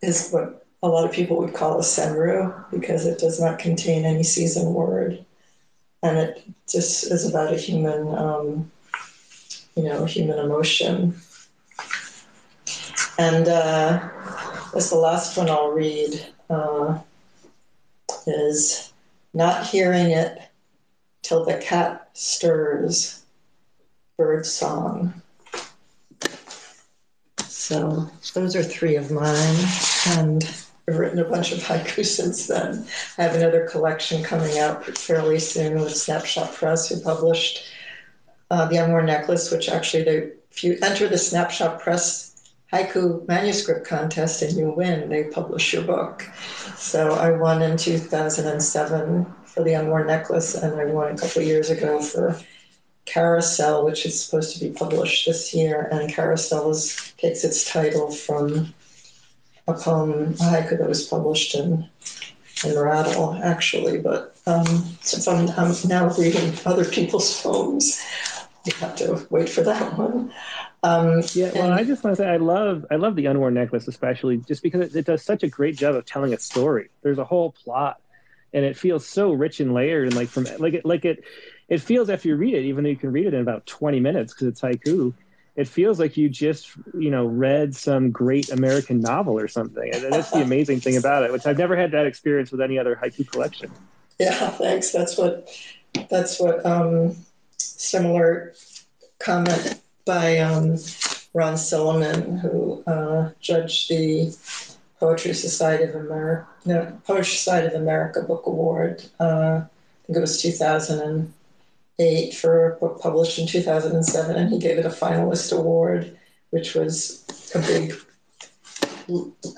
is 0.00 0.30
what 0.30 0.66
a 0.82 0.88
lot 0.88 1.04
of 1.04 1.12
people 1.12 1.36
would 1.38 1.54
call 1.54 1.78
a 1.78 1.82
senryu 1.82 2.70
because 2.70 3.06
it 3.06 3.18
does 3.18 3.40
not 3.40 3.58
contain 3.58 4.04
any 4.04 4.22
season 4.22 4.72
word, 4.74 5.24
and 6.02 6.18
it 6.18 6.42
just 6.68 7.10
is 7.10 7.28
about 7.28 7.52
a 7.52 7.56
human, 7.56 8.14
um, 8.14 8.70
you 9.76 9.84
know, 9.84 10.04
human 10.04 10.38
emotion. 10.38 11.14
And 13.18 13.46
uh, 13.46 14.08
that's 14.72 14.90
the 14.90 14.96
last 14.96 15.36
one 15.36 15.50
I'll 15.50 15.70
read. 15.70 16.26
Uh, 16.50 16.98
is 18.26 18.92
not 19.34 19.66
hearing 19.66 20.10
it 20.10 20.42
till 21.22 21.44
the 21.44 21.56
cat 21.58 22.10
stirs 22.12 23.21
bird 24.16 24.46
song. 24.46 25.14
So 27.38 28.10
those 28.34 28.56
are 28.56 28.62
three 28.62 28.96
of 28.96 29.10
mine, 29.10 29.56
and 30.08 30.44
I've 30.88 30.98
written 30.98 31.20
a 31.20 31.24
bunch 31.24 31.52
of 31.52 31.58
haiku 31.58 32.04
since 32.04 32.46
then. 32.46 32.86
I 33.18 33.22
have 33.22 33.34
another 33.34 33.68
collection 33.68 34.22
coming 34.22 34.58
out 34.58 34.84
fairly 34.98 35.38
soon 35.38 35.80
with 35.80 35.96
Snapshot 35.96 36.52
Press, 36.52 36.88
who 36.88 37.00
published 37.00 37.64
uh, 38.50 38.66
the 38.66 38.76
Unworn 38.76 39.06
Necklace, 39.06 39.50
which 39.50 39.68
actually 39.68 40.02
they 40.02 40.32
if 40.50 40.62
you 40.62 40.76
enter 40.82 41.08
the 41.08 41.16
Snapshot 41.16 41.80
Press 41.80 42.52
haiku 42.72 43.26
manuscript 43.26 43.86
contest 43.86 44.42
and 44.42 44.56
you 44.56 44.70
win, 44.70 45.08
they 45.08 45.24
publish 45.24 45.72
your 45.72 45.82
book. 45.82 46.28
So 46.76 47.12
I 47.12 47.30
won 47.30 47.62
in 47.62 47.78
2007 47.78 49.34
for 49.44 49.62
the 49.62 49.72
Unworn 49.72 50.06
Necklace, 50.06 50.54
and 50.54 50.78
I 50.78 50.84
won 50.84 51.12
a 51.12 51.16
couple 51.16 51.40
years 51.40 51.70
ago 51.70 52.02
for 52.02 52.38
Carousel, 53.04 53.84
which 53.84 54.06
is 54.06 54.22
supposed 54.22 54.54
to 54.56 54.64
be 54.64 54.72
published 54.72 55.26
this 55.26 55.52
year, 55.52 55.88
and 55.90 56.12
Carousel 56.12 56.70
is, 56.70 57.12
takes 57.18 57.44
its 57.44 57.70
title 57.70 58.10
from 58.10 58.72
a 59.68 59.74
poem, 59.74 60.34
a 60.34 60.34
haiku 60.34 60.78
that 60.78 60.88
was 60.88 61.06
published 61.06 61.54
in 61.54 61.88
in 62.64 62.78
Rattle, 62.78 63.34
actually. 63.42 63.98
But 63.98 64.36
um, 64.46 64.66
since 65.00 65.26
I'm, 65.26 65.48
I'm 65.50 65.74
now 65.86 66.14
reading 66.14 66.54
other 66.64 66.84
people's 66.84 67.40
poems, 67.42 68.00
you 68.64 68.72
have 68.74 68.96
to 68.96 69.26
wait 69.30 69.48
for 69.48 69.62
that 69.62 69.98
one. 69.98 70.32
Um, 70.84 71.22
yeah, 71.32 71.52
well, 71.54 71.64
and, 71.64 71.74
I 71.74 71.84
just 71.84 72.02
want 72.02 72.16
to 72.16 72.22
say 72.22 72.28
I 72.28 72.38
love 72.38 72.86
I 72.90 72.96
love 72.96 73.14
the 73.14 73.26
unworn 73.26 73.54
necklace, 73.54 73.86
especially 73.86 74.38
just 74.38 74.64
because 74.64 74.80
it, 74.80 74.96
it, 74.96 75.06
does 75.06 75.22
such 75.22 75.44
a 75.44 75.48
great 75.48 75.76
job 75.76 75.94
of 75.94 76.04
telling 76.04 76.34
a 76.34 76.38
story. 76.38 76.88
There's 77.02 77.18
a 77.18 77.24
whole 77.24 77.52
plot, 77.52 78.00
and 78.52 78.64
it 78.64 78.76
feels 78.76 79.06
so 79.06 79.30
rich 79.32 79.60
and 79.60 79.74
layered, 79.74 80.08
and 80.08 80.16
like 80.16 80.28
from 80.28 80.46
like 80.58 80.74
it 80.74 80.84
like 80.84 81.04
it 81.04 81.22
it 81.68 81.78
feels 81.80 82.10
after 82.10 82.28
you 82.28 82.36
read 82.36 82.54
it, 82.54 82.64
even 82.64 82.84
though 82.84 82.90
you 82.90 82.96
can 82.96 83.12
read 83.12 83.26
it 83.26 83.34
in 83.34 83.40
about 83.40 83.66
20 83.66 84.00
minutes 84.00 84.32
because 84.32 84.48
it's 84.48 84.60
haiku, 84.60 85.14
it 85.54 85.68
feels 85.68 85.98
like 85.98 86.16
you 86.16 86.28
just 86.28 86.70
you 86.98 87.10
know 87.10 87.26
read 87.26 87.74
some 87.74 88.10
great 88.10 88.50
American 88.50 89.00
novel 89.00 89.38
or 89.38 89.48
something. 89.48 89.90
And 89.94 90.12
that's 90.12 90.30
the 90.30 90.42
amazing 90.42 90.80
thing 90.80 90.96
about 90.96 91.24
it, 91.24 91.32
which 91.32 91.46
I've 91.46 91.58
never 91.58 91.76
had 91.76 91.90
that 91.92 92.06
experience 92.06 92.50
with 92.50 92.60
any 92.60 92.78
other 92.78 92.96
haiku 92.96 93.30
collection. 93.30 93.70
Yeah, 94.18 94.50
thanks. 94.50 94.92
That's 94.92 95.18
what 95.18 95.48
that's 96.08 96.40
what 96.40 96.64
um, 96.64 97.16
similar 97.58 98.54
comment 99.18 99.80
by 100.04 100.38
um, 100.38 100.76
Ron 101.34 101.54
Silliman, 101.54 102.40
who 102.40 102.82
uh, 102.86 103.30
judged 103.40 103.88
the 103.88 104.36
Poetry 104.98 105.34
Society 105.34 105.84
of 105.84 105.94
America, 105.94 106.46
no, 106.64 106.98
Poetry 107.06 107.24
Society 107.24 107.74
of 107.74 107.80
America 107.80 108.22
Book 108.22 108.46
Award. 108.46 109.04
Uh, 109.18 109.62
I 109.64 110.06
think 110.06 110.16
it 110.16 110.20
was 110.20 110.40
2008 112.02 112.34
for 112.34 112.72
a 112.72 112.76
book 112.78 113.00
published 113.00 113.38
in 113.38 113.46
2007, 113.46 114.36
and 114.36 114.52
he 114.52 114.58
gave 114.58 114.78
it 114.78 114.86
a 114.86 114.90
finalist 114.90 115.56
award, 115.56 116.16
which 116.50 116.74
was 116.74 117.24
a 117.54 117.60
big, 117.60 117.94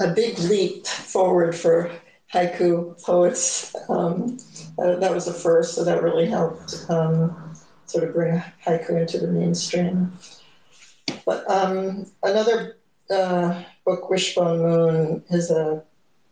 a 0.00 0.12
big 0.12 0.38
leap 0.40 0.86
forward 0.86 1.54
for 1.54 1.90
haiku 2.32 3.00
poets. 3.02 3.74
Um, 3.88 4.38
that, 4.76 5.12
was 5.12 5.26
the 5.26 5.32
first, 5.32 5.74
so 5.74 5.84
that 5.84 6.02
really 6.02 6.26
helped 6.26 6.86
um, 6.88 7.54
sort 7.86 8.04
of 8.04 8.14
bring 8.14 8.42
haiku 8.64 9.00
into 9.00 9.18
the 9.18 9.28
mainstream. 9.28 10.12
But 11.24 11.48
um, 11.50 12.06
another 12.22 12.76
uh, 13.10 13.62
book, 13.84 14.10
Wishbone 14.10 14.60
Moon, 14.60 15.24
is 15.30 15.50
a 15.50 15.82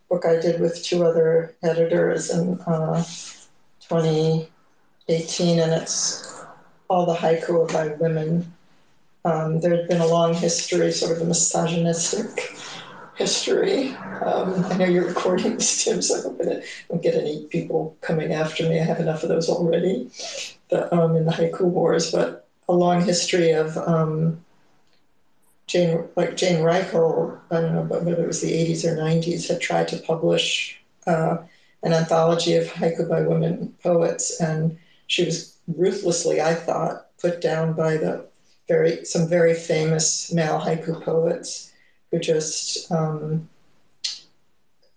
book 0.09 0.25
I 0.25 0.39
did 0.39 0.61
with 0.61 0.83
two 0.83 1.05
other 1.05 1.55
editors 1.63 2.29
in 2.29 2.59
uh, 2.61 3.03
2018, 5.07 5.59
and 5.59 5.73
it's 5.81 6.45
all 6.89 7.05
the 7.05 7.15
haiku 7.15 7.71
by 7.71 7.87
women. 7.95 8.53
Um, 9.25 9.59
there 9.59 9.75
had 9.75 9.87
been 9.87 10.01
a 10.01 10.07
long 10.07 10.33
history, 10.33 10.91
sort 10.91 11.17
of 11.17 11.21
a 11.21 11.25
misogynistic 11.25 12.55
history. 13.15 13.89
Um, 14.21 14.65
I 14.65 14.77
know 14.77 14.85
you're 14.85 15.07
recording 15.07 15.55
this, 15.55 15.83
Tim, 15.83 16.01
so 16.01 16.17
I 16.17 16.21
hope 16.21 16.41
I 16.41 16.63
don't 16.89 17.01
get 17.01 17.15
any 17.15 17.45
people 17.47 17.95
coming 18.01 18.33
after 18.33 18.67
me. 18.67 18.79
I 18.79 18.83
have 18.83 18.99
enough 18.99 19.23
of 19.23 19.29
those 19.29 19.49
already 19.49 20.09
the, 20.69 20.93
um, 20.93 21.15
in 21.15 21.25
the 21.25 21.31
haiku 21.31 21.61
wars, 21.61 22.11
but 22.11 22.47
a 22.67 22.73
long 22.73 23.01
history 23.01 23.51
of 23.51 23.77
um, 23.77 24.43
Jane, 25.67 26.07
like 26.15 26.35
Jane 26.35 26.61
Reichhold, 26.63 27.39
I 27.51 27.61
don't 27.61 27.75
know 27.75 27.83
whether 27.83 28.23
it 28.23 28.27
was 28.27 28.41
the 28.41 28.51
80s 28.51 28.83
or 28.83 28.95
90s, 28.97 29.47
had 29.47 29.61
tried 29.61 29.87
to 29.89 29.97
publish 29.97 30.81
uh, 31.07 31.37
an 31.83 31.93
anthology 31.93 32.55
of 32.55 32.65
haiku 32.65 33.07
by 33.07 33.21
women 33.21 33.73
poets, 33.83 34.39
and 34.41 34.77
she 35.13 35.25
was 35.25 35.59
ruthlessly, 35.67 36.41
I 36.41 36.55
thought, 36.55 37.05
put 37.21 37.39
down 37.39 37.73
by 37.73 37.97
the 37.97 38.25
very 38.67 39.05
some 39.05 39.27
very 39.27 39.53
famous 39.53 40.33
male 40.33 40.59
haiku 40.59 41.03
poets 41.03 41.71
who 42.09 42.17
just 42.19 42.91
um, 42.91 43.47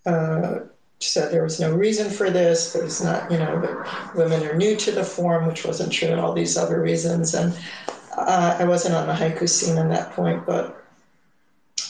uh, 0.06 0.60
said 1.00 1.30
there 1.30 1.42
was 1.42 1.60
no 1.60 1.74
reason 1.74 2.08
for 2.08 2.30
this. 2.30 2.72
There's 2.72 3.04
not, 3.04 3.30
you 3.30 3.36
know, 3.36 3.60
that 3.60 4.14
women 4.14 4.42
are 4.44 4.56
new 4.56 4.74
to 4.76 4.90
the 4.90 5.04
form, 5.04 5.46
which 5.46 5.66
wasn't 5.66 5.92
true, 5.92 6.08
and 6.08 6.20
all 6.20 6.32
these 6.32 6.56
other 6.56 6.80
reasons. 6.80 7.34
And 7.34 7.52
uh, 8.16 8.56
I 8.58 8.64
wasn't 8.64 8.94
on 8.94 9.06
the 9.06 9.12
haiku 9.12 9.46
scene 9.46 9.76
at 9.76 9.90
that 9.90 10.12
point, 10.12 10.46
but 10.46 10.82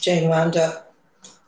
Jane 0.01 0.29
wound 0.29 0.57
up 0.57 0.93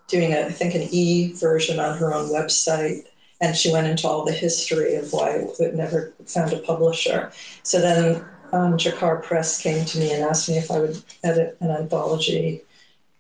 doing, 0.06 0.32
a, 0.32 0.42
I 0.46 0.52
think, 0.52 0.76
an 0.76 0.86
e 0.92 1.32
version 1.32 1.80
on 1.80 1.98
her 1.98 2.14
own 2.14 2.28
website. 2.30 3.02
And 3.40 3.56
she 3.56 3.72
went 3.72 3.86
into 3.86 4.08
all 4.08 4.24
the 4.24 4.32
history 4.32 4.96
of 4.96 5.12
why 5.12 5.44
it 5.60 5.74
never 5.74 6.12
found 6.26 6.52
a 6.52 6.58
publisher. 6.58 7.30
So 7.62 7.80
then 7.80 8.24
um, 8.52 8.76
Jacar 8.76 9.22
Press 9.22 9.60
came 9.60 9.84
to 9.84 9.98
me 9.98 10.12
and 10.12 10.24
asked 10.24 10.48
me 10.48 10.56
if 10.56 10.70
I 10.70 10.80
would 10.80 11.02
edit 11.22 11.56
an 11.60 11.70
anthology, 11.70 12.62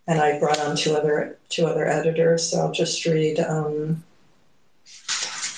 and 0.06 0.20
I 0.20 0.38
brought 0.38 0.58
on 0.58 0.76
two 0.76 0.96
other 0.96 1.38
two 1.48 1.66
other 1.66 1.86
editors. 1.86 2.50
So 2.50 2.60
I'll 2.60 2.72
just 2.72 3.04
read 3.04 3.38
um, 3.40 4.02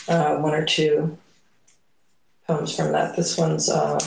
uh, 0.09 0.37
one 0.37 0.55
or 0.55 0.65
two 0.65 1.17
poems 2.47 2.75
from 2.75 2.93
that. 2.93 3.17
This 3.17 3.39
one's 3.39 3.71
uh, 3.71 3.99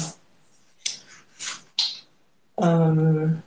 um, 2.57 3.41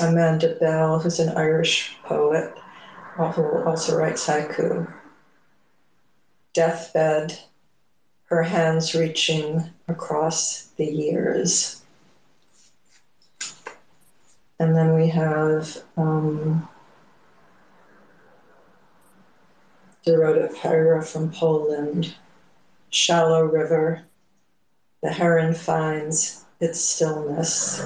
Amanda 0.00 0.56
Bell, 0.60 0.98
who's 0.98 1.20
an 1.20 1.36
Irish 1.36 1.96
poet, 2.02 2.52
who 3.16 3.62
also 3.62 3.96
writes 3.96 4.26
haiku. 4.26 4.92
Deathbed, 6.54 7.38
her 8.24 8.42
hands 8.42 8.94
reaching 8.94 9.62
across 9.86 10.68
the 10.76 10.86
years. 10.86 11.82
And 14.58 14.74
then 14.74 14.94
we 14.94 15.08
have 15.08 15.82
um, 15.96 16.68
Dorota 20.06 20.54
Pyra 20.54 21.04
from 21.04 21.30
Poland, 21.30 22.14
Shallow 22.90 23.44
River, 23.44 24.02
the 25.02 25.10
heron 25.10 25.52
finds 25.52 26.44
its 26.60 26.80
stillness. 26.80 27.78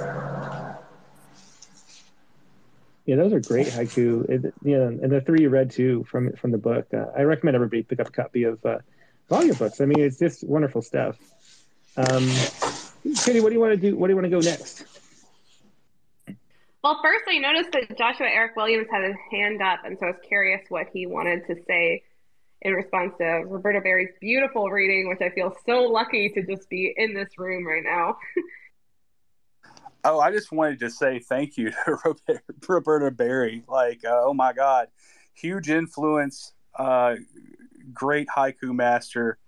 Yeah, 3.09 3.17
those 3.17 3.33
are 3.33 3.41
great 3.41 3.69
haiku. 3.69 4.29
It, 4.29 4.55
yeah, 4.63 4.83
and 4.83 5.11
the 5.11 5.23
three 5.23 5.41
you 5.41 5.49
read 5.49 5.71
too 5.71 6.05
from 6.11 6.35
from 6.35 6.51
the 6.51 6.59
book. 6.59 6.89
Uh, 6.93 7.07
I 7.17 7.23
recommend 7.23 7.55
everybody 7.55 7.83
pick 7.83 8.01
up 8.01 8.09
a 8.09 8.11
copy 8.11 8.43
of 8.43 8.63
uh, 8.67 8.81
books. 9.31 9.81
I 9.81 9.87
mean, 9.87 10.01
it's 10.01 10.19
just 10.19 10.47
wonderful 10.47 10.83
stuff. 10.83 11.17
Um, 11.97 12.31
Katie, 13.25 13.41
what 13.41 13.49
do 13.49 13.55
you 13.55 13.61
want 13.61 13.73
to 13.73 13.79
do? 13.79 13.97
What 13.97 14.09
do 14.09 14.13
you 14.13 14.15
want 14.15 14.27
to 14.27 14.31
go 14.31 14.41
next? 14.41 14.85
Well, 16.85 17.01
first 17.03 17.25
I 17.27 17.39
noticed 17.39 17.71
that 17.73 17.97
Joshua 17.97 18.27
Eric 18.27 18.57
Williams 18.57 18.89
had 18.91 19.05
his 19.05 19.17
hand 19.31 19.63
up, 19.63 19.87
and 19.87 19.97
so 19.99 20.05
I 20.05 20.11
was 20.11 20.21
curious 20.29 20.61
what 20.69 20.89
he 20.93 21.07
wanted 21.07 21.47
to 21.47 21.57
say 21.67 22.03
in 22.61 22.75
response 22.75 23.15
to 23.21 23.25
Roberta 23.47 23.81
Beary's 23.81 24.13
beautiful 24.21 24.69
reading, 24.69 25.09
which 25.09 25.23
I 25.23 25.35
feel 25.35 25.57
so 25.65 25.85
lucky 25.85 26.29
to 26.29 26.43
just 26.43 26.69
be 26.69 26.93
in 26.95 27.15
this 27.15 27.39
room 27.39 27.67
right 27.67 27.83
now. 27.83 28.19
oh, 30.05 30.21
I 30.21 30.31
just 30.31 30.53
wanted 30.53 30.81
to 30.81 30.91
say 30.91 31.19
thank 31.19 31.57
you 31.57 31.71
to 31.87 32.41
Roberta 32.69 33.11
Beary. 33.11 33.65
Like, 33.69 34.05
uh, 34.05 34.23
oh 34.25 34.35
my 34.35 34.53
God, 34.53 34.89
huge 35.35 35.71
influence, 35.71 36.53
uh, 36.79 37.17
great 37.93 38.29
haiku 38.35 38.75
master. 38.75 39.39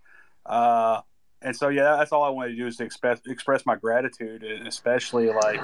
Uh, 0.47 1.01
and 1.43 1.57
so, 1.57 1.69
yeah, 1.69 1.97
that's 1.97 2.13
all 2.13 2.23
I 2.23 2.29
wanted 2.29 2.51
to 2.51 2.57
do 2.57 2.67
is 2.67 2.77
to 2.79 2.85
express 2.85 3.21
express 3.27 3.65
my 3.65 3.77
gratitude, 3.77 4.43
and 4.43 4.67
especially 4.67 5.29
like. 5.29 5.61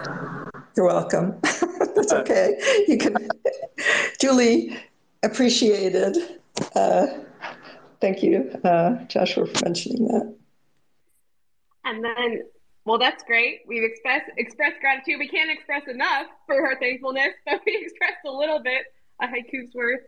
You're 0.76 0.87
welcome. 0.87 1.39
that's 1.43 2.12
uh, 2.12 2.18
okay. 2.20 2.84
You 2.89 2.99
can 2.99 3.14
duly 4.18 4.78
appreciated. 5.22 6.16
Uh, 6.74 7.07
thank 8.01 8.22
you, 8.22 8.51
uh, 8.64 9.05
Joshua, 9.05 9.47
for 9.47 9.64
mentioning 9.64 10.07
that. 10.09 10.34
And 11.84 12.05
then, 12.05 12.43
well, 12.87 12.99
that's 12.99 13.24
great. 13.24 13.62
We've 13.66 13.82
expressed 13.82 14.30
expressed 14.37 14.80
gratitude. 14.80 15.16
We 15.18 15.28
can't 15.28 15.51
express 15.51 15.89
enough 15.89 16.26
for 16.47 16.55
her 16.55 16.78
thankfulness, 16.78 17.34
but 17.45 17.61
we 17.66 17.76
expressed 17.82 18.24
a 18.24 18.30
little 18.30 18.62
bit, 18.62 18.84
a 19.20 19.26
haiku's 19.26 19.74
worth. 19.74 20.01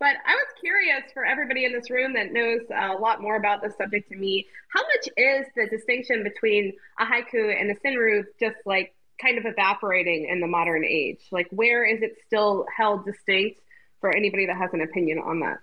But 0.00 0.16
I 0.26 0.34
was 0.34 0.46
curious 0.60 1.04
for 1.14 1.24
everybody 1.24 1.64
in 1.64 1.72
this 1.72 1.88
room 1.88 2.14
that 2.14 2.32
knows 2.32 2.62
a 2.74 3.00
lot 3.00 3.22
more 3.22 3.36
about 3.36 3.62
this 3.62 3.76
subject 3.76 4.10
to 4.10 4.16
me, 4.16 4.46
how 4.68 4.82
much 4.82 5.08
is 5.16 5.46
the 5.54 5.68
distinction 5.68 6.24
between 6.24 6.72
a 6.98 7.04
haiku 7.04 7.58
and 7.58 7.70
a 7.70 7.74
senryu 7.76 8.24
just 8.40 8.56
like 8.66 8.92
kind 9.22 9.38
of 9.38 9.44
evaporating 9.46 10.26
in 10.28 10.40
the 10.40 10.48
modern 10.48 10.84
age? 10.84 11.20
Like, 11.30 11.46
where 11.50 11.84
is 11.84 12.02
it 12.02 12.16
still 12.26 12.66
held 12.76 13.04
distinct 13.04 13.60
for 14.00 14.14
anybody 14.14 14.46
that 14.46 14.56
has 14.56 14.70
an 14.74 14.80
opinion 14.80 15.20
on 15.20 15.38
that? 15.40 15.58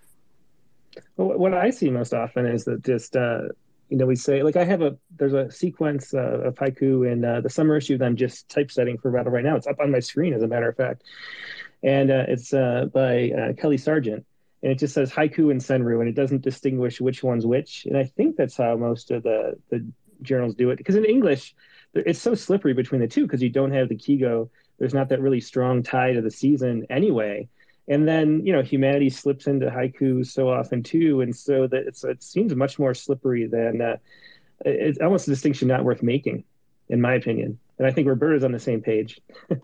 Well, 1.17 1.38
what 1.38 1.53
I 1.53 1.69
see 1.69 1.89
most 1.89 2.13
often 2.13 2.45
is 2.45 2.63
that 2.65 2.84
just 2.84 3.17
uh, 3.17 3.49
you 3.91 3.97
know 3.97 4.05
we 4.05 4.15
say 4.15 4.41
like 4.41 4.55
I 4.55 4.63
have 4.63 4.81
a 4.81 4.97
there's 5.17 5.33
a 5.33 5.51
sequence 5.51 6.13
uh, 6.13 6.39
of 6.47 6.55
haiku 6.55 7.11
in 7.11 7.25
uh, 7.25 7.41
the 7.41 7.49
summer 7.49 7.75
issue 7.75 7.97
that 7.97 8.05
I'm 8.05 8.15
just 8.15 8.49
typesetting 8.49 8.97
for 8.97 9.11
Rattle 9.11 9.33
right 9.33 9.43
now. 9.43 9.57
It's 9.57 9.67
up 9.67 9.81
on 9.81 9.91
my 9.91 9.99
screen 9.99 10.33
as 10.33 10.41
a 10.41 10.47
matter 10.47 10.69
of 10.69 10.77
fact, 10.77 11.03
and 11.83 12.09
uh, 12.09 12.23
it's 12.29 12.53
uh, 12.53 12.85
by 12.93 13.31
uh, 13.31 13.53
Kelly 13.53 13.77
Sargent, 13.77 14.25
and 14.63 14.71
it 14.71 14.79
just 14.79 14.93
says 14.93 15.11
haiku 15.11 15.51
and 15.51 15.59
senryu, 15.59 15.99
and 15.99 16.07
it 16.07 16.15
doesn't 16.15 16.41
distinguish 16.41 17.01
which 17.01 17.21
one's 17.21 17.45
which. 17.45 17.85
And 17.85 17.97
I 17.97 18.05
think 18.05 18.37
that's 18.37 18.55
how 18.55 18.77
most 18.77 19.11
of 19.11 19.23
the 19.23 19.59
the 19.69 19.85
journals 20.21 20.55
do 20.55 20.69
it 20.69 20.77
because 20.77 20.95
in 20.95 21.03
English 21.03 21.53
it's 21.93 22.21
so 22.21 22.33
slippery 22.33 22.73
between 22.73 23.01
the 23.01 23.07
two 23.07 23.23
because 23.23 23.43
you 23.43 23.49
don't 23.49 23.73
have 23.73 23.89
the 23.89 23.97
kigo. 23.97 24.49
There's 24.79 24.93
not 24.93 25.09
that 25.09 25.19
really 25.19 25.41
strong 25.41 25.83
tie 25.83 26.13
to 26.13 26.21
the 26.21 26.31
season 26.31 26.85
anyway 26.89 27.49
and 27.88 28.07
then 28.07 28.45
you 28.45 28.53
know 28.53 28.61
humanity 28.61 29.09
slips 29.09 29.47
into 29.47 29.67
haiku 29.67 30.25
so 30.25 30.49
often 30.49 30.84
too 30.84 31.21
and 31.21 31.36
so 31.36 31.67
that 31.67 31.88
it 31.88 32.23
seems 32.23 32.55
much 32.55 32.79
more 32.79 32.93
slippery 32.93 33.47
than 33.47 33.82
uh, 33.82 33.97
it's 34.65 34.99
almost 34.99 35.27
a 35.27 35.32
distinction 35.32 35.67
not 35.67 35.84
worth 35.84 36.03
making 36.03 36.43
in 36.89 37.01
my 37.01 37.13
opinion. 37.13 37.57
And 37.77 37.88
i 37.88 37.91
think 37.91 38.07
roberta's 38.07 38.43
on 38.43 38.51
the 38.51 38.59
same 38.59 38.82
page. 38.82 39.19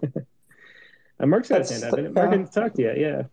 Uh, 1.19 1.25
mark's 1.25 1.49
got 1.49 1.61
his 1.61 1.71
hand 1.71 1.83
up 1.83 2.13
mark 2.13 2.29
didn't 2.29 2.53
talk 2.53 2.75
to 2.75 2.81
you 2.83 2.93
yeah. 2.95 3.23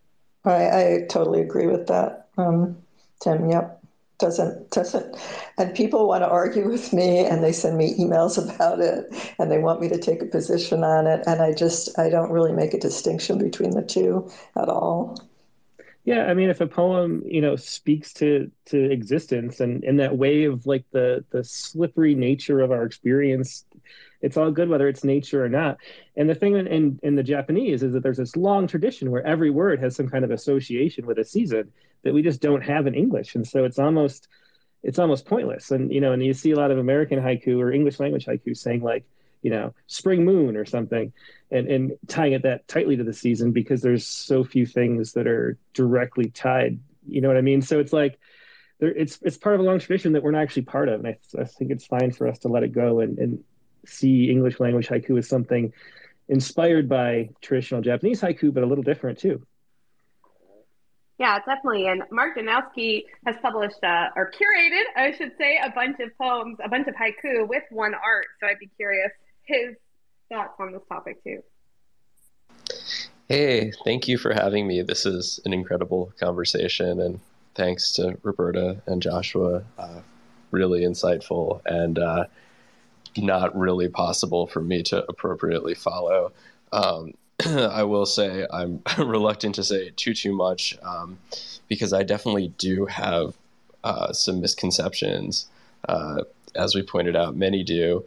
I, 0.47 0.53
I 0.55 1.07
totally 1.07 1.43
agree 1.43 1.67
with 1.67 1.89
that 1.89 2.29
um, 2.39 2.79
tim 3.21 3.51
yep 3.51 3.84
doesn't 4.19 4.71
doesn't 4.71 5.17
and 5.59 5.75
people 5.75 6.07
want 6.07 6.23
to 6.23 6.29
argue 6.29 6.69
with 6.69 6.93
me 6.93 7.25
and 7.25 7.43
they 7.43 7.53
send 7.53 7.77
me 7.77 7.95
emails 7.99 8.39
about 8.55 8.81
it 8.81 9.07
and 9.39 9.51
they 9.51 9.59
want 9.59 9.81
me 9.81 9.89
to 9.89 9.99
take 9.99 10.23
a 10.23 10.27
position 10.27 10.85
on 10.85 11.07
it 11.07 11.23
and 11.27 11.43
i 11.43 11.53
just 11.53 11.97
i 11.99 12.09
don't 12.09 12.31
really 12.31 12.53
make 12.53 12.75
a 12.75 12.79
distinction 12.79 13.39
between 13.39 13.71
the 13.71 13.83
two 13.83 14.31
at 14.57 14.69
all 14.69 15.19
yeah 16.05 16.27
i 16.27 16.35
mean 16.35 16.49
if 16.49 16.61
a 16.61 16.67
poem 16.67 17.23
you 17.27 17.41
know 17.41 17.57
speaks 17.57 18.13
to 18.13 18.51
to 18.67 18.91
existence 18.91 19.61
and 19.61 19.83
in 19.85 19.97
that 19.97 20.17
way 20.17 20.45
of 20.45 20.65
like 20.67 20.85
the 20.93 21.25
the 21.31 21.43
slippery 21.43 22.15
nature 22.15 22.61
of 22.61 22.71
our 22.71 22.85
experience 22.85 23.65
it's 24.25 24.39
all 24.39 24.51
good 24.51 24.71
whether 24.71 24.89
it's 24.89 25.05
nature 25.05 25.45
or 25.45 25.51
not. 25.51 25.77
And 26.17 26.31
the 26.31 26.35
thing 26.35 26.57
in, 26.57 26.67
in, 26.67 26.99
in 27.03 27.15
the 27.15 27.23
Japanese 27.23 27.83
is 27.83 27.93
that 27.93 28.03
there's 28.03 28.17
this 28.17 28.37
long 28.37 28.67
tradition 28.67 29.11
where 29.11 29.25
every 29.27 29.51
word 29.51 29.81
has 29.81 29.95
some 29.95 30.09
kind 30.09 30.25
of 30.25 30.31
association 30.31 31.05
with 31.05 31.19
a 31.19 31.25
season 31.25 31.71
that 32.05 32.15
we 32.15 32.23
just 32.23 32.41
don't 32.41 32.63
have 32.63 32.87
in 32.87 32.95
English. 32.95 33.35
And 33.35 33.47
so 33.47 33.65
it's 33.65 33.79
almost 33.79 34.29
it's 34.83 34.99
almost 34.99 35.25
pointless. 35.25 35.71
And 35.71 35.93
you 35.93 36.01
know, 36.01 36.13
and 36.13 36.25
you 36.25 36.35
see 36.35 36.53
a 36.53 36.57
lot 36.57 36.71
of 36.71 36.79
American 36.79 37.19
haiku 37.19 37.59
or 37.59 37.73
English 37.73 37.99
language 37.99 38.27
haiku 38.27 38.57
saying 38.57 38.83
like, 38.83 39.05
you 39.43 39.51
know, 39.51 39.75
spring 39.87 40.25
moon 40.25 40.57
or 40.57 40.65
something, 40.65 41.13
and 41.51 41.67
and 41.69 41.93
tying 42.07 42.35
it 42.35 42.43
that 42.43 42.69
tightly 42.69 42.97
to 42.97 43.05
the 43.05 43.13
season 43.13 43.51
because 43.51 43.83
there's 43.83 44.07
so 44.07 44.45
few 44.45 44.67
things 44.67 45.13
that 45.15 45.27
are 45.27 45.59
directly 45.73 46.31
tied. 46.31 46.79
You 47.09 47.21
know 47.21 47.29
what 47.29 47.37
I 47.37 47.43
mean? 47.43 47.63
So 47.63 47.81
it's 47.81 47.93
like 47.93 48.19
there, 48.79 48.95
it's 48.95 49.19
it's 49.23 49.37
part 49.37 49.55
of 49.55 49.61
a 49.61 49.65
long 49.65 49.79
tradition 49.79 50.13
that 50.13 50.23
we're 50.23 50.31
not 50.31 50.43
actually 50.43 50.63
part 50.63 50.89
of, 50.89 51.05
and 51.05 51.09
I, 51.09 51.41
I 51.41 51.45
think 51.45 51.71
it's 51.71 51.87
fine 51.87 52.13
for 52.13 52.29
us 52.29 52.39
to 52.41 52.49
let 52.49 52.63
it 52.63 52.73
go 52.73 53.01
and, 53.01 53.19
and 53.19 53.45
see 53.87 54.31
English 54.31 54.61
language 54.61 54.89
haiku 54.89 55.19
as 55.19 55.29
something 55.29 55.73
inspired 56.29 56.89
by 56.89 57.31
traditional 57.41 57.81
Japanese 57.81 58.21
haiku, 58.21 58.53
but 58.53 58.63
a 58.63 58.67
little 58.67 58.85
different 58.85 59.19
too. 59.19 59.47
Yeah, 61.19 61.39
definitely. 61.39 61.87
And 61.87 62.03
Mark 62.11 62.37
Danowsky 62.37 63.05
has 63.25 63.37
published 63.41 63.83
uh, 63.85 64.09
or 64.17 64.33
curated, 64.33 64.83
I 64.97 65.13
should 65.17 65.33
say, 65.39 65.59
a 65.63 65.71
bunch 65.71 66.01
of 66.01 66.17
poems, 66.19 66.59
a 66.65 66.69
bunch 66.69 66.89
of 66.89 66.95
haiku 66.95 67.47
with 67.49 67.63
one 67.71 67.95
art. 67.95 68.27
So 68.41 68.49
I'd 68.49 68.59
be 68.59 68.69
curious 68.77 69.11
his 69.45 69.77
thoughts 70.33 70.55
on 70.59 70.73
this 70.73 70.83
topic 70.89 71.23
too. 71.23 71.43
Hey, 73.29 73.73
thank 73.85 74.09
you 74.09 74.19
for 74.19 74.35
having 74.35 74.67
me. 74.67 74.83
This 74.83 75.07
is 75.07 75.41
an 75.45 75.53
incredible 75.53 76.13
conversation, 76.19 77.01
and 77.01 77.21
thanks 77.55 77.93
to 77.93 78.19
Roberta 78.23 78.83
and 78.87 79.01
Joshua. 79.01 79.63
Uh, 79.79 80.01
really 80.51 80.83
insightful. 80.83 81.61
And 81.65 81.99
uh, 81.99 82.25
not 83.17 83.57
really 83.57 83.89
possible 83.89 84.47
for 84.47 84.61
me 84.61 84.83
to 84.85 85.05
appropriately 85.09 85.75
follow. 85.75 86.33
Um, 86.73 87.13
I 87.47 87.83
will 87.83 88.07
say 88.07 88.47
I'm 88.51 88.83
reluctant 88.99 89.57
to 89.57 89.65
say 89.65 89.91
too 89.97 90.15
too 90.15 90.35
much 90.35 90.79
um, 90.83 91.19
because 91.69 91.93
I 91.93 92.03
definitely 92.03 92.49
do 92.59 92.87
have 92.87 93.35
uh, 93.83 94.13
some 94.13 94.41
misconceptions. 94.41 95.47
Uh, 95.89 96.23
as 96.55 96.75
we 96.75 96.83
pointed 96.83 97.17
out, 97.17 97.37
many 97.37 97.63
do. 97.63 98.05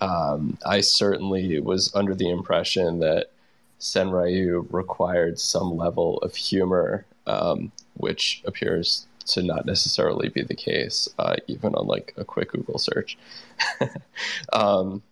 Um, 0.00 0.56
I 0.64 0.80
certainly 0.80 1.60
was 1.60 1.94
under 1.94 2.14
the 2.14 2.30
impression 2.30 3.00
that 3.00 3.30
Senryu 3.78 4.66
required 4.70 5.38
some 5.38 5.76
level 5.76 6.18
of 6.18 6.34
humor, 6.34 7.04
um, 7.26 7.70
which 7.94 8.42
appears 8.46 9.06
to 9.26 9.42
not 9.42 9.66
necessarily 9.66 10.28
be 10.28 10.42
the 10.42 10.54
case, 10.54 11.08
uh, 11.18 11.36
even 11.46 11.74
on 11.74 11.86
like 11.86 12.14
a 12.16 12.24
quick 12.24 12.52
Google 12.52 12.78
search. 12.78 13.18
um, 14.52 15.02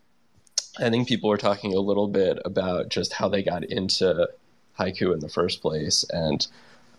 I 0.81 0.91
think 0.91 1.09
people 1.09 1.29
were 1.29 1.39
talking 1.39 1.75
a 1.75 1.81
little 1.81 2.09
bit 2.09 2.39
about 2.45 2.89
just 2.89 3.13
how 3.13 3.29
they 3.29 3.43
got 3.43 3.65
into 3.65 4.29
haiku 4.79 5.13
in 5.13 5.21
the 5.21 5.29
first 5.29 5.61
place. 5.61 6.05
And 6.11 6.47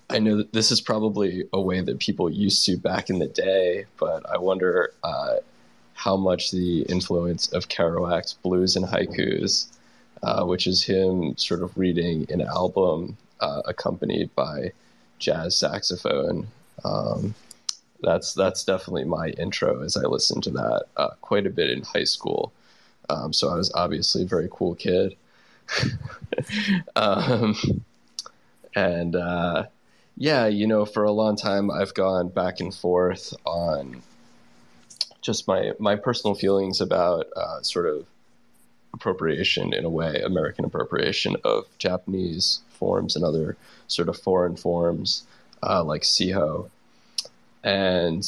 I 0.10 0.20
know 0.20 0.38
that 0.38 0.54
this 0.54 0.72
is 0.72 0.82
probably 0.82 1.46
a 1.54 1.62
way 1.62 1.82
that 1.82 2.00
people 2.00 2.30
used 2.30 2.66
to 2.66 2.78
back 2.78 3.10
in 3.10 3.20
the 3.20 3.28
day, 3.28 3.86
but 3.98 4.30
I 4.30 4.38
wonder 4.38 4.92
uh, 5.04 5.38
how 5.94 6.18
much 6.18 6.52
the 6.52 6.82
influence 6.84 7.48
of 7.54 7.70
Kerouac's 7.70 8.34
Blues 8.34 8.76
and 8.76 8.86
Haikus, 8.86 9.68
uh, 10.24 10.44
which 10.46 10.68
is 10.68 10.84
him 10.84 11.38
sort 11.38 11.62
of 11.62 11.78
reading 11.78 12.26
an 12.30 12.42
album 12.42 13.18
uh, 13.40 13.62
accompanied 13.66 14.34
by 14.36 14.72
jazz 15.20 15.56
saxophone, 15.56 16.48
um, 16.84 17.34
that's 18.02 18.34
that's 18.34 18.64
definitely 18.64 19.04
my 19.04 19.30
intro 19.30 19.84
as 19.84 19.98
I 19.98 20.04
listened 20.04 20.44
to 20.44 20.52
that 20.52 20.86
uh, 20.96 21.10
quite 21.22 21.46
a 21.46 21.50
bit 21.50 21.70
in 21.70 21.84
high 21.84 22.06
school. 22.06 22.54
Um, 23.10 23.34
so 23.34 23.50
I 23.50 23.56
was 23.56 23.72
obviously 23.74 24.24
a 24.24 24.28
very 24.28 24.50
cool 24.52 24.76
kid. 24.76 25.16
um, 26.96 27.56
and 28.76 29.16
uh, 29.16 29.66
yeah, 30.18 30.48
you 30.48 30.68
know, 30.68 30.86
for 30.86 31.04
a 31.04 31.12
long 31.12 31.36
time 31.36 31.72
I've 31.72 31.94
gone 31.94 32.30
back 32.30 32.60
and 32.60 32.74
forth 32.74 33.34
on 33.46 34.02
just 35.22 35.48
my 35.48 35.74
my 35.80 35.96
personal 35.96 36.36
feelings 36.36 36.82
about 36.82 37.28
uh, 37.36 37.62
sort 37.62 37.86
of 37.86 38.06
appropriation 38.94 39.74
in 39.74 39.86
a 39.86 39.90
way, 39.90 40.22
American 40.22 40.66
appropriation 40.66 41.36
of 41.44 41.66
Japanese 41.78 42.60
forms 42.72 43.16
and 43.16 43.24
other 43.24 43.58
sort 43.88 44.10
of 44.10 44.18
foreign 44.18 44.56
forms 44.56 45.24
uh, 45.62 45.84
like 45.84 46.04
Siho, 46.04 46.70
and 47.64 48.28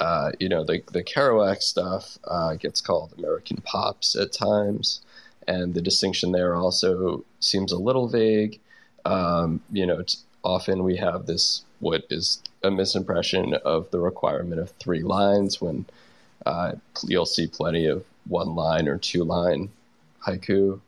uh, 0.00 0.32
you 0.38 0.48
know 0.48 0.64
the 0.64 0.82
the 0.92 1.02
Kerouac 1.02 1.62
stuff 1.62 2.18
uh, 2.24 2.54
gets 2.54 2.80
called 2.80 3.14
American 3.16 3.58
pops 3.58 4.14
at 4.16 4.32
times, 4.32 5.00
and 5.46 5.74
the 5.74 5.82
distinction 5.82 6.32
there 6.32 6.54
also 6.54 7.24
seems 7.40 7.72
a 7.72 7.78
little 7.78 8.08
vague. 8.08 8.60
Um, 9.04 9.60
you 9.70 9.86
know, 9.86 10.04
often 10.42 10.84
we 10.84 10.96
have 10.96 11.26
this 11.26 11.64
what 11.80 12.04
is 12.10 12.42
a 12.62 12.70
misimpression 12.70 13.54
of 13.54 13.90
the 13.90 14.00
requirement 14.00 14.60
of 14.60 14.70
three 14.72 15.02
lines 15.02 15.60
when 15.60 15.86
uh, 16.44 16.72
you'll 17.04 17.26
see 17.26 17.46
plenty 17.46 17.86
of 17.86 18.04
one 18.28 18.54
line 18.54 18.88
or 18.88 18.98
two 18.98 19.24
line 19.24 19.70
haiku. 20.26 20.80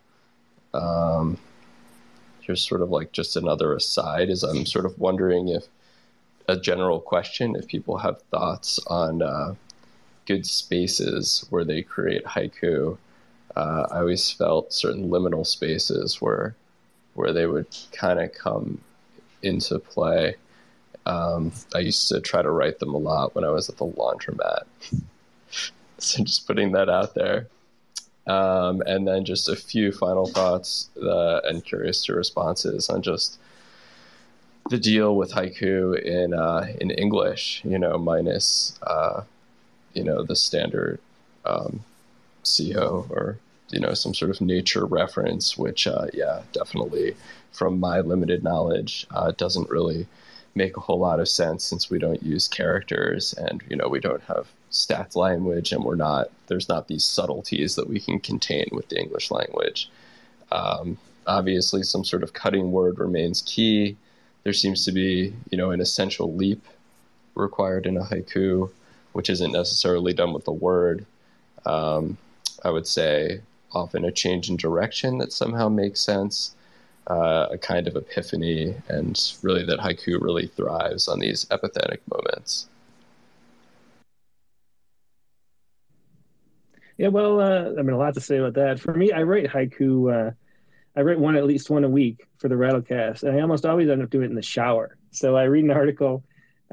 Um, 0.74 1.38
here's 2.40 2.66
sort 2.66 2.82
of 2.82 2.90
like 2.90 3.12
just 3.12 3.36
another 3.36 3.74
aside 3.74 4.30
is 4.30 4.42
I'm 4.42 4.66
sort 4.66 4.86
of 4.86 4.98
wondering 4.98 5.48
if 5.48 5.64
a 6.48 6.56
general 6.58 6.98
question 6.98 7.54
if 7.54 7.68
people 7.68 7.98
have 7.98 8.22
thoughts 8.30 8.80
on 8.86 9.22
uh, 9.22 9.54
good 10.26 10.46
spaces 10.46 11.46
where 11.50 11.64
they 11.64 11.82
create 11.82 12.24
haiku. 12.24 12.96
Uh, 13.54 13.86
I 13.90 13.98
always 13.98 14.30
felt 14.30 14.72
certain 14.72 15.10
liminal 15.10 15.46
spaces 15.46 16.20
where 16.20 16.54
where 17.14 17.32
they 17.32 17.46
would 17.46 17.66
kind 17.92 18.20
of 18.20 18.32
come 18.32 18.80
into 19.42 19.78
play. 19.78 20.36
Um, 21.04 21.52
I 21.74 21.80
used 21.80 22.08
to 22.08 22.20
try 22.20 22.42
to 22.42 22.50
write 22.50 22.78
them 22.78 22.94
a 22.94 22.98
lot 22.98 23.34
when 23.34 23.44
I 23.44 23.50
was 23.50 23.68
at 23.68 23.76
the 23.76 23.86
laundromat. 23.86 24.64
so 25.98 26.22
just 26.22 26.46
putting 26.46 26.72
that 26.72 26.88
out 26.88 27.14
there. 27.14 27.48
Um, 28.28 28.82
and 28.82 29.08
then 29.08 29.24
just 29.24 29.48
a 29.48 29.56
few 29.56 29.90
final 29.90 30.26
thoughts 30.26 30.90
uh, 31.02 31.40
and 31.44 31.64
curious 31.64 32.04
to 32.04 32.14
responses 32.14 32.88
on 32.88 33.02
just 33.02 33.38
the 34.68 34.78
deal 34.78 35.16
with 35.16 35.32
haiku 35.32 35.98
in 36.00 36.34
uh, 36.34 36.66
in 36.80 36.90
English, 36.90 37.62
you 37.64 37.78
know, 37.78 37.98
minus 37.98 38.78
uh, 38.82 39.22
you 39.94 40.04
know 40.04 40.22
the 40.22 40.36
standard 40.36 41.00
um, 41.44 41.80
Siho 42.44 43.08
or 43.10 43.38
you 43.70 43.80
know 43.80 43.94
some 43.94 44.14
sort 44.14 44.30
of 44.30 44.40
nature 44.40 44.84
reference, 44.84 45.56
which 45.56 45.86
uh, 45.86 46.06
yeah, 46.12 46.42
definitely 46.52 47.16
from 47.52 47.80
my 47.80 48.00
limited 48.00 48.44
knowledge 48.44 49.06
uh, 49.10 49.32
doesn't 49.32 49.70
really 49.70 50.06
make 50.54 50.76
a 50.76 50.80
whole 50.80 50.98
lot 50.98 51.20
of 51.20 51.28
sense 51.28 51.64
since 51.64 51.88
we 51.88 51.98
don't 51.98 52.22
use 52.22 52.48
characters 52.48 53.32
and 53.34 53.62
you 53.68 53.76
know 53.76 53.86
we 53.88 54.00
don't 54.00 54.22
have 54.24 54.48
stats 54.72 55.14
language 55.14 55.72
and 55.72 55.84
we're 55.84 55.94
not 55.94 56.30
there's 56.48 56.68
not 56.68 56.88
these 56.88 57.04
subtleties 57.04 57.76
that 57.76 57.88
we 57.88 58.00
can 58.00 58.18
contain 58.18 58.68
with 58.72 58.88
the 58.88 58.98
english 58.98 59.30
language. 59.30 59.88
Um, 60.50 60.98
obviously 61.26 61.82
some 61.82 62.04
sort 62.04 62.22
of 62.22 62.32
cutting 62.32 62.72
word 62.72 62.98
remains 62.98 63.42
key 63.42 63.96
there 64.48 64.54
seems 64.54 64.82
to 64.82 64.92
be 64.92 65.30
you 65.50 65.58
know 65.58 65.72
an 65.72 65.80
essential 65.82 66.34
leap 66.34 66.64
required 67.34 67.84
in 67.84 67.98
a 67.98 68.02
haiku 68.02 68.70
which 69.12 69.28
isn't 69.28 69.52
necessarily 69.52 70.14
done 70.14 70.32
with 70.32 70.46
the 70.46 70.50
word 70.68 71.04
um, 71.66 72.16
i 72.64 72.70
would 72.70 72.86
say 72.86 73.42
often 73.72 74.06
a 74.06 74.10
change 74.10 74.48
in 74.48 74.56
direction 74.56 75.18
that 75.18 75.34
somehow 75.34 75.68
makes 75.68 76.00
sense 76.00 76.54
uh, 77.08 77.48
a 77.50 77.58
kind 77.58 77.86
of 77.86 77.94
epiphany 77.94 78.74
and 78.88 79.34
really 79.42 79.66
that 79.66 79.80
haiku 79.80 80.18
really 80.18 80.46
thrives 80.46 81.08
on 81.08 81.18
these 81.18 81.46
epithetic 81.50 82.00
moments 82.10 82.68
Yeah, 86.96 87.08
well, 87.08 87.38
uh, 87.40 87.78
I 87.78 87.82
mean, 87.82 87.90
a 87.90 87.96
lot 87.96 88.14
to 88.14 88.20
say 88.20 88.38
about 88.38 88.54
that. 88.54 88.80
For 88.80 88.92
me, 88.92 89.12
I 89.12 89.22
write 89.22 89.46
haiku. 89.46 90.30
Uh, 90.30 90.32
I 90.98 91.02
write 91.02 91.20
one 91.20 91.36
at 91.36 91.44
least 91.44 91.70
one 91.70 91.84
a 91.84 91.88
week 91.88 92.26
for 92.38 92.48
the 92.48 92.56
Rattlecast, 92.56 93.22
and 93.22 93.36
I 93.36 93.40
almost 93.40 93.64
always 93.64 93.88
end 93.88 94.02
up 94.02 94.10
doing 94.10 94.24
it 94.24 94.30
in 94.30 94.34
the 94.34 94.42
shower. 94.42 94.98
So 95.12 95.36
I 95.36 95.44
read 95.44 95.62
an 95.62 95.70
article, 95.70 96.24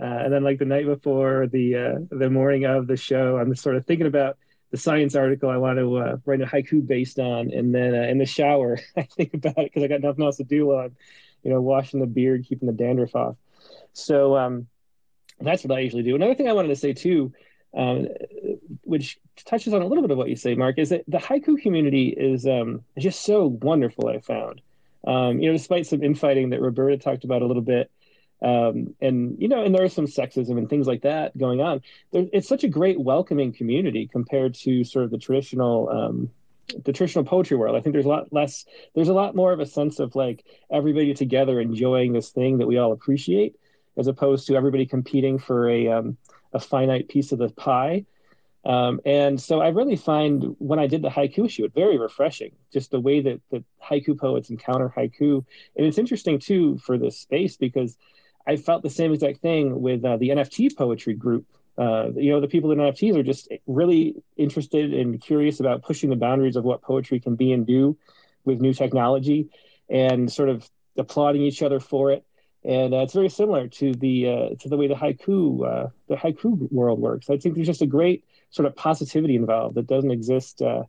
uh, 0.01 0.05
and 0.05 0.33
then 0.33 0.43
like 0.43 0.57
the 0.57 0.65
night 0.65 0.87
before, 0.87 1.45
the 1.45 1.75
uh, 1.75 1.93
the 2.09 2.31
morning 2.31 2.65
of 2.65 2.87
the 2.87 2.97
show, 2.97 3.37
I'm 3.37 3.55
sort 3.55 3.75
of 3.75 3.85
thinking 3.85 4.07
about 4.07 4.39
the 4.71 4.77
science 4.77 5.13
article 5.13 5.51
I 5.51 5.57
want 5.57 5.77
to 5.77 5.97
uh, 5.97 6.17
write 6.25 6.41
a 6.41 6.47
haiku 6.47 6.87
based 6.87 7.19
on, 7.19 7.51
and 7.51 7.73
then 7.73 7.93
uh, 7.93 8.07
in 8.07 8.17
the 8.17 8.25
shower, 8.25 8.79
I 8.97 9.03
think 9.03 9.35
about 9.35 9.59
it 9.59 9.65
because 9.65 9.83
I 9.83 9.87
got 9.87 10.01
nothing 10.01 10.25
else 10.25 10.37
to 10.37 10.43
do 10.43 10.65
while 10.65 10.85
I'm, 10.85 10.95
you 11.43 11.51
know, 11.51 11.61
washing 11.61 11.99
the 11.99 12.07
beard, 12.07 12.47
keeping 12.49 12.65
the 12.65 12.73
dandruff 12.73 13.13
off. 13.13 13.35
So 13.93 14.35
um, 14.35 14.65
that's 15.39 15.63
what 15.63 15.77
I 15.77 15.81
usually 15.81 16.01
do. 16.01 16.15
Another 16.15 16.33
thing 16.33 16.49
I 16.49 16.53
wanted 16.53 16.69
to 16.69 16.75
say 16.77 16.93
too, 16.93 17.31
um, 17.75 18.07
which 18.83 19.19
touches 19.45 19.73
on 19.73 19.81
a 19.81 19.87
little 19.87 20.01
bit 20.01 20.11
of 20.11 20.17
what 20.17 20.29
you 20.29 20.35
say, 20.35 20.55
Mark, 20.55 20.77
is 20.77 20.89
that 20.89 21.03
the 21.07 21.17
haiku 21.17 21.61
community 21.61 22.09
is 22.09 22.45
um, 22.45 22.83
just 22.97 23.23
so 23.23 23.47
wonderful. 23.61 24.07
I 24.07 24.19
found, 24.19 24.61
um, 25.05 25.39
you 25.39 25.47
know, 25.47 25.53
despite 25.53 25.85
some 25.85 26.03
infighting 26.03 26.49
that 26.51 26.61
Roberta 26.61 26.97
talked 26.97 27.23
about 27.23 27.41
a 27.41 27.45
little 27.45 27.61
bit, 27.61 27.91
um, 28.41 28.95
and 29.01 29.37
you 29.39 29.47
know, 29.47 29.63
and 29.63 29.73
there 29.73 29.85
is 29.85 29.93
some 29.93 30.07
sexism 30.07 30.57
and 30.57 30.69
things 30.69 30.87
like 30.87 31.01
that 31.01 31.37
going 31.37 31.61
on. 31.61 31.81
There, 32.11 32.25
it's 32.31 32.47
such 32.47 32.63
a 32.63 32.69
great, 32.69 32.99
welcoming 32.99 33.53
community 33.53 34.07
compared 34.11 34.55
to 34.55 34.83
sort 34.83 35.05
of 35.05 35.11
the 35.11 35.17
traditional 35.17 35.89
um, 35.89 36.29
the 36.83 36.93
traditional 36.93 37.23
poetry 37.23 37.57
world. 37.57 37.75
I 37.75 37.81
think 37.81 37.93
there's 37.93 38.05
a 38.05 38.09
lot 38.09 38.31
less, 38.31 38.65
there's 38.95 39.09
a 39.09 39.13
lot 39.13 39.35
more 39.35 39.53
of 39.53 39.59
a 39.59 39.65
sense 39.65 39.99
of 39.99 40.15
like 40.15 40.43
everybody 40.71 41.13
together 41.13 41.59
enjoying 41.59 42.13
this 42.13 42.29
thing 42.29 42.57
that 42.57 42.67
we 42.67 42.77
all 42.77 42.91
appreciate, 42.91 43.55
as 43.97 44.07
opposed 44.07 44.47
to 44.47 44.55
everybody 44.55 44.85
competing 44.85 45.37
for 45.37 45.69
a 45.69 45.87
um, 45.87 46.17
a 46.55 46.59
finite 46.59 47.07
piece 47.07 47.31
of 47.31 47.39
the 47.39 47.49
pie. 47.49 48.05
Um, 48.65 48.99
and 49.05 49.39
so 49.39 49.61
I 49.61 49.67
really 49.67 49.95
find 49.95 50.55
when 50.57 50.79
I 50.79 50.87
did 50.87 51.03
the 51.03 51.09
haiku 51.09 51.45
issue, 51.45 51.65
it 51.65 51.73
very 51.75 51.99
refreshing, 51.99 52.53
just 52.73 52.89
the 52.89 52.99
way 52.99 53.21
that 53.21 53.39
the 53.51 53.63
haiku 53.83 54.17
poets 54.17 54.49
encounter 54.49 54.91
haiku. 54.97 55.45
And 55.75 55.85
it's 55.85 55.99
interesting 55.99 56.39
too 56.39 56.79
for 56.79 56.97
this 56.97 57.19
space 57.19 57.57
because 57.57 57.95
I 58.47 58.55
felt 58.55 58.81
the 58.81 58.89
same 58.89 59.13
exact 59.13 59.41
thing 59.41 59.81
with 59.81 60.03
uh, 60.03 60.17
the 60.17 60.29
NFT 60.29 60.75
poetry 60.75 61.13
group 61.13 61.45
uh, 61.77 62.09
you 62.15 62.31
know, 62.31 62.39
the 62.39 62.47
people 62.47 62.71
in 62.71 62.79
NFTs 62.79 63.17
are 63.17 63.23
just 63.23 63.49
really 63.67 64.15
interested 64.37 64.93
and 64.93 65.19
curious 65.19 65.59
about 65.59 65.83
pushing 65.83 66.09
the 66.09 66.15
boundaries 66.15 66.55
of 66.55 66.63
what 66.63 66.81
poetry 66.81 67.19
can 67.19 67.35
be 67.35 67.51
and 67.51 67.67
do 67.67 67.97
with 68.45 68.61
new 68.61 68.73
technology, 68.73 69.49
and 69.89 70.31
sort 70.31 70.49
of 70.49 70.69
applauding 70.97 71.41
each 71.41 71.61
other 71.61 71.79
for 71.79 72.11
it. 72.11 72.23
And 72.65 72.95
uh, 72.95 72.99
it's 72.99 73.13
very 73.13 73.29
similar 73.29 73.67
to 73.67 73.93
the 73.93 74.27
uh, 74.27 74.55
to 74.59 74.69
the 74.69 74.77
way 74.77 74.87
the 74.87 74.95
haiku 74.95 75.65
uh, 75.67 75.89
the 76.07 76.15
haiku 76.15 76.71
world 76.71 76.99
works. 76.99 77.29
I 77.29 77.37
think 77.37 77.55
there's 77.55 77.67
just 77.67 77.83
a 77.83 77.87
great 77.87 78.23
sort 78.49 78.65
of 78.65 78.75
positivity 78.75 79.35
involved 79.35 79.75
that 79.75 79.85
doesn't 79.85 80.09
exist 80.09 80.63
uh, 80.63 80.83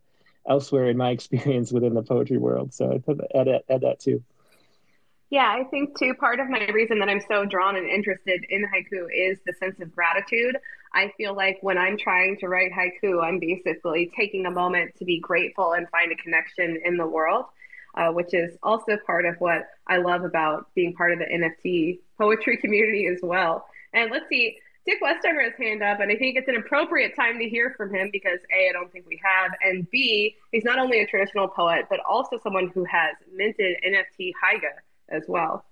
elsewhere 0.49 0.89
in 0.89 0.97
my 0.97 1.11
experience 1.17 1.73
within 1.73 1.93
the 1.93 2.03
poetry 2.03 2.39
world. 2.39 2.73
So 2.73 2.93
I 2.93 2.99
put 2.99 3.21
add, 3.35 3.49
add 3.69 3.83
that 3.83 4.01
too. 4.01 4.23
Yeah, 5.29 5.49
I 5.49 5.65
think 5.65 5.99
too, 5.99 6.15
part 6.15 6.39
of 6.39 6.49
my 6.49 6.67
reason 6.67 7.01
that 7.01 7.09
I'm 7.09 7.21
so 7.21 7.45
drawn 7.45 7.77
and 7.77 7.89
interested 7.89 8.45
in 8.49 8.63
haiku 8.63 9.09
is 9.13 9.39
the 9.45 9.53
sense 9.55 9.81
of 9.81 9.95
gratitude. 9.95 10.57
I 10.95 11.13
feel 11.17 11.35
like 11.35 11.59
when 11.63 11.77
I'm 11.77 11.99
trying 11.99 12.39
to 12.39 12.49
write 12.49 12.71
haiku, 12.71 13.23
I'm 13.23 13.41
basically 13.41 14.11
taking 14.17 14.47
a 14.47 14.51
moment 14.53 14.95
to 14.99 15.05
be 15.05 15.19
grateful 15.19 15.73
and 15.73 15.89
find 15.91 16.13
a 16.13 16.17
connection 16.17 16.81
in 16.85 16.97
the 16.97 17.07
world, 17.07 17.47
uh, 17.97 18.11
which 18.11 18.35
is 18.35 18.57
also 18.63 18.97
part 19.07 19.25
of 19.25 19.37
what 19.39 19.69
I 19.87 19.97
love 19.99 20.25
about 20.25 20.69
being 20.75 20.95
part 20.95 21.13
of 21.13 21.19
the 21.19 21.25
NFT 21.25 22.01
poetry 22.19 22.57
community 22.57 23.07
as 23.07 23.21
well. 23.23 23.67
And 23.93 24.11
let's 24.11 24.29
see, 24.29 24.59
Dick 24.87 24.99
Westheimer 25.03 25.43
has 25.43 25.55
hand 25.59 25.83
up, 25.83 25.99
and 26.01 26.13
I 26.13 26.17
think 26.17 26.37
it's 26.37 26.49
an 26.49 26.57
appropriate 26.57 27.17
time 27.17 27.39
to 27.41 27.49
hear 27.49 27.75
from 27.77 27.93
him 27.93 28.09
because 28.13 28.39
A, 28.57 28.69
I 28.69 28.73
don't 28.73 28.93
think 28.93 29.07
we 29.07 29.21
have, 29.25 29.51
and 29.63 29.91
B, 29.91 30.37
he's 30.53 30.65
not 30.65 30.79
only 30.79 31.01
a 31.01 31.07
traditional 31.07 31.49
poet, 31.49 31.87
but 31.91 31.99
also 32.09 32.39
someone 32.41 32.71
who 32.73 32.85
has 32.85 33.17
minted 33.35 33.77
NFT 33.85 34.33
haiga 34.43 34.75
as 35.09 35.25
well. 35.27 35.65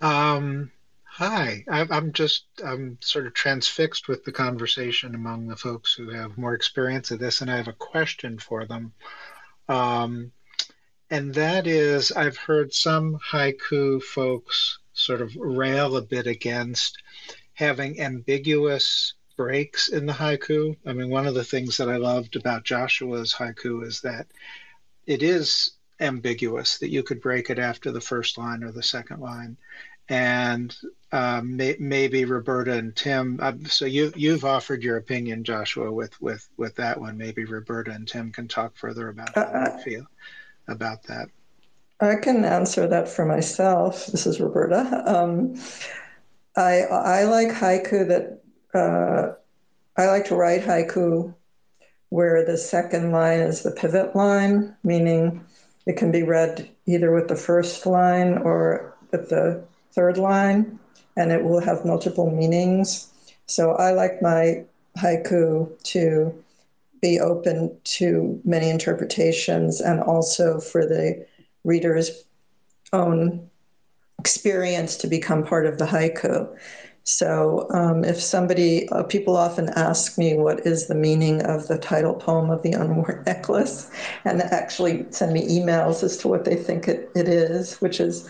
Um, 0.00 0.70
hi, 1.16 1.64
I'm 1.70 2.12
just 2.12 2.44
I'm 2.62 2.98
sort 3.00 3.26
of 3.26 3.32
transfixed 3.32 4.06
with 4.06 4.22
the 4.24 4.32
conversation 4.32 5.14
among 5.14 5.46
the 5.46 5.56
folks 5.56 5.94
who 5.94 6.10
have 6.10 6.36
more 6.36 6.52
experience 6.52 7.10
of 7.10 7.18
this, 7.18 7.40
and 7.40 7.50
I 7.50 7.56
have 7.56 7.68
a 7.68 7.72
question 7.72 8.38
for 8.38 8.66
them. 8.66 8.92
Um, 9.66 10.30
and 11.08 11.32
that 11.32 11.66
is, 11.66 12.12
I've 12.12 12.36
heard 12.36 12.74
some 12.74 13.18
haiku 13.32 14.02
folks 14.02 14.78
sort 14.92 15.22
of 15.22 15.34
rail 15.36 15.96
a 15.96 16.02
bit 16.02 16.26
against 16.26 17.02
having 17.54 17.98
ambiguous 17.98 19.14
breaks 19.38 19.88
in 19.88 20.04
the 20.04 20.12
haiku. 20.12 20.76
I 20.84 20.92
mean, 20.92 21.08
one 21.08 21.26
of 21.26 21.34
the 21.34 21.44
things 21.44 21.78
that 21.78 21.88
I 21.88 21.96
loved 21.96 22.36
about 22.36 22.64
Joshua's 22.64 23.32
haiku 23.32 23.86
is 23.86 24.02
that 24.02 24.26
it 25.06 25.22
is 25.22 25.72
ambiguous 25.98 26.76
that 26.76 26.90
you 26.90 27.02
could 27.02 27.22
break 27.22 27.48
it 27.48 27.58
after 27.58 27.90
the 27.90 28.02
first 28.02 28.36
line 28.36 28.62
or 28.62 28.70
the 28.70 28.82
second 28.82 29.20
line 29.20 29.56
and 30.08 30.76
um, 31.12 31.56
may, 31.56 31.76
maybe 31.78 32.24
Roberta 32.24 32.72
and 32.72 32.94
Tim. 32.94 33.38
Uh, 33.40 33.52
so 33.66 33.84
you 33.84 34.12
you've 34.16 34.44
offered 34.44 34.82
your 34.82 34.96
opinion, 34.96 35.44
Joshua, 35.44 35.90
with 35.90 36.20
with 36.20 36.48
with 36.56 36.74
that 36.76 37.00
one. 37.00 37.16
Maybe 37.16 37.44
Roberta 37.44 37.92
and 37.92 38.06
Tim 38.06 38.32
can 38.32 38.48
talk 38.48 38.76
further 38.76 39.08
about 39.08 39.34
how 39.34 39.42
uh, 39.42 39.76
they 39.76 39.82
feel 39.82 40.06
about 40.68 41.02
that. 41.04 41.28
I 42.00 42.16
can 42.16 42.44
answer 42.44 42.86
that 42.88 43.08
for 43.08 43.24
myself. 43.24 44.06
This 44.06 44.26
is 44.26 44.40
Roberta. 44.40 45.02
Um, 45.06 45.56
I 46.56 46.82
I 46.82 47.24
like 47.24 47.48
haiku 47.48 48.08
that 48.08 48.42
uh, 48.74 49.34
I 49.96 50.06
like 50.06 50.26
to 50.26 50.36
write 50.36 50.62
haiku 50.62 51.34
where 52.10 52.44
the 52.44 52.58
second 52.58 53.12
line 53.12 53.40
is 53.40 53.62
the 53.62 53.70
pivot 53.70 54.14
line, 54.14 54.76
meaning 54.84 55.44
it 55.86 55.96
can 55.96 56.12
be 56.12 56.22
read 56.22 56.68
either 56.86 57.12
with 57.12 57.28
the 57.28 57.36
first 57.36 57.86
line 57.86 58.38
or 58.38 58.94
with 59.10 59.28
the 59.28 59.64
third 59.96 60.18
line, 60.18 60.78
and 61.16 61.32
it 61.32 61.42
will 61.42 61.60
have 61.60 61.84
multiple 61.84 62.30
meanings. 62.30 63.08
So 63.46 63.72
I 63.72 63.92
like 63.92 64.22
my 64.22 64.64
haiku 64.96 65.82
to 65.84 66.44
be 67.02 67.18
open 67.18 67.76
to 67.84 68.40
many 68.44 68.70
interpretations 68.70 69.80
and 69.80 70.00
also 70.00 70.60
for 70.60 70.86
the 70.86 71.26
reader's 71.64 72.24
own 72.92 73.48
experience 74.18 74.96
to 74.96 75.06
become 75.06 75.44
part 75.44 75.66
of 75.66 75.78
the 75.78 75.86
haiku. 75.86 76.56
So, 77.04 77.68
um, 77.70 78.02
if 78.02 78.20
somebody, 78.20 78.88
uh, 78.88 79.04
people 79.04 79.36
often 79.36 79.68
ask 79.76 80.18
me 80.18 80.34
what 80.34 80.66
is 80.66 80.88
the 80.88 80.94
meaning 80.96 81.40
of 81.42 81.68
the 81.68 81.78
title 81.78 82.14
poem 82.14 82.50
of 82.50 82.62
the 82.62 82.72
Unworn 82.72 83.22
Necklace, 83.26 83.88
and 84.24 84.42
actually 84.42 85.06
send 85.10 85.32
me 85.32 85.46
emails 85.46 86.02
as 86.02 86.16
to 86.18 86.28
what 86.28 86.44
they 86.44 86.56
think 86.56 86.88
it, 86.88 87.08
it 87.14 87.28
is, 87.28 87.76
which 87.80 88.00
is 88.00 88.28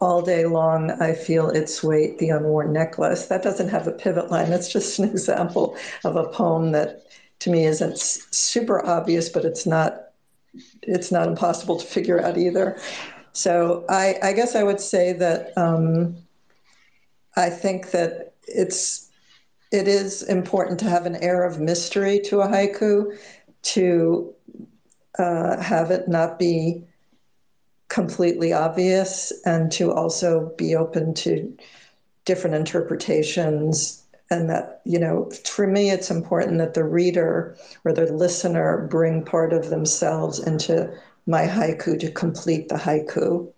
all 0.00 0.22
day 0.22 0.46
long, 0.46 0.90
I 0.92 1.12
feel 1.12 1.50
its 1.50 1.82
weight, 1.82 2.18
the 2.18 2.30
unworn 2.30 2.72
necklace. 2.72 3.26
That 3.26 3.42
doesn't 3.42 3.68
have 3.68 3.86
a 3.86 3.92
pivot 3.92 4.30
line. 4.30 4.50
That's 4.50 4.72
just 4.72 4.98
an 4.98 5.08
example 5.10 5.76
of 6.04 6.16
a 6.16 6.28
poem 6.28 6.72
that 6.72 7.02
to 7.40 7.50
me 7.50 7.64
isn't 7.64 7.98
super 7.98 8.84
obvious, 8.84 9.28
but 9.28 9.44
it's 9.44 9.66
not 9.66 10.06
it's 10.82 11.12
not 11.12 11.28
impossible 11.28 11.78
to 11.78 11.86
figure 11.86 12.20
out 12.20 12.36
either. 12.36 12.76
So 13.32 13.84
I, 13.88 14.16
I 14.22 14.32
guess 14.32 14.56
I 14.56 14.64
would 14.64 14.80
say 14.80 15.12
that 15.12 15.56
um, 15.56 16.16
I 17.36 17.50
think 17.50 17.92
that 17.92 18.34
it's 18.48 19.08
it 19.70 19.86
is 19.86 20.22
important 20.24 20.80
to 20.80 20.86
have 20.86 21.06
an 21.06 21.16
air 21.16 21.44
of 21.44 21.60
mystery 21.60 22.18
to 22.24 22.40
a 22.40 22.48
haiku, 22.48 23.16
to 23.62 24.34
uh, 25.18 25.62
have 25.62 25.92
it 25.92 26.08
not 26.08 26.38
be 26.38 26.84
completely 27.90 28.54
obvious, 28.54 29.32
and 29.44 29.70
to 29.72 29.92
also 29.92 30.54
be 30.56 30.74
open 30.74 31.12
to 31.12 31.54
different 32.24 32.56
interpretations. 32.56 34.04
And 34.30 34.48
that, 34.48 34.80
you 34.84 34.98
know, 34.98 35.30
for 35.44 35.66
me, 35.66 35.90
it's 35.90 36.10
important 36.10 36.58
that 36.58 36.74
the 36.74 36.84
reader 36.84 37.56
or 37.84 37.92
the 37.92 38.06
listener 38.12 38.86
bring 38.88 39.24
part 39.24 39.52
of 39.52 39.68
themselves 39.68 40.38
into 40.38 40.90
my 41.26 41.46
haiku 41.46 41.98
to 42.00 42.10
complete 42.10 42.68
the 42.68 42.76
haiku. 42.76 43.52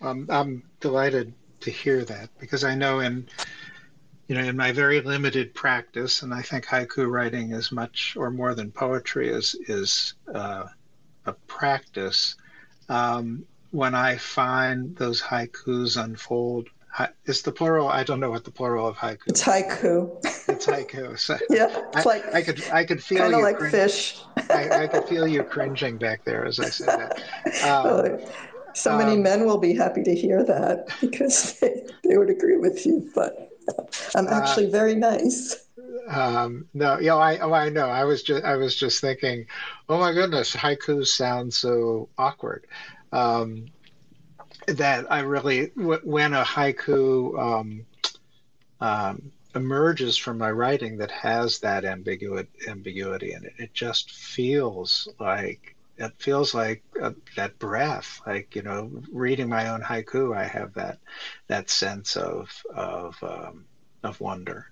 Um, 0.00 0.26
I'm 0.28 0.62
delighted 0.80 1.32
to 1.60 1.70
hear 1.70 2.04
that 2.04 2.28
because 2.38 2.64
I 2.64 2.74
know 2.74 3.00
in 3.00 3.28
you 4.28 4.34
know 4.34 4.42
in 4.42 4.56
my 4.56 4.72
very 4.72 5.00
limited 5.00 5.54
practice, 5.54 6.22
and 6.22 6.34
I 6.34 6.42
think 6.42 6.66
haiku 6.66 7.10
writing 7.10 7.52
is 7.52 7.72
much 7.72 8.16
or 8.16 8.30
more 8.30 8.54
than 8.54 8.72
poetry 8.72 9.28
is 9.28 9.54
is 9.68 10.14
uh, 10.34 10.64
a 11.26 11.32
practice. 11.46 12.36
Um, 12.92 13.46
when 13.70 13.94
I 13.94 14.16
find 14.16 14.94
those 14.96 15.22
haikus 15.22 16.02
unfold, 16.02 16.68
is 17.24 17.40
the 17.40 17.52
plural? 17.52 17.88
I 17.88 18.04
don't 18.04 18.20
know 18.20 18.30
what 18.30 18.44
the 18.44 18.50
plural 18.50 18.86
of 18.86 18.96
haiku. 18.96 19.22
It's 19.26 19.42
haiku. 19.42 20.22
It's 20.48 20.66
haiku. 20.66 21.18
So 21.18 21.38
yeah, 21.50 21.68
it's 21.94 22.06
I, 22.06 22.08
like 22.08 22.34
I 22.34 22.42
could 22.42 22.62
I 22.70 22.84
could 22.84 23.02
feel 23.02 23.18
kind 23.18 23.34
of 23.34 23.40
like 23.40 23.56
cring- 23.56 23.70
fish. 23.70 24.20
I, 24.50 24.84
I, 24.84 24.86
could 24.86 25.04
feel 25.04 25.26
you 25.26 25.42
cringing 25.42 25.96
back 25.96 26.24
there 26.24 26.44
as 26.44 26.60
I 26.60 26.68
said 26.68 26.88
that. 26.88 27.64
Um, 27.64 28.18
so 28.74 28.96
many 28.96 29.12
um, 29.12 29.22
men 29.22 29.46
will 29.46 29.58
be 29.58 29.74
happy 29.74 30.02
to 30.02 30.14
hear 30.14 30.44
that 30.44 30.88
because 31.00 31.58
they, 31.60 31.86
they 32.04 32.18
would 32.18 32.30
agree 32.30 32.56
with 32.56 32.84
you, 32.84 33.10
but 33.14 33.50
I'm 34.14 34.26
uh, 34.26 34.30
actually 34.30 34.66
uh, 34.66 34.70
very 34.70 34.94
nice. 34.94 35.56
Um, 36.08 36.66
no, 36.74 36.98
yeah, 36.98 37.14
I, 37.16 37.38
oh, 37.38 37.52
I 37.52 37.68
know. 37.68 37.86
I 37.88 38.04
was 38.04 38.22
just, 38.22 38.44
I 38.44 38.56
was 38.56 38.74
just 38.74 39.00
thinking, 39.00 39.46
oh 39.88 39.98
my 39.98 40.12
goodness, 40.12 40.54
haikus 40.54 41.08
sound 41.08 41.52
so 41.54 42.08
awkward. 42.18 42.66
Um, 43.12 43.66
that 44.66 45.10
I 45.10 45.20
really, 45.20 45.66
when 45.76 46.34
a 46.34 46.44
haiku 46.44 47.38
um, 47.38 47.86
um, 48.80 49.32
emerges 49.54 50.16
from 50.16 50.38
my 50.38 50.50
writing 50.50 50.96
that 50.98 51.10
has 51.10 51.58
that 51.60 51.84
ambiguity, 51.84 52.48
ambiguity 52.68 53.32
in 53.32 53.44
it, 53.44 53.52
it 53.58 53.74
just 53.74 54.10
feels 54.10 55.08
like 55.20 55.76
it 55.98 56.12
feels 56.18 56.54
like 56.54 56.82
uh, 57.00 57.12
that 57.36 57.58
breath, 57.58 58.20
like 58.26 58.56
you 58.56 58.62
know, 58.62 58.90
reading 59.12 59.48
my 59.48 59.68
own 59.68 59.82
haiku, 59.82 60.36
I 60.36 60.44
have 60.44 60.74
that 60.74 60.98
that 61.48 61.70
sense 61.70 62.16
of 62.16 62.50
of 62.74 63.16
um, 63.22 63.66
of 64.02 64.20
wonder, 64.20 64.66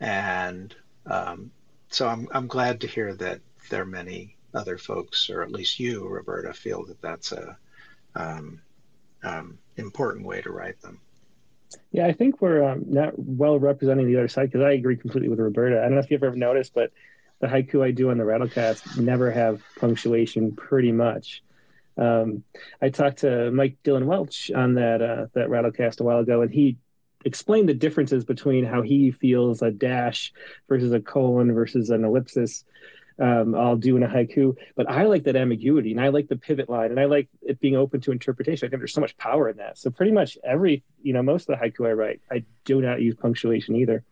and 0.00 0.74
um, 1.06 1.50
so 1.90 2.06
I'm 2.06 2.28
I'm 2.32 2.46
glad 2.46 2.82
to 2.82 2.86
hear 2.86 3.14
that 3.14 3.40
there 3.70 3.82
are 3.82 3.86
many 3.86 4.36
other 4.54 4.78
folks, 4.78 5.30
or 5.30 5.42
at 5.42 5.52
least 5.52 5.80
you, 5.80 6.06
Roberta, 6.06 6.52
feel 6.52 6.84
that 6.86 7.00
that's 7.00 7.32
a 7.32 7.56
um, 8.14 8.60
um, 9.22 9.58
important 9.76 10.26
way 10.26 10.40
to 10.42 10.50
write 10.50 10.80
them. 10.80 11.00
Yeah, 11.92 12.06
I 12.06 12.12
think 12.12 12.40
we're 12.40 12.62
um, 12.62 12.84
not 12.86 13.12
well 13.18 13.58
representing 13.58 14.06
the 14.06 14.16
other 14.16 14.28
side 14.28 14.50
because 14.50 14.64
I 14.64 14.72
agree 14.72 14.96
completely 14.96 15.28
with 15.28 15.38
Roberta. 15.38 15.78
I 15.78 15.82
don't 15.82 15.94
know 15.94 16.00
if 16.00 16.10
you've 16.10 16.22
ever 16.22 16.36
noticed, 16.36 16.74
but 16.74 16.92
the 17.40 17.46
haiku 17.46 17.84
I 17.84 17.90
do 17.90 18.10
on 18.10 18.18
the 18.18 18.24
Rattlecast 18.24 18.98
never 18.98 19.30
have 19.30 19.62
punctuation 19.78 20.56
pretty 20.56 20.92
much. 20.92 21.42
Um, 21.96 22.44
I 22.80 22.90
talked 22.90 23.18
to 23.18 23.50
Mike 23.50 23.78
Dylan 23.84 24.04
Welch 24.04 24.50
on 24.54 24.74
that 24.74 25.02
uh, 25.02 25.26
that 25.34 25.48
Rattlecast 25.48 26.00
a 26.00 26.04
while 26.04 26.18
ago, 26.18 26.42
and 26.42 26.50
he 26.50 26.78
explained 27.24 27.68
the 27.68 27.74
differences 27.74 28.24
between 28.24 28.64
how 28.64 28.82
he 28.82 29.10
feels 29.10 29.62
a 29.62 29.70
dash 29.70 30.32
versus 30.68 30.92
a 30.92 31.00
colon 31.00 31.52
versus 31.52 31.90
an 31.90 32.04
ellipsis 32.04 32.64
um, 33.20 33.54
I'll 33.54 33.76
do 33.76 33.96
in 33.96 34.02
a 34.02 34.08
haiku. 34.08 34.56
But 34.76 34.88
I 34.88 35.04
like 35.04 35.24
that 35.24 35.36
ambiguity 35.36 35.92
and 35.92 36.00
I 36.00 36.08
like 36.08 36.28
the 36.28 36.36
pivot 36.36 36.68
line 36.68 36.90
and 36.90 37.00
I 37.00 37.06
like 37.06 37.28
it 37.42 37.60
being 37.60 37.76
open 37.76 38.00
to 38.02 38.12
interpretation. 38.12 38.66
I 38.66 38.70
think 38.70 38.80
there's 38.80 38.92
so 38.92 39.00
much 39.00 39.16
power 39.16 39.48
in 39.48 39.56
that. 39.56 39.78
So 39.78 39.90
pretty 39.90 40.12
much 40.12 40.38
every, 40.44 40.82
you 41.02 41.12
know, 41.12 41.22
most 41.22 41.48
of 41.48 41.58
the 41.58 41.64
haiku 41.64 41.88
I 41.88 41.92
write, 41.92 42.20
I 42.30 42.44
do 42.64 42.80
not 42.80 43.00
use 43.00 43.14
punctuation 43.14 43.76
either. 43.76 44.04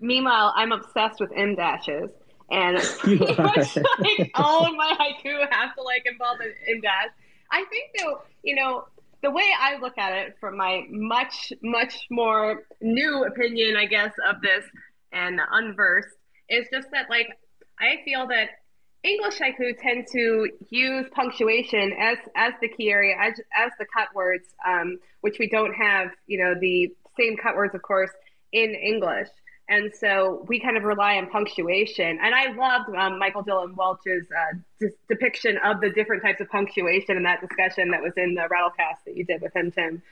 Meanwhile, 0.00 0.52
I'm 0.56 0.72
obsessed 0.72 1.20
with 1.20 1.30
em 1.36 1.54
dashes. 1.54 2.10
And 2.50 2.78
pretty 2.78 3.34
much 3.42 3.76
like 3.98 4.30
all 4.34 4.66
of 4.66 4.74
my 4.74 4.96
haiku 4.98 5.40
have 5.50 5.74
to 5.74 5.82
like 5.82 6.04
involve 6.06 6.40
an 6.40 6.52
em 6.68 6.80
dash. 6.80 7.08
I 7.50 7.64
think 7.64 7.90
though, 7.98 8.22
you 8.42 8.54
know, 8.54 8.86
the 9.22 9.30
way 9.30 9.48
I 9.58 9.78
look 9.78 9.98
at 9.98 10.12
it 10.12 10.36
from 10.40 10.56
my 10.56 10.84
much, 10.90 11.52
much 11.62 12.06
more 12.10 12.64
new 12.80 13.24
opinion, 13.24 13.76
I 13.76 13.86
guess, 13.86 14.12
of 14.28 14.40
this 14.42 14.64
and 15.12 15.40
unversed 15.50 16.16
is 16.48 16.66
just 16.72 16.88
that 16.92 17.08
like 17.08 17.28
I 17.78 18.02
feel 18.04 18.26
that 18.28 18.50
English 19.04 19.38
haiku 19.38 19.76
tend 19.80 20.06
to 20.12 20.48
use 20.70 21.06
punctuation 21.12 21.92
as 21.98 22.18
as 22.36 22.52
the 22.60 22.68
key 22.68 22.90
area, 22.90 23.16
as 23.20 23.34
as 23.54 23.72
the 23.78 23.86
cut 23.96 24.08
words, 24.14 24.48
um, 24.66 24.98
which 25.22 25.38
we 25.38 25.48
don't 25.48 25.74
have, 25.74 26.10
you 26.26 26.38
know, 26.38 26.54
the 26.60 26.94
same 27.18 27.36
cut 27.36 27.56
words, 27.56 27.74
of 27.74 27.82
course, 27.82 28.10
in 28.52 28.70
English. 28.74 29.28
And 29.72 29.90
so 29.94 30.44
we 30.48 30.60
kind 30.60 30.76
of 30.76 30.82
rely 30.82 31.16
on 31.16 31.30
punctuation. 31.30 32.18
And 32.22 32.34
I 32.34 32.52
loved 32.52 32.94
um, 32.94 33.18
Michael 33.18 33.42
Dylan 33.42 33.74
Welch's 33.74 34.26
uh, 34.30 34.86
depiction 35.08 35.56
of 35.64 35.80
the 35.80 35.88
different 35.88 36.22
types 36.22 36.42
of 36.42 36.50
punctuation 36.50 37.16
in 37.16 37.22
that 37.22 37.40
discussion 37.40 37.90
that 37.92 38.02
was 38.02 38.12
in 38.18 38.34
the 38.34 38.42
Rattlecast 38.42 39.04
that 39.06 39.16
you 39.16 39.24
did 39.24 39.40
with 39.40 39.56
him, 39.56 39.72
Tim. 39.72 40.02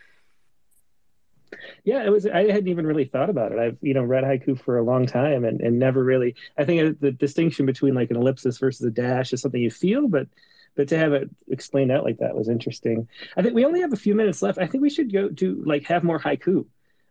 Yeah, 1.84 2.04
it 2.04 2.10
was. 2.10 2.26
I 2.26 2.50
hadn't 2.50 2.68
even 2.68 2.86
really 2.86 3.04
thought 3.04 3.28
about 3.28 3.52
it. 3.52 3.58
I've 3.58 3.76
you 3.82 3.92
know 3.92 4.02
read 4.04 4.24
haiku 4.24 4.58
for 4.58 4.78
a 4.78 4.82
long 4.82 5.04
time 5.06 5.44
and, 5.44 5.60
and 5.60 5.78
never 5.78 6.02
really. 6.02 6.36
I 6.56 6.64
think 6.64 7.00
the 7.00 7.10
distinction 7.10 7.66
between 7.66 7.94
like 7.94 8.10
an 8.10 8.16
ellipsis 8.16 8.56
versus 8.56 8.86
a 8.86 8.90
dash 8.90 9.32
is 9.34 9.42
something 9.42 9.60
you 9.60 9.70
feel, 9.70 10.08
but 10.08 10.28
but 10.74 10.88
to 10.88 10.96
have 10.96 11.12
it 11.12 11.28
explained 11.50 11.92
out 11.92 12.04
like 12.04 12.18
that 12.18 12.36
was 12.36 12.48
interesting. 12.48 13.08
I 13.36 13.42
think 13.42 13.54
we 13.54 13.66
only 13.66 13.80
have 13.80 13.92
a 13.92 13.96
few 13.96 14.14
minutes 14.14 14.40
left. 14.40 14.58
I 14.58 14.66
think 14.66 14.80
we 14.80 14.90
should 14.90 15.12
go 15.12 15.28
to 15.28 15.62
like 15.66 15.84
have 15.86 16.04
more 16.04 16.18
haiku. 16.18 16.64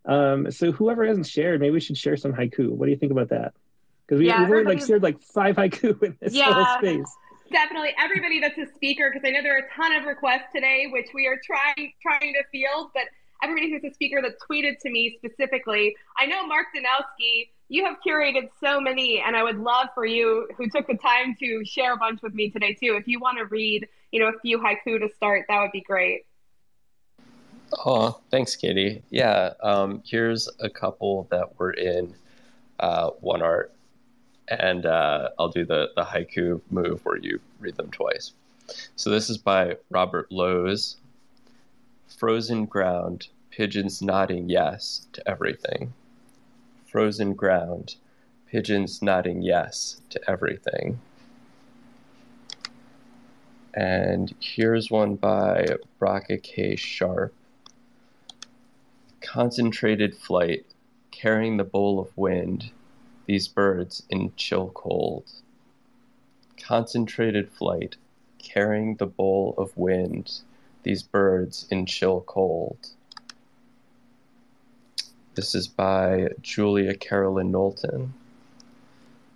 Um, 0.05 0.51
so 0.51 0.71
whoever 0.71 1.05
hasn't 1.05 1.27
shared, 1.27 1.59
maybe 1.59 1.71
we 1.71 1.79
should 1.79 1.97
share 1.97 2.17
some 2.17 2.33
haiku. 2.33 2.69
What 2.69 2.85
do 2.85 2.91
you 2.91 2.97
think 2.97 3.11
about 3.11 3.29
that? 3.29 3.53
Because 4.05 4.19
we, 4.19 4.27
yeah, 4.27 4.39
have 4.39 4.49
already 4.49 4.67
like 4.67 4.85
shared 4.85 5.03
like 5.03 5.21
five 5.21 5.55
haiku 5.55 6.01
in 6.03 6.17
this 6.19 6.33
yeah. 6.33 6.53
whole 6.53 6.77
space 6.79 7.15
definitely 7.51 7.89
everybody 7.97 8.39
that's 8.39 8.57
a 8.57 8.71
speaker 8.75 9.09
because 9.11 9.27
I 9.27 9.31
know 9.31 9.41
there 9.41 9.55
are 9.55 9.65
a 9.65 9.75
ton 9.75 9.91
of 9.93 10.05
requests 10.05 10.51
today, 10.53 10.87
which 10.91 11.07
we 11.13 11.27
are 11.27 11.39
trying 11.43 11.93
trying 12.01 12.33
to 12.33 12.43
field. 12.51 12.91
But 12.93 13.03
everybody 13.43 13.71
who's 13.71 13.83
a 13.83 13.93
speaker 13.93 14.21
that 14.21 14.33
tweeted 14.39 14.79
to 14.79 14.89
me 14.89 15.17
specifically. 15.17 15.95
I 16.17 16.25
know 16.25 16.45
Mark 16.45 16.67
Danowsky, 16.75 17.49
you 17.69 17.85
have 17.85 17.97
curated 18.05 18.49
so 18.59 18.81
many, 18.81 19.21
and 19.25 19.35
I 19.35 19.43
would 19.43 19.57
love 19.57 19.87
for 19.93 20.05
you 20.05 20.47
who 20.57 20.69
took 20.69 20.87
the 20.87 20.97
time 20.97 21.35
to 21.39 21.63
share 21.65 21.93
a 21.93 21.97
bunch 21.97 22.21
with 22.21 22.33
me 22.33 22.49
today 22.49 22.73
too. 22.73 22.97
If 22.99 23.07
you 23.07 23.19
want 23.19 23.37
to 23.37 23.45
read, 23.45 23.87
you 24.11 24.19
know, 24.19 24.27
a 24.27 24.39
few 24.39 24.59
haiku 24.59 24.99
to 24.99 25.09
start, 25.15 25.45
that 25.47 25.61
would 25.61 25.71
be 25.71 25.81
great. 25.81 26.25
Oh, 27.73 28.19
thanks, 28.31 28.55
Katie. 28.55 29.03
Yeah, 29.09 29.53
um, 29.61 30.01
here's 30.05 30.49
a 30.59 30.69
couple 30.69 31.27
that 31.29 31.57
were 31.59 31.71
in 31.71 32.15
uh, 32.79 33.11
One 33.21 33.41
Art, 33.41 33.71
and 34.47 34.85
uh, 34.85 35.29
I'll 35.37 35.49
do 35.49 35.65
the 35.65 35.89
the 35.95 36.03
haiku 36.03 36.61
move 36.69 37.05
where 37.05 37.17
you 37.17 37.39
read 37.59 37.75
them 37.75 37.91
twice. 37.91 38.33
So 38.95 39.09
this 39.09 39.29
is 39.29 39.37
by 39.37 39.77
Robert 39.89 40.31
Lowes, 40.31 40.97
frozen 42.07 42.65
ground, 42.65 43.27
pigeons 43.49 44.01
nodding 44.01 44.49
yes 44.49 45.07
to 45.13 45.27
everything. 45.29 45.93
Frozen 46.87 47.33
ground, 47.35 47.95
pigeons 48.47 49.01
nodding 49.01 49.41
yes 49.41 50.01
to 50.09 50.19
everything. 50.29 50.99
And 53.73 54.33
here's 54.39 54.89
one 54.89 55.15
by 55.15 55.67
Braca 55.99 56.41
K. 56.41 56.75
Sharp. 56.75 57.33
Concentrated 59.31 60.15
flight, 60.15 60.65
carrying 61.11 61.57
the 61.57 61.63
bowl 61.63 61.99
of 61.99 62.17
wind, 62.17 62.71
these 63.27 63.47
birds 63.47 64.01
in 64.09 64.33
chill 64.35 64.71
cold. 64.73 65.23
Concentrated 66.59 67.51
flight, 67.51 67.95
carrying 68.39 68.95
the 68.95 69.05
bowl 69.05 69.53
of 69.55 69.77
wind, 69.77 70.39
these 70.81 71.03
birds 71.03 71.67
in 71.69 71.85
chill 71.85 72.21
cold. 72.21 72.79
This 75.35 75.53
is 75.53 75.67
by 75.67 76.29
Julia 76.41 76.95
Carolyn 76.95 77.51
Knowlton. 77.51 78.15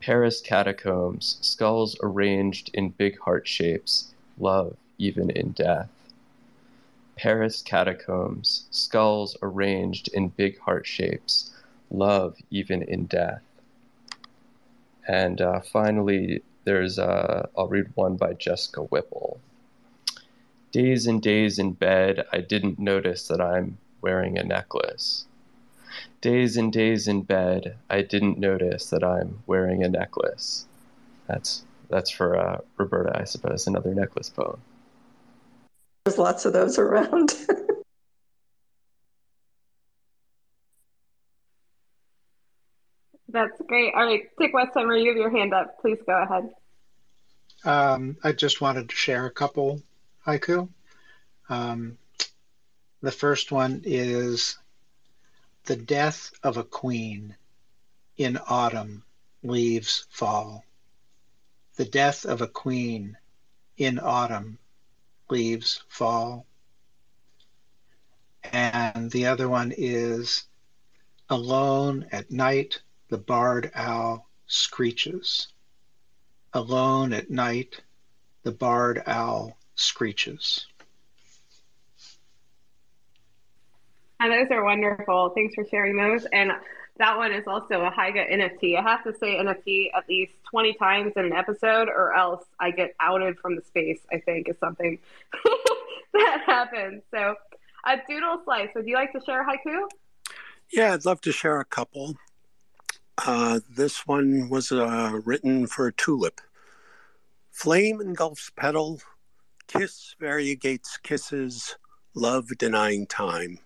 Paris 0.02 0.42
catacombs, 0.42 1.38
skulls 1.42 1.96
arranged 2.02 2.72
in 2.74 2.90
big 2.90 3.20
heart 3.20 3.48
shapes, 3.48 4.12
love 4.40 4.76
even 4.98 5.30
in 5.30 5.52
death. 5.52 5.93
Paris 7.16 7.62
catacombs, 7.62 8.66
skulls 8.72 9.38
arranged 9.42 10.08
in 10.10 10.30
big 10.30 10.60
heart 10.60 10.86
shapes, 10.88 11.52
love 11.92 12.38
even 12.50 12.82
in 12.82 13.06
death. 13.06 13.44
And 15.08 15.42
uh, 15.42 15.62
finally, 15.62 16.42
there's 16.64 16.98
uh, 16.98 17.48
I'll 17.58 17.68
read 17.68 17.92
one 17.96 18.16
by 18.16 18.34
Jessica 18.34 18.82
Whipple. 18.82 19.40
Days 20.72 21.06
and 21.06 21.22
days 21.22 21.60
in 21.60 21.74
bed, 21.74 22.26
I 22.32 22.40
didn't 22.40 22.80
notice 22.80 23.28
that 23.28 23.42
I'm 23.42 23.78
wearing 24.02 24.38
a 24.38 24.44
necklace. 24.44 25.26
Days 26.22 26.58
and 26.58 26.74
days 26.74 27.08
in 27.08 27.22
bed, 27.22 27.78
I 27.90 28.02
didn't 28.02 28.40
notice 28.40 28.90
that 28.90 29.04
I'm 29.04 29.44
wearing 29.46 29.84
a 29.84 29.90
necklace. 29.90 30.66
That's 31.28 31.64
that's 31.90 32.10
for 32.10 32.36
uh, 32.36 32.62
Roberta, 32.78 33.20
I 33.20 33.26
suppose, 33.26 33.68
another 33.68 33.94
necklace 33.94 34.30
poem. 34.30 34.60
There's 36.06 36.18
lots 36.18 36.44
of 36.44 36.52
those 36.52 36.78
around. 36.78 37.34
That's 43.30 43.62
great. 43.68 43.94
All 43.96 44.06
right, 44.06 44.24
Dick 44.38 44.54
Westheimer, 44.54 45.02
you 45.02 45.08
have 45.10 45.18
your 45.18 45.30
hand 45.30 45.54
up. 45.54 45.80
Please 45.80 45.98
go 46.06 46.22
ahead. 46.22 46.50
Um, 47.64 48.18
I 48.24 48.34
just 48.34 48.60
wanted 48.60 48.90
to 48.90 48.96
share 48.96 49.26
a 49.26 49.32
couple 49.32 49.82
haiku. 50.28 50.68
Um, 51.50 51.98
the 53.02 53.12
first 53.12 53.52
one 53.52 53.82
is 53.86 54.58
The 55.66 55.78
death 55.78 56.32
of 56.44 56.58
a 56.58 56.64
queen 56.66 57.38
in 58.18 58.38
autumn 58.50 59.04
leaves 59.42 60.06
fall. 60.10 60.66
The 61.78 61.86
death 61.86 62.26
of 62.26 62.42
a 62.42 62.48
queen 62.48 63.18
in 63.78 63.98
autumn 63.98 64.60
leaves 65.30 65.84
fall. 65.88 66.46
And 68.52 69.10
the 69.12 69.26
other 69.26 69.48
one 69.50 69.74
is 69.76 70.46
Alone 71.30 72.06
at 72.12 72.30
night, 72.30 72.82
the 73.10 73.18
barred 73.18 73.72
owl 73.74 74.30
screeches. 74.46 75.48
Alone 76.54 77.14
at 77.14 77.32
night, 77.32 77.82
the 78.44 78.52
barred 78.52 79.02
owl 79.08 79.58
screeches. 79.76 80.68
And 84.20 84.32
those 84.32 84.52
are 84.52 84.64
wonderful. 84.64 85.32
Thanks 85.36 85.56
for 85.56 85.66
sharing 85.72 85.98
those. 85.98 86.26
And 86.32 86.52
that 86.98 87.18
one 87.18 87.32
is 87.32 87.44
also 87.48 87.82
a 87.82 87.92
Haiga 87.92 88.32
NFT. 88.32 88.78
I 88.78 88.82
have 88.82 89.04
to 89.04 89.14
say 89.18 89.36
NFT 89.36 89.90
at 89.96 90.08
least 90.08 90.34
20 90.52 90.74
times 90.76 91.14
in 91.16 91.26
an 91.26 91.34
episode, 91.34 91.88
or 91.88 92.14
else 92.14 92.44
I 92.60 92.72
get 92.72 92.96
outed 93.00 93.40
from 93.40 93.56
the 93.56 93.64
space, 93.64 94.00
I 94.12 94.20
think, 94.20 94.48
is 94.48 94.56
something 94.60 95.00
that 96.14 96.44
happens. 96.46 97.02
So, 97.12 97.36
a 97.86 97.98
Doodle 98.08 98.42
Slice, 98.46 98.70
would 98.76 98.88
you 98.88 98.96
like 98.96 99.12
to 99.14 99.22
share 99.26 99.42
a 99.42 99.46
haiku? 99.46 99.88
Yeah, 100.72 100.94
I'd 100.94 101.06
love 101.06 101.22
to 101.22 101.32
share 101.32 101.60
a 101.60 101.66
couple. 101.66 102.16
Uh, 103.18 103.60
this 103.70 104.08
one 104.08 104.50
was 104.50 104.72
uh, 104.72 105.20
written 105.26 105.68
for 105.68 105.92
Tulip 105.92 106.42
Flame 107.52 108.02
engulfs 108.02 108.50
petal, 108.56 109.00
kiss 109.68 110.16
variegates 110.20 111.02
kisses, 111.02 111.78
love 112.16 112.50
denying 112.58 113.06
time. 113.06 113.60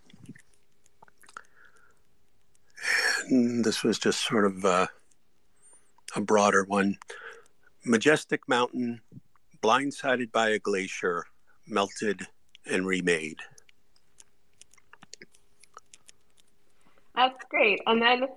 And 3.29 3.63
this 3.63 3.83
was 3.83 3.99
just 3.99 4.25
sort 4.25 4.45
of 4.45 4.65
uh, 4.65 4.87
a 6.15 6.21
broader 6.21 6.63
one. 6.63 6.97
Majestic 7.85 8.47
mountain, 8.47 9.01
blindsided 9.61 10.31
by 10.31 10.49
a 10.49 10.59
glacier, 10.59 11.25
melted 11.65 12.27
and 12.65 12.85
remade. 12.85 13.37
That's 17.15 17.43
great. 17.49 17.81
And 17.87 18.01
then 18.01 18.27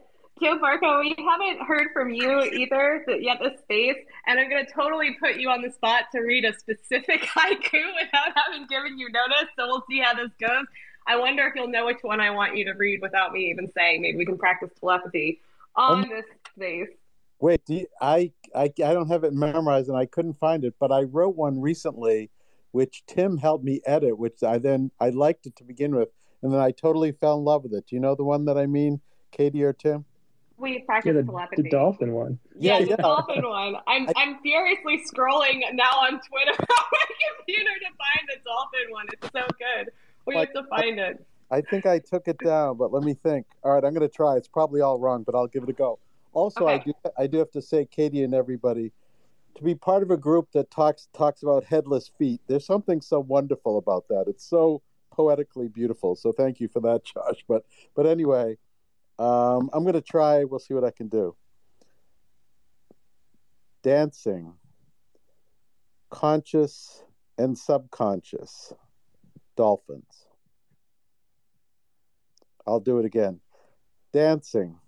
Joe 0.42 0.58
Barco, 0.58 1.00
we 1.00 1.14
haven't 1.18 1.66
heard 1.66 1.88
from 1.92 2.10
you 2.10 2.40
either 2.40 3.04
yet 3.20 3.38
this 3.42 3.60
space, 3.60 3.98
and 4.26 4.40
I'm 4.40 4.48
going 4.48 4.64
to 4.64 4.72
totally 4.72 5.16
put 5.20 5.36
you 5.36 5.50
on 5.50 5.60
the 5.60 5.70
spot 5.70 6.04
to 6.12 6.20
read 6.20 6.46
a 6.46 6.58
specific 6.58 7.20
haiku 7.36 7.84
without 8.00 8.32
having 8.34 8.66
given 8.68 8.98
you 8.98 9.10
notice. 9.10 9.50
So 9.58 9.66
we'll 9.66 9.84
see 9.90 10.00
how 10.00 10.14
this 10.14 10.30
goes. 10.40 10.64
I 11.06 11.16
wonder 11.16 11.46
if 11.46 11.54
you'll 11.54 11.68
know 11.68 11.86
which 11.86 12.02
one 12.02 12.20
I 12.20 12.30
want 12.30 12.56
you 12.56 12.64
to 12.66 12.72
read 12.72 13.00
without 13.02 13.32
me 13.32 13.50
even 13.50 13.70
saying. 13.70 14.02
Maybe 14.02 14.18
we 14.18 14.26
can 14.26 14.38
practice 14.38 14.70
telepathy 14.78 15.40
on 15.76 16.04
um, 16.04 16.08
this 16.08 16.24
space. 16.54 16.88
Wait, 17.40 17.64
do 17.64 17.74
you, 17.74 17.86
I, 18.00 18.32
I 18.54 18.64
I 18.64 18.92
don't 18.92 19.08
have 19.08 19.24
it 19.24 19.32
memorized 19.32 19.88
and 19.88 19.96
I 19.96 20.06
couldn't 20.06 20.34
find 20.34 20.64
it, 20.64 20.74
but 20.78 20.92
I 20.92 21.02
wrote 21.02 21.36
one 21.36 21.60
recently, 21.60 22.30
which 22.72 23.02
Tim 23.06 23.38
helped 23.38 23.64
me 23.64 23.80
edit, 23.86 24.18
which 24.18 24.42
I 24.42 24.58
then 24.58 24.90
I 25.00 25.08
liked 25.08 25.46
it 25.46 25.56
to 25.56 25.64
begin 25.64 25.94
with, 25.94 26.10
and 26.42 26.52
then 26.52 26.60
I 26.60 26.70
totally 26.70 27.12
fell 27.12 27.38
in 27.38 27.44
love 27.44 27.62
with 27.62 27.72
it. 27.72 27.86
Do 27.86 27.96
you 27.96 28.00
know 28.00 28.14
the 28.14 28.24
one 28.24 28.44
that 28.44 28.58
I 28.58 28.66
mean, 28.66 29.00
Katie 29.30 29.64
or 29.64 29.72
Tim? 29.72 30.04
We 30.58 30.80
practice 30.80 31.14
yeah, 31.14 31.22
the, 31.22 31.26
telepathy. 31.26 31.62
The 31.62 31.70
dolphin 31.70 32.12
one. 32.12 32.38
Yeah, 32.54 32.74
yeah 32.74 32.84
the 32.84 32.90
yeah. 32.90 32.96
dolphin 32.96 33.48
one. 33.48 33.76
I'm 33.86 34.08
I, 34.08 34.12
I'm 34.16 34.38
furiously 34.42 35.02
scrolling 35.10 35.62
now 35.72 35.90
on 35.90 36.20
Twitter 36.20 36.52
on 36.60 36.84
my 36.92 37.06
computer 37.38 37.70
to 37.70 37.86
find 37.96 38.28
the 38.28 38.36
dolphin 38.44 38.90
one. 38.90 39.06
It's 39.14 39.30
so 39.32 39.46
good. 39.58 39.90
We 40.30 40.36
like, 40.36 40.50
have 40.54 40.64
to 40.64 40.68
find 40.68 41.00
I, 41.00 41.04
it. 41.08 41.26
I 41.50 41.60
think 41.60 41.84
I 41.84 41.98
took 41.98 42.28
it 42.28 42.38
down, 42.38 42.76
but 42.76 42.92
let 42.92 43.02
me 43.02 43.14
think. 43.14 43.46
All 43.64 43.72
right, 43.72 43.84
I'm 43.84 43.92
going 43.92 44.08
to 44.08 44.14
try. 44.14 44.36
It's 44.36 44.48
probably 44.48 44.80
all 44.80 44.98
wrong, 44.98 45.24
but 45.24 45.34
I'll 45.34 45.48
give 45.48 45.64
it 45.64 45.68
a 45.68 45.72
go. 45.72 45.98
Also, 46.32 46.68
okay. 46.68 46.74
I 46.74 46.78
do 46.78 46.92
I 47.18 47.26
do 47.26 47.38
have 47.38 47.50
to 47.52 47.62
say, 47.62 47.84
Katie 47.84 48.22
and 48.22 48.34
everybody, 48.34 48.92
to 49.56 49.62
be 49.64 49.74
part 49.74 50.04
of 50.04 50.10
a 50.12 50.16
group 50.16 50.48
that 50.52 50.70
talks 50.70 51.08
talks 51.12 51.42
about 51.42 51.64
headless 51.64 52.10
feet. 52.18 52.40
There's 52.46 52.64
something 52.64 53.00
so 53.00 53.20
wonderful 53.20 53.78
about 53.78 54.06
that. 54.08 54.24
It's 54.28 54.44
so 54.44 54.82
poetically 55.10 55.66
beautiful. 55.66 56.14
So 56.14 56.30
thank 56.30 56.60
you 56.60 56.68
for 56.68 56.80
that, 56.82 57.04
Josh. 57.14 57.44
But 57.48 57.64
but 57.96 58.06
anyway, 58.06 58.56
um, 59.18 59.70
I'm 59.72 59.82
going 59.82 59.94
to 59.94 60.00
try. 60.00 60.44
We'll 60.44 60.60
see 60.60 60.74
what 60.74 60.84
I 60.84 60.92
can 60.92 61.08
do. 61.08 61.34
Dancing, 63.82 64.54
conscious 66.10 67.02
and 67.38 67.58
subconscious, 67.58 68.72
dolphins. 69.60 70.24
I'll 72.66 72.80
do 72.80 72.98
it 72.98 73.04
again. 73.04 73.40
Dancing, 74.10 74.78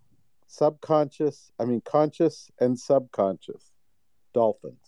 subconscious, 0.46 1.52
I 1.60 1.66
mean, 1.66 1.82
conscious 1.82 2.50
and 2.58 2.80
subconscious, 2.80 3.70
dolphins. 4.32 4.78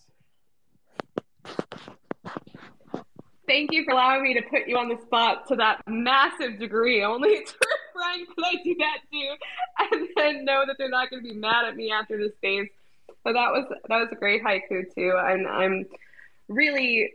Thank 3.47 3.73
you 3.73 3.85
for 3.85 3.91
allowing 3.91 4.23
me 4.23 4.33
to 4.33 4.41
put 4.49 4.67
you 4.67 4.75
on 4.75 4.89
the 4.89 4.99
spot 5.03 5.47
to 5.49 5.55
that 5.57 5.83
massive 5.85 6.57
degree. 6.57 7.03
Only 7.03 7.43
to 7.45 7.53
friend 7.93 8.27
could 8.27 8.43
I 8.43 8.55
do 8.63 8.75
that 8.79 8.97
too, 9.11 9.35
and 9.91 10.09
then 10.15 10.45
know 10.45 10.63
that 10.65 10.77
they're 10.79 10.89
not 10.89 11.11
going 11.11 11.21
to 11.21 11.29
be 11.29 11.35
mad 11.35 11.65
at 11.65 11.75
me 11.75 11.91
after 11.91 12.17
this 12.17 12.31
phase. 12.41 12.69
But 13.23 13.33
that 13.33 13.51
was 13.51 13.65
that 13.87 13.97
was 13.99 14.09
a 14.11 14.15
great 14.15 14.43
haiku 14.43 14.91
too, 14.95 15.13
and 15.15 15.47
I'm 15.47 15.85
really 16.47 17.11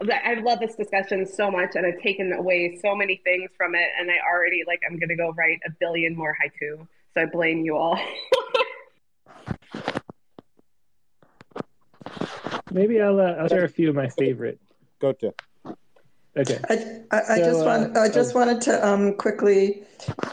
I 0.00 0.34
love 0.42 0.60
this 0.60 0.74
discussion 0.74 1.26
so 1.26 1.50
much, 1.50 1.70
and 1.74 1.86
I've 1.86 2.00
taken 2.00 2.32
away 2.32 2.78
so 2.82 2.94
many 2.94 3.20
things 3.24 3.50
from 3.56 3.74
it, 3.74 3.88
and 3.98 4.10
I 4.10 4.16
already 4.30 4.62
like 4.66 4.80
I'm 4.88 4.98
going 4.98 5.08
to 5.08 5.16
go 5.16 5.32
write 5.32 5.60
a 5.66 5.70
billion 5.80 6.14
more 6.14 6.36
haiku. 6.36 6.86
So 7.14 7.22
I 7.22 7.26
blame 7.26 7.64
you 7.64 7.76
all. 7.76 7.98
Maybe 12.70 13.00
I'll 13.00 13.18
uh, 13.18 13.36
I'll 13.38 13.48
share 13.48 13.64
a 13.64 13.68
few 13.68 13.88
of 13.88 13.94
my 13.94 14.08
favorite. 14.10 14.60
Go 15.00 15.12
to. 15.12 15.32
Okay. 16.36 16.58
I, 16.68 16.74
I, 17.10 17.20
I 17.20 17.38
so, 17.38 17.44
just 17.44 17.64
want 17.64 17.96
uh, 17.96 18.00
I 18.00 18.08
just 18.10 18.36
oh. 18.36 18.38
wanted 18.38 18.60
to 18.62 18.86
um, 18.86 19.14
quickly. 19.14 19.82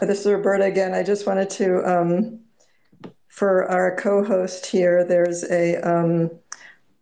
This 0.02 0.20
is 0.20 0.26
Roberta 0.26 0.64
again. 0.64 0.92
I 0.92 1.02
just 1.02 1.26
wanted 1.26 1.48
to 1.50 1.82
um, 1.90 2.40
for 3.28 3.64
our 3.70 3.96
co-host 3.96 4.66
here. 4.66 5.04
There's 5.04 5.42
a 5.50 5.76
um, 5.76 6.30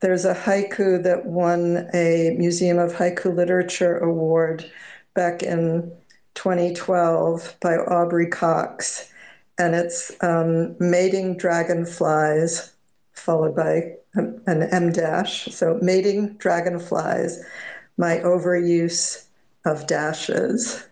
there's 0.02 0.24
a 0.24 0.34
haiku 0.34 1.02
that 1.02 1.24
won 1.24 1.88
a 1.94 2.34
Museum 2.36 2.78
of 2.78 2.92
Haiku 2.92 3.34
Literature 3.34 3.98
award 3.98 4.70
back 5.14 5.42
in 5.42 5.90
2012 6.34 7.56
by 7.60 7.76
Aubrie 7.76 8.30
Cox 8.30 9.12
and 9.58 9.74
it's 9.74 10.12
um, 10.22 10.76
mating 10.80 11.36
dragonflies, 11.36 12.72
followed 13.12 13.54
by 13.54 13.94
an 14.14 14.62
em 14.72 14.92
dash. 14.92 15.44
So 15.46 15.78
mating 15.80 16.34
dragonflies, 16.34 17.44
my 17.96 18.16
overuse 18.18 19.26
of 19.64 19.86
dashes. 19.86 20.84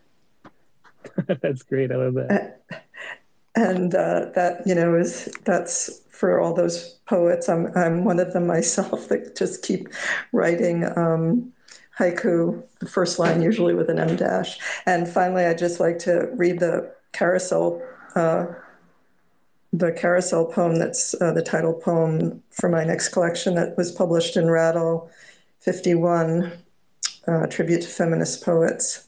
that's 1.27 1.63
great. 1.63 1.91
I 1.91 1.97
love 1.97 2.15
that. 2.15 2.63
And 3.57 3.95
uh, 3.95 4.27
that 4.35 4.63
you 4.65 4.75
know 4.75 4.95
is 4.95 5.29
that's 5.45 6.01
for 6.21 6.39
all 6.39 6.53
those 6.53 6.99
poets. 7.07 7.49
I'm 7.49 7.75
I'm 7.75 8.05
one 8.05 8.21
of 8.21 8.35
them 8.35 8.47
myself 8.47 9.09
that 9.09 9.37
just 9.37 9.63
keep 9.63 9.89
writing. 10.33 10.85
Um, 10.97 11.53
haiku, 11.99 12.63
the 12.79 12.87
first 12.87 13.19
line 13.19 13.43
usually 13.43 13.75
with 13.75 13.89
an 13.89 13.99
em 13.99 14.17
dash. 14.17 14.59
And 14.87 15.09
finally, 15.09 15.45
I'd 15.45 15.59
just 15.59 15.81
like 15.81 15.99
to 16.01 16.29
read 16.35 16.61
the 16.61 16.95
carousel 17.13 17.83
uh, 18.15 18.47
the 19.73 19.93
carousel 19.93 20.47
poem 20.47 20.77
that's 20.77 21.15
uh, 21.21 21.33
the 21.33 21.43
title 21.43 21.73
poem 21.73 22.43
for 22.51 22.69
my 22.69 22.85
next 22.85 23.11
collection 23.11 23.55
that 23.55 23.77
was 23.77 23.93
published 23.93 24.37
in 24.37 24.51
Rattle 24.51 25.09
51, 25.61 26.53
uh, 27.29 27.47
tribute 27.47 27.83
to 27.83 27.89
feminist 27.89 28.45
poets. 28.45 29.07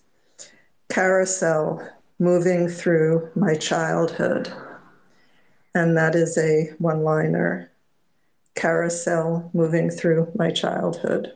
Carousel, 0.88 1.82
moving 2.20 2.68
through 2.68 3.28
my 3.34 3.54
childhood. 3.54 4.52
And 5.74 5.96
that 5.96 6.14
is 6.14 6.36
a 6.38 6.70
one 6.78 7.02
liner. 7.02 7.70
Carousel, 8.54 9.50
moving 9.54 9.88
through 9.88 10.30
my 10.34 10.50
childhood. 10.50 11.32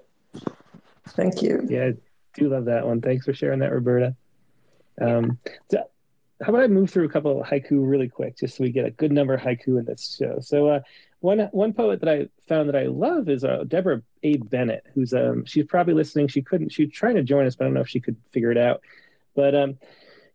Thank 1.11 1.41
you. 1.41 1.67
Yeah, 1.69 1.87
I 1.87 1.95
do 2.35 2.49
love 2.49 2.67
that 2.67 2.87
one. 2.87 3.01
Thanks 3.01 3.25
for 3.25 3.33
sharing 3.33 3.61
that, 3.61 3.73
Roberta. 3.73 4.15
Um, 5.01 5.39
so 5.71 5.85
how 6.43 6.51
about 6.51 6.65
I 6.65 6.67
move 6.67 6.91
through 6.91 7.07
a 7.07 7.09
couple 7.09 7.41
of 7.41 7.47
haiku 7.47 7.89
really 7.89 8.09
quick, 8.09 8.37
just 8.37 8.57
so 8.57 8.65
we 8.65 8.71
get 8.71 8.85
a 8.85 8.91
good 8.91 9.13
number 9.13 9.35
of 9.35 9.41
haiku 9.41 9.79
in 9.79 9.85
this 9.85 10.17
show. 10.19 10.39
So, 10.41 10.69
uh, 10.69 10.81
one 11.21 11.41
one 11.53 11.73
poet 11.73 12.01
that 12.01 12.09
I 12.09 12.29
found 12.47 12.69
that 12.69 12.77
I 12.77 12.87
love 12.87 13.29
is 13.29 13.43
uh, 13.43 13.65
Deborah 13.67 14.03
A. 14.23 14.37
Bennett, 14.37 14.85
who's 14.95 15.15
um, 15.15 15.45
she's 15.47 15.65
probably 15.65 15.95
listening. 15.95 16.29
She 16.29 16.43
couldn't. 16.43 16.71
She's 16.71 16.93
trying 16.93 17.15
to 17.15 17.23
join 17.23 17.47
us, 17.47 17.57
but 17.57 17.65
I 17.65 17.69
don't 17.69 17.75
know 17.75 17.81
if 17.81 17.89
she 17.89 18.01
could 18.01 18.17
figure 18.33 18.51
it 18.51 18.59
out. 18.59 18.83
But 19.35 19.55
um, 19.55 19.79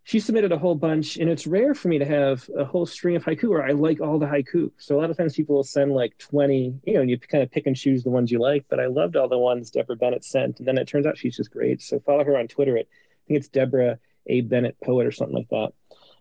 she 0.04 0.20
submitted 0.20 0.52
a 0.52 0.58
whole 0.58 0.76
bunch, 0.76 1.18
and 1.18 1.30
it's 1.30 1.46
rare 1.46 1.74
for 1.74 1.88
me 1.88 2.00
to 2.00 2.06
have 2.06 2.50
a 2.58 2.66
whole 2.66 2.86
string 2.86 3.16
of 3.16 3.24
haiku 3.24 3.50
where 3.50 3.64
I 3.64 3.72
like 3.72 4.02
all 4.02 4.18
the 4.18 4.26
haiku. 4.26 4.72
So 4.78 4.98
a 4.98 5.00
lot 5.00 5.12
of 5.12 5.18
times 5.18 5.36
people 5.36 5.56
will 5.56 5.64
send 5.64 5.92
like 5.92 6.18
twenty, 6.18 6.74
you 6.86 6.94
know, 6.94 7.02
and 7.02 7.10
you 7.10 7.20
kind 7.20 7.44
of 7.44 7.52
pick 7.52 7.68
and 7.68 7.76
choose 7.76 8.04
the 8.04 8.10
ones 8.10 8.32
you 8.32 8.40
like. 8.40 8.66
But 8.68 8.80
I 8.80 8.88
loved 8.88 9.16
all 9.16 9.28
the 9.28 9.38
ones 9.38 9.70
Deborah 9.70 9.96
Bennett 9.96 10.26
sent, 10.26 10.60
and 10.60 10.68
then 10.68 10.78
it 10.78 10.88
turns 10.88 11.06
out 11.06 11.18
she's 11.18 11.38
just 11.38 11.52
great. 11.52 11.82
So 11.82 12.00
follow 12.00 12.24
her 12.24 12.38
on 12.38 12.48
Twitter 12.48 12.78
at 12.78 12.86
I 12.86 13.24
think 13.28 13.40
it's 13.40 13.50
Deborah 13.50 14.00
A. 14.28 14.42
Bennett 14.42 14.78
Poet 14.84 15.06
or 15.06 15.12
something 15.12 15.36
like 15.36 15.50
that. 15.50 15.74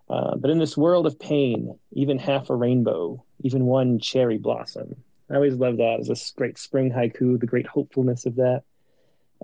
Uh, 0.08 0.36
but 0.36 0.50
in 0.50 0.58
this 0.58 0.76
world 0.76 1.06
of 1.06 1.18
pain, 1.18 1.78
even 1.92 2.18
half 2.18 2.50
a 2.50 2.54
rainbow, 2.54 3.24
even 3.40 3.64
one 3.64 3.98
cherry 4.00 4.38
blossom. 4.38 4.96
I 5.30 5.36
always 5.36 5.54
love 5.54 5.76
that 5.76 6.00
as 6.00 6.10
a 6.10 6.36
great 6.36 6.58
spring 6.58 6.90
haiku, 6.90 7.38
the 7.38 7.46
great 7.46 7.66
hopefulness 7.66 8.26
of 8.26 8.36
that. 8.36 8.62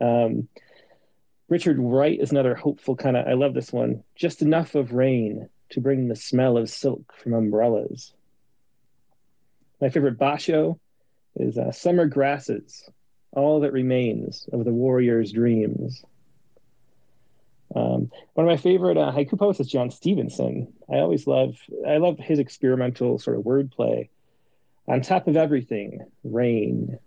Um, 0.00 0.48
Richard 1.48 1.78
Wright 1.78 2.18
is 2.20 2.32
another 2.32 2.54
hopeful 2.54 2.96
kind 2.96 3.16
of, 3.16 3.26
I 3.26 3.34
love 3.34 3.54
this 3.54 3.72
one. 3.72 4.02
Just 4.16 4.42
enough 4.42 4.74
of 4.74 4.92
rain 4.92 5.48
to 5.70 5.80
bring 5.80 6.08
the 6.08 6.16
smell 6.16 6.56
of 6.58 6.68
silk 6.68 7.12
from 7.22 7.34
umbrellas. 7.34 8.12
My 9.80 9.90
favorite 9.90 10.18
basho 10.18 10.78
is 11.36 11.58
uh, 11.58 11.70
Summer 11.70 12.06
Grasses, 12.06 12.88
all 13.32 13.60
that 13.60 13.72
remains 13.72 14.48
of 14.52 14.64
the 14.64 14.72
warrior's 14.72 15.32
dreams. 15.32 16.02
Um, 17.74 18.10
one 18.34 18.46
of 18.46 18.50
my 18.50 18.56
favorite 18.56 18.96
uh, 18.96 19.12
haiku 19.12 19.38
poets 19.38 19.60
is 19.60 19.68
John 19.68 19.90
Stevenson. 19.90 20.72
I 20.90 20.96
always 20.96 21.26
love 21.26 21.56
I 21.86 21.98
love 21.98 22.18
his 22.18 22.38
experimental 22.38 23.18
sort 23.18 23.36
of 23.36 23.44
wordplay. 23.44 24.08
On 24.88 25.02
top 25.02 25.26
of 25.26 25.36
everything, 25.36 26.06
rain. 26.24 26.98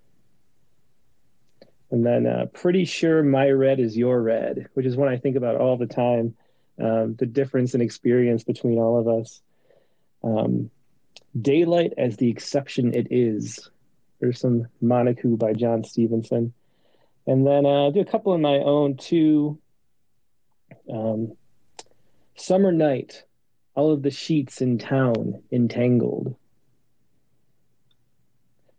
And 1.92 2.06
then 2.06 2.28
uh, 2.28 2.46
pretty 2.54 2.86
sure 2.86 3.24
my 3.24 3.50
red 3.50 3.80
is 3.80 3.98
your 3.98 4.22
red, 4.22 4.68
which 4.74 4.86
is 4.86 4.96
one 4.96 5.08
I 5.10 5.18
think 5.18 5.36
about 5.36 5.56
all 5.56 5.78
the 5.78 5.88
time. 5.88 6.36
Um, 6.80 7.16
the 7.16 7.26
difference 7.26 7.76
in 7.76 7.82
experience 7.82 8.44
between 8.44 8.78
all 8.78 9.00
of 9.00 9.08
us. 9.08 9.42
Um, 10.24 10.70
daylight 11.40 11.94
as 11.98 12.18
the 12.18 12.30
exception 12.30 12.94
it 12.94 13.08
is, 13.12 13.70
There's 14.20 14.40
some 14.40 14.68
monoku 14.84 15.38
by 15.38 15.54
John 15.54 15.84
Stevenson. 15.84 16.54
And 17.26 17.46
then 17.46 17.66
uh, 17.66 17.70
I'll 17.70 17.92
do 17.92 18.02
a 18.02 18.06
couple 18.06 18.34
of 18.34 18.42
my 18.42 18.58
own 18.58 18.98
too. 18.98 19.60
Um, 20.92 21.34
Summer 22.36 22.72
Night, 22.72 23.24
all 23.76 23.92
of 23.92 24.02
the 24.02 24.12
sheets 24.12 24.62
in 24.62 24.78
town 24.78 25.44
entangled. 25.52 26.36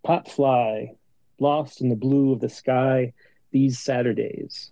Pop 0.02 0.28
fly, 0.28 0.94
lost 1.40 1.80
in 1.80 1.88
the 1.88 1.96
blue 1.96 2.32
of 2.32 2.40
the 2.40 2.48
sky 2.48 3.12
these 3.50 3.78
Saturdays. 3.78 4.70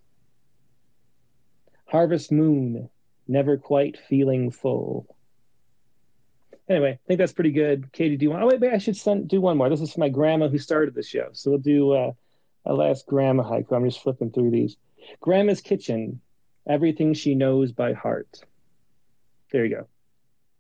Harvest 1.87 2.31
moon, 2.31 2.89
never 3.27 3.57
quite 3.57 3.99
feeling 4.09 4.51
full. 4.51 5.17
Anyway, 6.69 6.93
I 6.93 7.07
think 7.07 7.19
that's 7.19 7.33
pretty 7.33 7.53
good. 7.53 7.91
Katie, 7.93 8.17
do 8.17 8.25
you 8.25 8.31
want? 8.31 8.43
Oh 8.43 8.47
wait, 8.47 8.61
wait, 8.61 8.75
I 8.75 8.79
should 8.79 8.97
send, 8.97 9.29
do 9.29 9.41
one 9.41 9.57
more. 9.57 9.71
This 9.71 9.81
is 9.81 9.93
for 9.93 10.01
my 10.01 10.11
grandma 10.11 10.49
who 10.49 10.59
started 10.59 10.95
the 10.95 11.03
show, 11.03 11.31
so 11.33 11.51
we'll 11.51 11.61
do 11.61 11.93
uh, 11.93 12.13
a 12.67 12.75
last 12.75 13.07
grandma 13.07 13.43
haiku. 13.43 13.73
I'm 13.73 13.87
just 13.87 14.03
flipping 14.03 14.31
through 14.31 14.51
these. 14.51 14.77
Grandma's 15.21 15.63
kitchen, 15.63 16.21
everything 16.67 17.15
she 17.15 17.35
knows 17.35 17.73
by 17.73 17.95
heart. 17.95 18.43
There 19.51 19.65
you 19.65 19.75
go. 19.75 19.87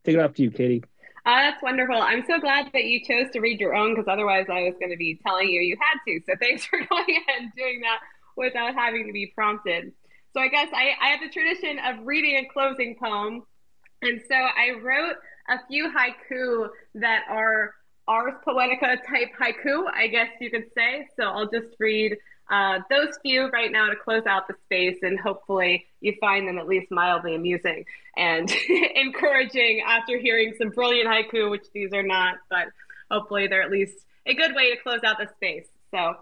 Take 0.05 0.15
it 0.15 0.21
off 0.21 0.33
to 0.35 0.43
you, 0.43 0.51
Katie. 0.51 0.85
Uh, 1.29 1.43
that's 1.43 1.63
wonderful. 1.63 1.95
I'm 2.01 2.25
so 2.27 2.41
glad 2.41 2.71
that 2.73 2.85
you 2.85 3.05
chose 3.05 3.31
to 3.35 3.41
read 3.41 3.61
your 3.61 3.75
own 3.75 3.95
because 3.95 4.09
otherwise 4.11 4.47
I 4.51 4.63
was 4.63 4.73
going 4.81 4.93
to 4.93 4.97
be 4.97 5.21
telling 5.27 5.51
you 5.51 5.61
you 5.61 5.77
had 5.79 5.99
to. 6.07 6.21
So 6.25 6.33
thanks 6.41 6.65
for 6.65 6.79
going 6.79 7.05
ahead 7.11 7.43
and 7.43 7.53
doing 7.55 7.83
that 7.83 7.99
without 8.35 8.75
having 8.75 9.07
to 9.09 9.13
be 9.13 9.31
prompted. 9.35 9.93
So 10.33 10.41
I 10.41 10.49
guess 10.49 10.69
I, 10.73 10.93
I 10.99 11.09
have 11.09 11.21
the 11.21 11.29
tradition 11.29 11.79
of 11.81 12.07
reading 12.07 12.37
a 12.37 12.49
closing 12.51 12.97
poem. 12.99 13.43
And 14.01 14.23
so 14.27 14.37
I 14.37 14.81
wrote 14.83 15.17
a 15.51 15.59
few 15.69 15.93
haiku 15.93 16.69
that 16.95 17.25
are 17.29 17.75
Ars 18.07 18.33
Poetica 18.47 18.97
type 19.07 19.29
haiku, 19.39 19.83
I 19.95 20.07
guess 20.07 20.29
you 20.41 20.51
could 20.51 20.71
say. 20.75 21.09
So 21.21 21.25
I'll 21.25 21.51
just 21.51 21.77
read 21.79 22.17
uh, 22.51 22.81
those 22.89 23.19
few 23.23 23.49
right 23.51 23.71
now 23.71 23.89
to 23.89 23.97
close 23.97 24.25
out 24.27 24.49
the 24.49 24.55
space, 24.65 24.99
and 25.03 25.19
hopefully 25.19 25.87
you 26.01 26.15
find 26.21 26.49
them 26.49 26.59
at 26.59 26.67
least 26.67 26.91
mildly 26.91 27.35
amusing 27.35 27.85
and 28.17 28.51
encouraging 28.95 29.83
after 29.87 30.19
hearing 30.19 30.55
some 30.57 30.71
brilliant 30.71 31.09
haiku, 31.09 31.51
which 31.51 31.67
these 31.75 31.93
are 31.93 32.03
not, 32.03 32.37
but 32.49 32.69
hopefully 33.11 33.47
they're 33.47 33.63
at 33.63 33.71
least 33.71 33.99
a 34.27 34.35
good 34.35 34.55
way 34.55 34.75
to 34.75 34.83
close 34.83 35.01
out 35.05 35.19
the 35.19 35.29
space. 35.37 35.67
So, 35.91 36.15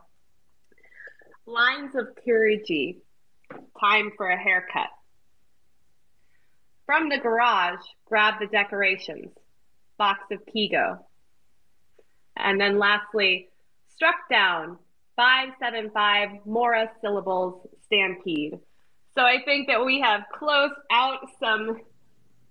lines 1.46 1.94
of 1.94 2.08
Kireji, 2.26 2.96
time 3.80 4.10
for 4.16 4.28
a 4.28 4.36
haircut. 4.36 4.88
From 6.86 7.08
the 7.08 7.18
garage, 7.18 7.84
grab 8.04 8.34
the 8.40 8.46
decorations, 8.46 9.32
box 9.98 10.20
of 10.30 10.40
Kigo. 10.46 11.00
And 12.36 12.60
then 12.60 12.78
lastly, 12.78 13.48
struck 13.88 14.28
down, 14.30 14.78
575 15.16 16.46
Mora 16.46 16.90
syllables 17.00 17.66
stampede. 17.86 18.58
So 19.14 19.22
I 19.22 19.42
think 19.44 19.66
that 19.68 19.84
we 19.84 20.00
have 20.00 20.24
closed 20.38 20.74
out 20.90 21.20
some 21.40 21.80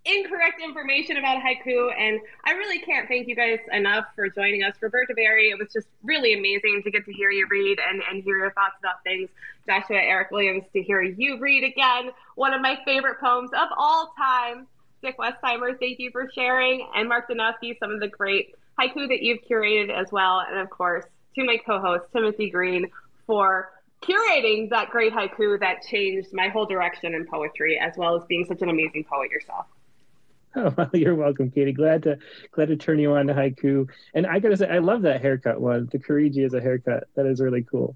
incorrect 0.06 0.62
information 0.64 1.18
about 1.18 1.42
haiku, 1.42 1.90
and 1.98 2.20
I 2.44 2.52
really 2.52 2.80
can't 2.80 3.08
thank 3.08 3.28
you 3.28 3.36
guys 3.36 3.60
enough 3.72 4.06
for 4.16 4.30
joining 4.30 4.64
us. 4.64 4.76
Roberta 4.82 5.14
Beary, 5.16 5.50
it 5.50 5.60
was 5.60 5.72
just 5.74 5.88
really 6.04 6.34
amazing 6.34 6.82
to 6.84 6.92
get 6.92 7.06
to 7.06 7.14
hear 7.14 7.32
you 7.32 7.48
read 7.50 7.80
and, 7.88 8.02
and 8.10 8.24
hear 8.24 8.38
your 8.38 8.52
thoughts 8.52 8.76
about 8.80 9.04
things. 9.04 9.30
Joshua 9.68 9.98
Eric 9.98 10.32
Williams, 10.32 10.64
to 10.74 10.82
hear 10.82 11.02
you 11.02 11.40
read 11.40 11.64
again, 11.64 12.12
one 12.36 12.54
of 12.54 12.62
my 12.62 12.78
favorite 12.86 13.20
poems 13.20 13.50
of 13.54 13.70
all 13.78 14.14
time. 14.18 14.68
Dick 15.02 15.18
Westheimer, 15.18 15.80
thank 15.80 16.00
you 16.00 16.10
for 16.12 16.30
sharing, 16.34 16.88
and 16.96 17.10
Mark 17.10 17.30
Danowsky, 17.30 17.78
some 17.80 17.92
of 17.92 18.00
the 18.00 18.08
great 18.08 18.56
haiku 18.80 19.08
that 19.08 19.22
you've 19.22 19.40
curated 19.50 19.90
as 19.90 20.12
well, 20.12 20.44
and 20.48 20.60
of 20.60 20.70
course, 20.70 21.06
to 21.36 21.46
my 21.46 21.58
co-host 21.66 22.06
Timothy 22.14 22.50
Green 22.50 22.90
for 23.28 23.72
curating 24.02 24.70
that 24.70 24.90
great 24.90 25.14
haiku 25.14 25.60
that 25.60 25.82
changed 25.84 26.30
my 26.34 26.48
whole 26.48 26.66
direction 26.66 27.14
in 27.14 27.26
poetry, 27.26 27.80
as 27.80 27.94
well 27.98 28.16
as 28.16 28.24
being 28.26 28.46
such 28.46 28.62
an 28.62 28.70
amazing 28.70 29.04
poet 29.04 29.32
yourself. 29.32 29.66
Oh, 30.56 30.74
well, 30.78 30.90
you're 30.94 31.16
welcome, 31.16 31.52
Katie. 31.52 31.74
Glad 31.74 32.04
to 32.04 32.18
glad 32.52 32.70
to 32.70 32.76
turn 32.76 33.00
you 33.00 33.14
on 33.14 33.28
to 33.28 33.34
haiku. 33.34 33.88
And 34.14 34.26
I 34.26 34.40
gotta 34.40 34.58
say, 34.58 34.70
I 34.70 34.80
love 34.80 35.02
that 35.04 35.22
haircut 35.22 35.60
one. 35.60 35.90
The 35.92 36.00
Kireji 36.00 36.46
is 36.46 36.54
a 36.54 36.62
haircut. 36.62 37.08
That 37.16 37.26
is 37.26 37.42
really 37.42 37.64
cool. 37.64 37.96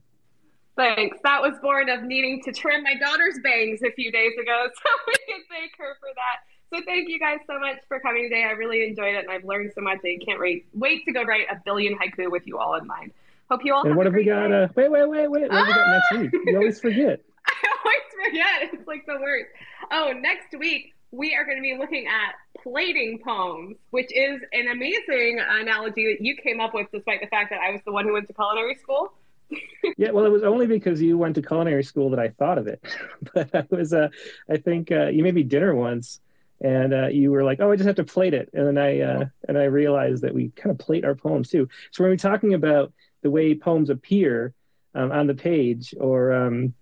Thanks. 0.75 1.17
That 1.23 1.41
was 1.41 1.53
born 1.61 1.89
of 1.89 2.03
needing 2.03 2.41
to 2.43 2.53
trim 2.53 2.83
my 2.83 2.95
daughter's 2.95 3.37
bangs 3.43 3.81
a 3.83 3.91
few 3.91 4.11
days 4.11 4.33
ago, 4.41 4.67
so 4.73 4.89
we 5.07 5.33
can 5.33 5.43
thank 5.49 5.71
her 5.77 5.95
for 5.99 6.09
that. 6.15 6.39
So 6.71 6.81
thank 6.85 7.09
you 7.09 7.19
guys 7.19 7.39
so 7.47 7.59
much 7.59 7.77
for 7.87 7.99
coming 7.99 8.29
today. 8.29 8.43
I 8.43 8.51
really 8.51 8.87
enjoyed 8.87 9.15
it, 9.15 9.25
and 9.25 9.31
I've 9.31 9.43
learned 9.43 9.71
so 9.73 9.81
much. 9.81 9.99
I 10.05 10.17
can't 10.23 10.39
wait 10.39 10.67
wait 10.73 11.05
to 11.05 11.11
go 11.11 11.23
write 11.23 11.47
a 11.51 11.59
billion 11.65 11.97
haiku 11.97 12.31
with 12.31 12.45
you 12.45 12.57
all 12.57 12.75
in 12.75 12.85
mind. 12.85 13.11
Hope 13.50 13.62
you 13.64 13.74
all. 13.74 13.86
And 13.86 13.95
what 13.95 14.06
have 14.06 14.14
we 14.14 14.24
got? 14.24 14.52
Uh, 14.52 14.68
wait, 14.76 14.91
wait, 14.91 15.10
wait, 15.10 15.28
wait. 15.28 15.50
What 15.50 15.52
have 15.52 15.68
we 15.68 15.74
got 15.74 16.02
next 16.12 16.22
week? 16.22 16.41
You 16.45 16.58
always 16.58 16.80
forget. 16.82 17.22
I 17.47 17.68
always 17.84 18.28
forget. 18.28 18.74
It's 18.74 18.88
like 18.88 19.06
the 19.08 19.18
worst. 19.20 19.50
Oh, 19.91 20.14
next 20.16 20.58
week 20.58 20.93
we 21.12 21.34
are 21.34 21.45
going 21.45 21.58
to 21.58 21.62
be 21.62 21.76
looking 21.78 22.06
at 22.06 22.36
plating 22.62 23.20
poems, 23.26 23.78
which 23.89 24.16
is 24.16 24.41
an 24.54 24.68
amazing 24.72 25.39
analogy 25.39 26.14
that 26.14 26.24
you 26.24 26.36
came 26.36 26.60
up 26.60 26.74
with, 26.76 26.88
despite 26.93 27.22
the 27.22 27.28
fact 27.28 27.50
that 27.50 27.60
I 27.60 27.72
was 27.72 27.82
the 27.86 27.91
one 27.91 28.06
who 28.06 28.14
went 28.14 28.28
to 28.28 28.34
culinary 28.34 28.76
school. 28.76 29.14
yeah, 29.97 30.12
well, 30.12 30.26
it 30.26 30.32
was 30.32 30.43
only 30.43 30.68
because 30.68 31.02
you 31.02 31.18
went 31.18 31.34
to 31.36 31.41
culinary 31.41 31.84
school 31.84 32.12
that 32.12 32.20
I 32.20 32.30
thought 32.30 32.60
of 32.60 32.68
it. 32.68 32.84
but 33.34 33.54
I 33.56 33.66
was, 33.72 33.93
uh, 33.93 34.10
I 34.47 34.58
think 34.58 34.91
uh, 34.91 35.08
you 35.08 35.24
made 35.24 35.34
me 35.34 35.41
dinner 35.41 35.74
once, 35.74 36.20
and 36.62 36.93
uh, 36.93 37.08
you 37.08 37.32
were 37.32 37.43
like, 37.43 37.60
"Oh, 37.60 37.72
I 37.72 37.76
just 37.76 37.88
have 37.88 37.95
to 37.95 38.04
plate 38.04 38.36
it," 38.36 38.50
and 38.54 38.68
then 38.68 38.78
I 38.78 39.00
uh, 39.00 39.26
and 39.47 39.58
I 39.58 39.64
realized 39.64 40.22
that 40.22 40.36
we 40.36 40.50
kind 40.50 40.72
of 40.72 40.78
plate 40.78 41.06
our 41.06 41.16
poems 41.16 41.50
too. 41.50 41.68
So 41.91 42.04
we're 42.04 42.16
talking 42.18 42.54
about 42.54 42.93
the 43.22 43.32
way 43.32 43.55
poems 43.55 43.89
appear 43.89 44.53
um, 44.95 45.11
on 45.11 45.28
the 45.28 45.36
page, 45.36 45.93
or 45.99 46.34
um, 46.34 46.74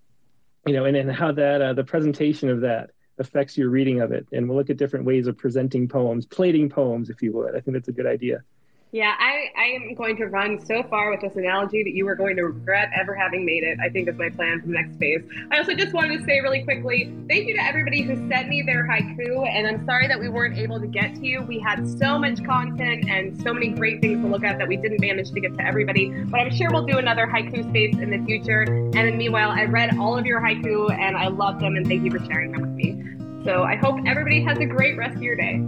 you 0.66 0.74
know, 0.74 0.84
and, 0.84 0.96
and 0.96 1.10
how 1.10 1.32
that 1.32 1.60
uh, 1.60 1.72
the 1.72 1.84
presentation 1.84 2.48
of 2.48 2.60
that 2.62 2.90
affects 3.18 3.56
your 3.58 3.70
reading 3.70 4.00
of 4.00 4.12
it, 4.12 4.26
and 4.32 4.48
we'll 4.48 4.56
look 4.56 4.70
at 4.70 4.76
different 4.76 5.04
ways 5.04 5.26
of 5.26 5.36
presenting 5.36 5.88
poems, 5.88 6.26
plating 6.26 6.68
poems, 6.68 7.10
if 7.10 7.22
you 7.22 7.32
would. 7.32 7.56
I 7.56 7.60
think 7.60 7.74
that's 7.74 7.88
a 7.88 7.92
good 7.92 8.06
idea. 8.06 8.42
Yeah, 8.90 9.14
I, 9.18 9.50
I 9.54 9.64
am 9.66 9.94
going 9.94 10.16
to 10.16 10.26
run 10.26 10.64
so 10.64 10.82
far 10.82 11.10
with 11.10 11.20
this 11.20 11.36
analogy 11.36 11.82
that 11.82 11.92
you 11.92 12.08
are 12.08 12.14
going 12.14 12.36
to 12.36 12.44
regret 12.44 12.90
ever 12.98 13.14
having 13.14 13.44
made 13.44 13.62
it. 13.62 13.78
I 13.82 13.90
think 13.90 14.08
is 14.08 14.16
my 14.16 14.30
plan 14.30 14.62
for 14.62 14.68
the 14.68 14.72
next 14.72 14.96
phase. 14.96 15.22
I 15.50 15.58
also 15.58 15.74
just 15.74 15.92
wanted 15.92 16.18
to 16.18 16.24
say 16.24 16.40
really 16.40 16.62
quickly 16.62 17.14
thank 17.28 17.46
you 17.46 17.54
to 17.56 17.62
everybody 17.62 18.00
who 18.00 18.16
sent 18.30 18.48
me 18.48 18.62
their 18.62 18.88
haiku. 18.88 19.46
And 19.46 19.66
I'm 19.66 19.84
sorry 19.84 20.08
that 20.08 20.18
we 20.18 20.30
weren't 20.30 20.56
able 20.56 20.80
to 20.80 20.86
get 20.86 21.14
to 21.16 21.26
you. 21.26 21.42
We 21.42 21.58
had 21.58 21.86
so 21.98 22.18
much 22.18 22.42
content 22.42 23.10
and 23.10 23.38
so 23.42 23.52
many 23.52 23.68
great 23.68 24.00
things 24.00 24.22
to 24.24 24.26
look 24.26 24.42
at 24.42 24.56
that 24.56 24.66
we 24.66 24.78
didn't 24.78 25.02
manage 25.02 25.32
to 25.32 25.40
get 25.40 25.54
to 25.58 25.66
everybody. 25.66 26.08
But 26.24 26.40
I'm 26.40 26.50
sure 26.50 26.70
we'll 26.70 26.86
do 26.86 26.96
another 26.96 27.26
haiku 27.26 27.68
space 27.68 27.94
in 27.98 28.10
the 28.10 28.24
future. 28.24 28.62
And 28.62 29.18
meanwhile, 29.18 29.50
I 29.50 29.64
read 29.64 29.98
all 29.98 30.16
of 30.16 30.24
your 30.24 30.40
haiku 30.40 30.90
and 30.98 31.14
I 31.14 31.28
love 31.28 31.60
them. 31.60 31.76
And 31.76 31.86
thank 31.86 32.04
you 32.04 32.10
for 32.10 32.24
sharing 32.24 32.52
them 32.52 32.62
with 32.62 32.70
me. 32.70 33.44
So 33.44 33.64
I 33.64 33.76
hope 33.76 34.00
everybody 34.06 34.42
has 34.44 34.56
a 34.58 34.66
great 34.66 34.96
rest 34.96 35.16
of 35.16 35.22
your 35.22 35.36
day. 35.36 35.62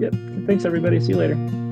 Yep. 0.00 0.46
Thanks, 0.46 0.66
everybody. 0.66 1.00
See 1.00 1.12
you 1.12 1.16
later. 1.16 1.69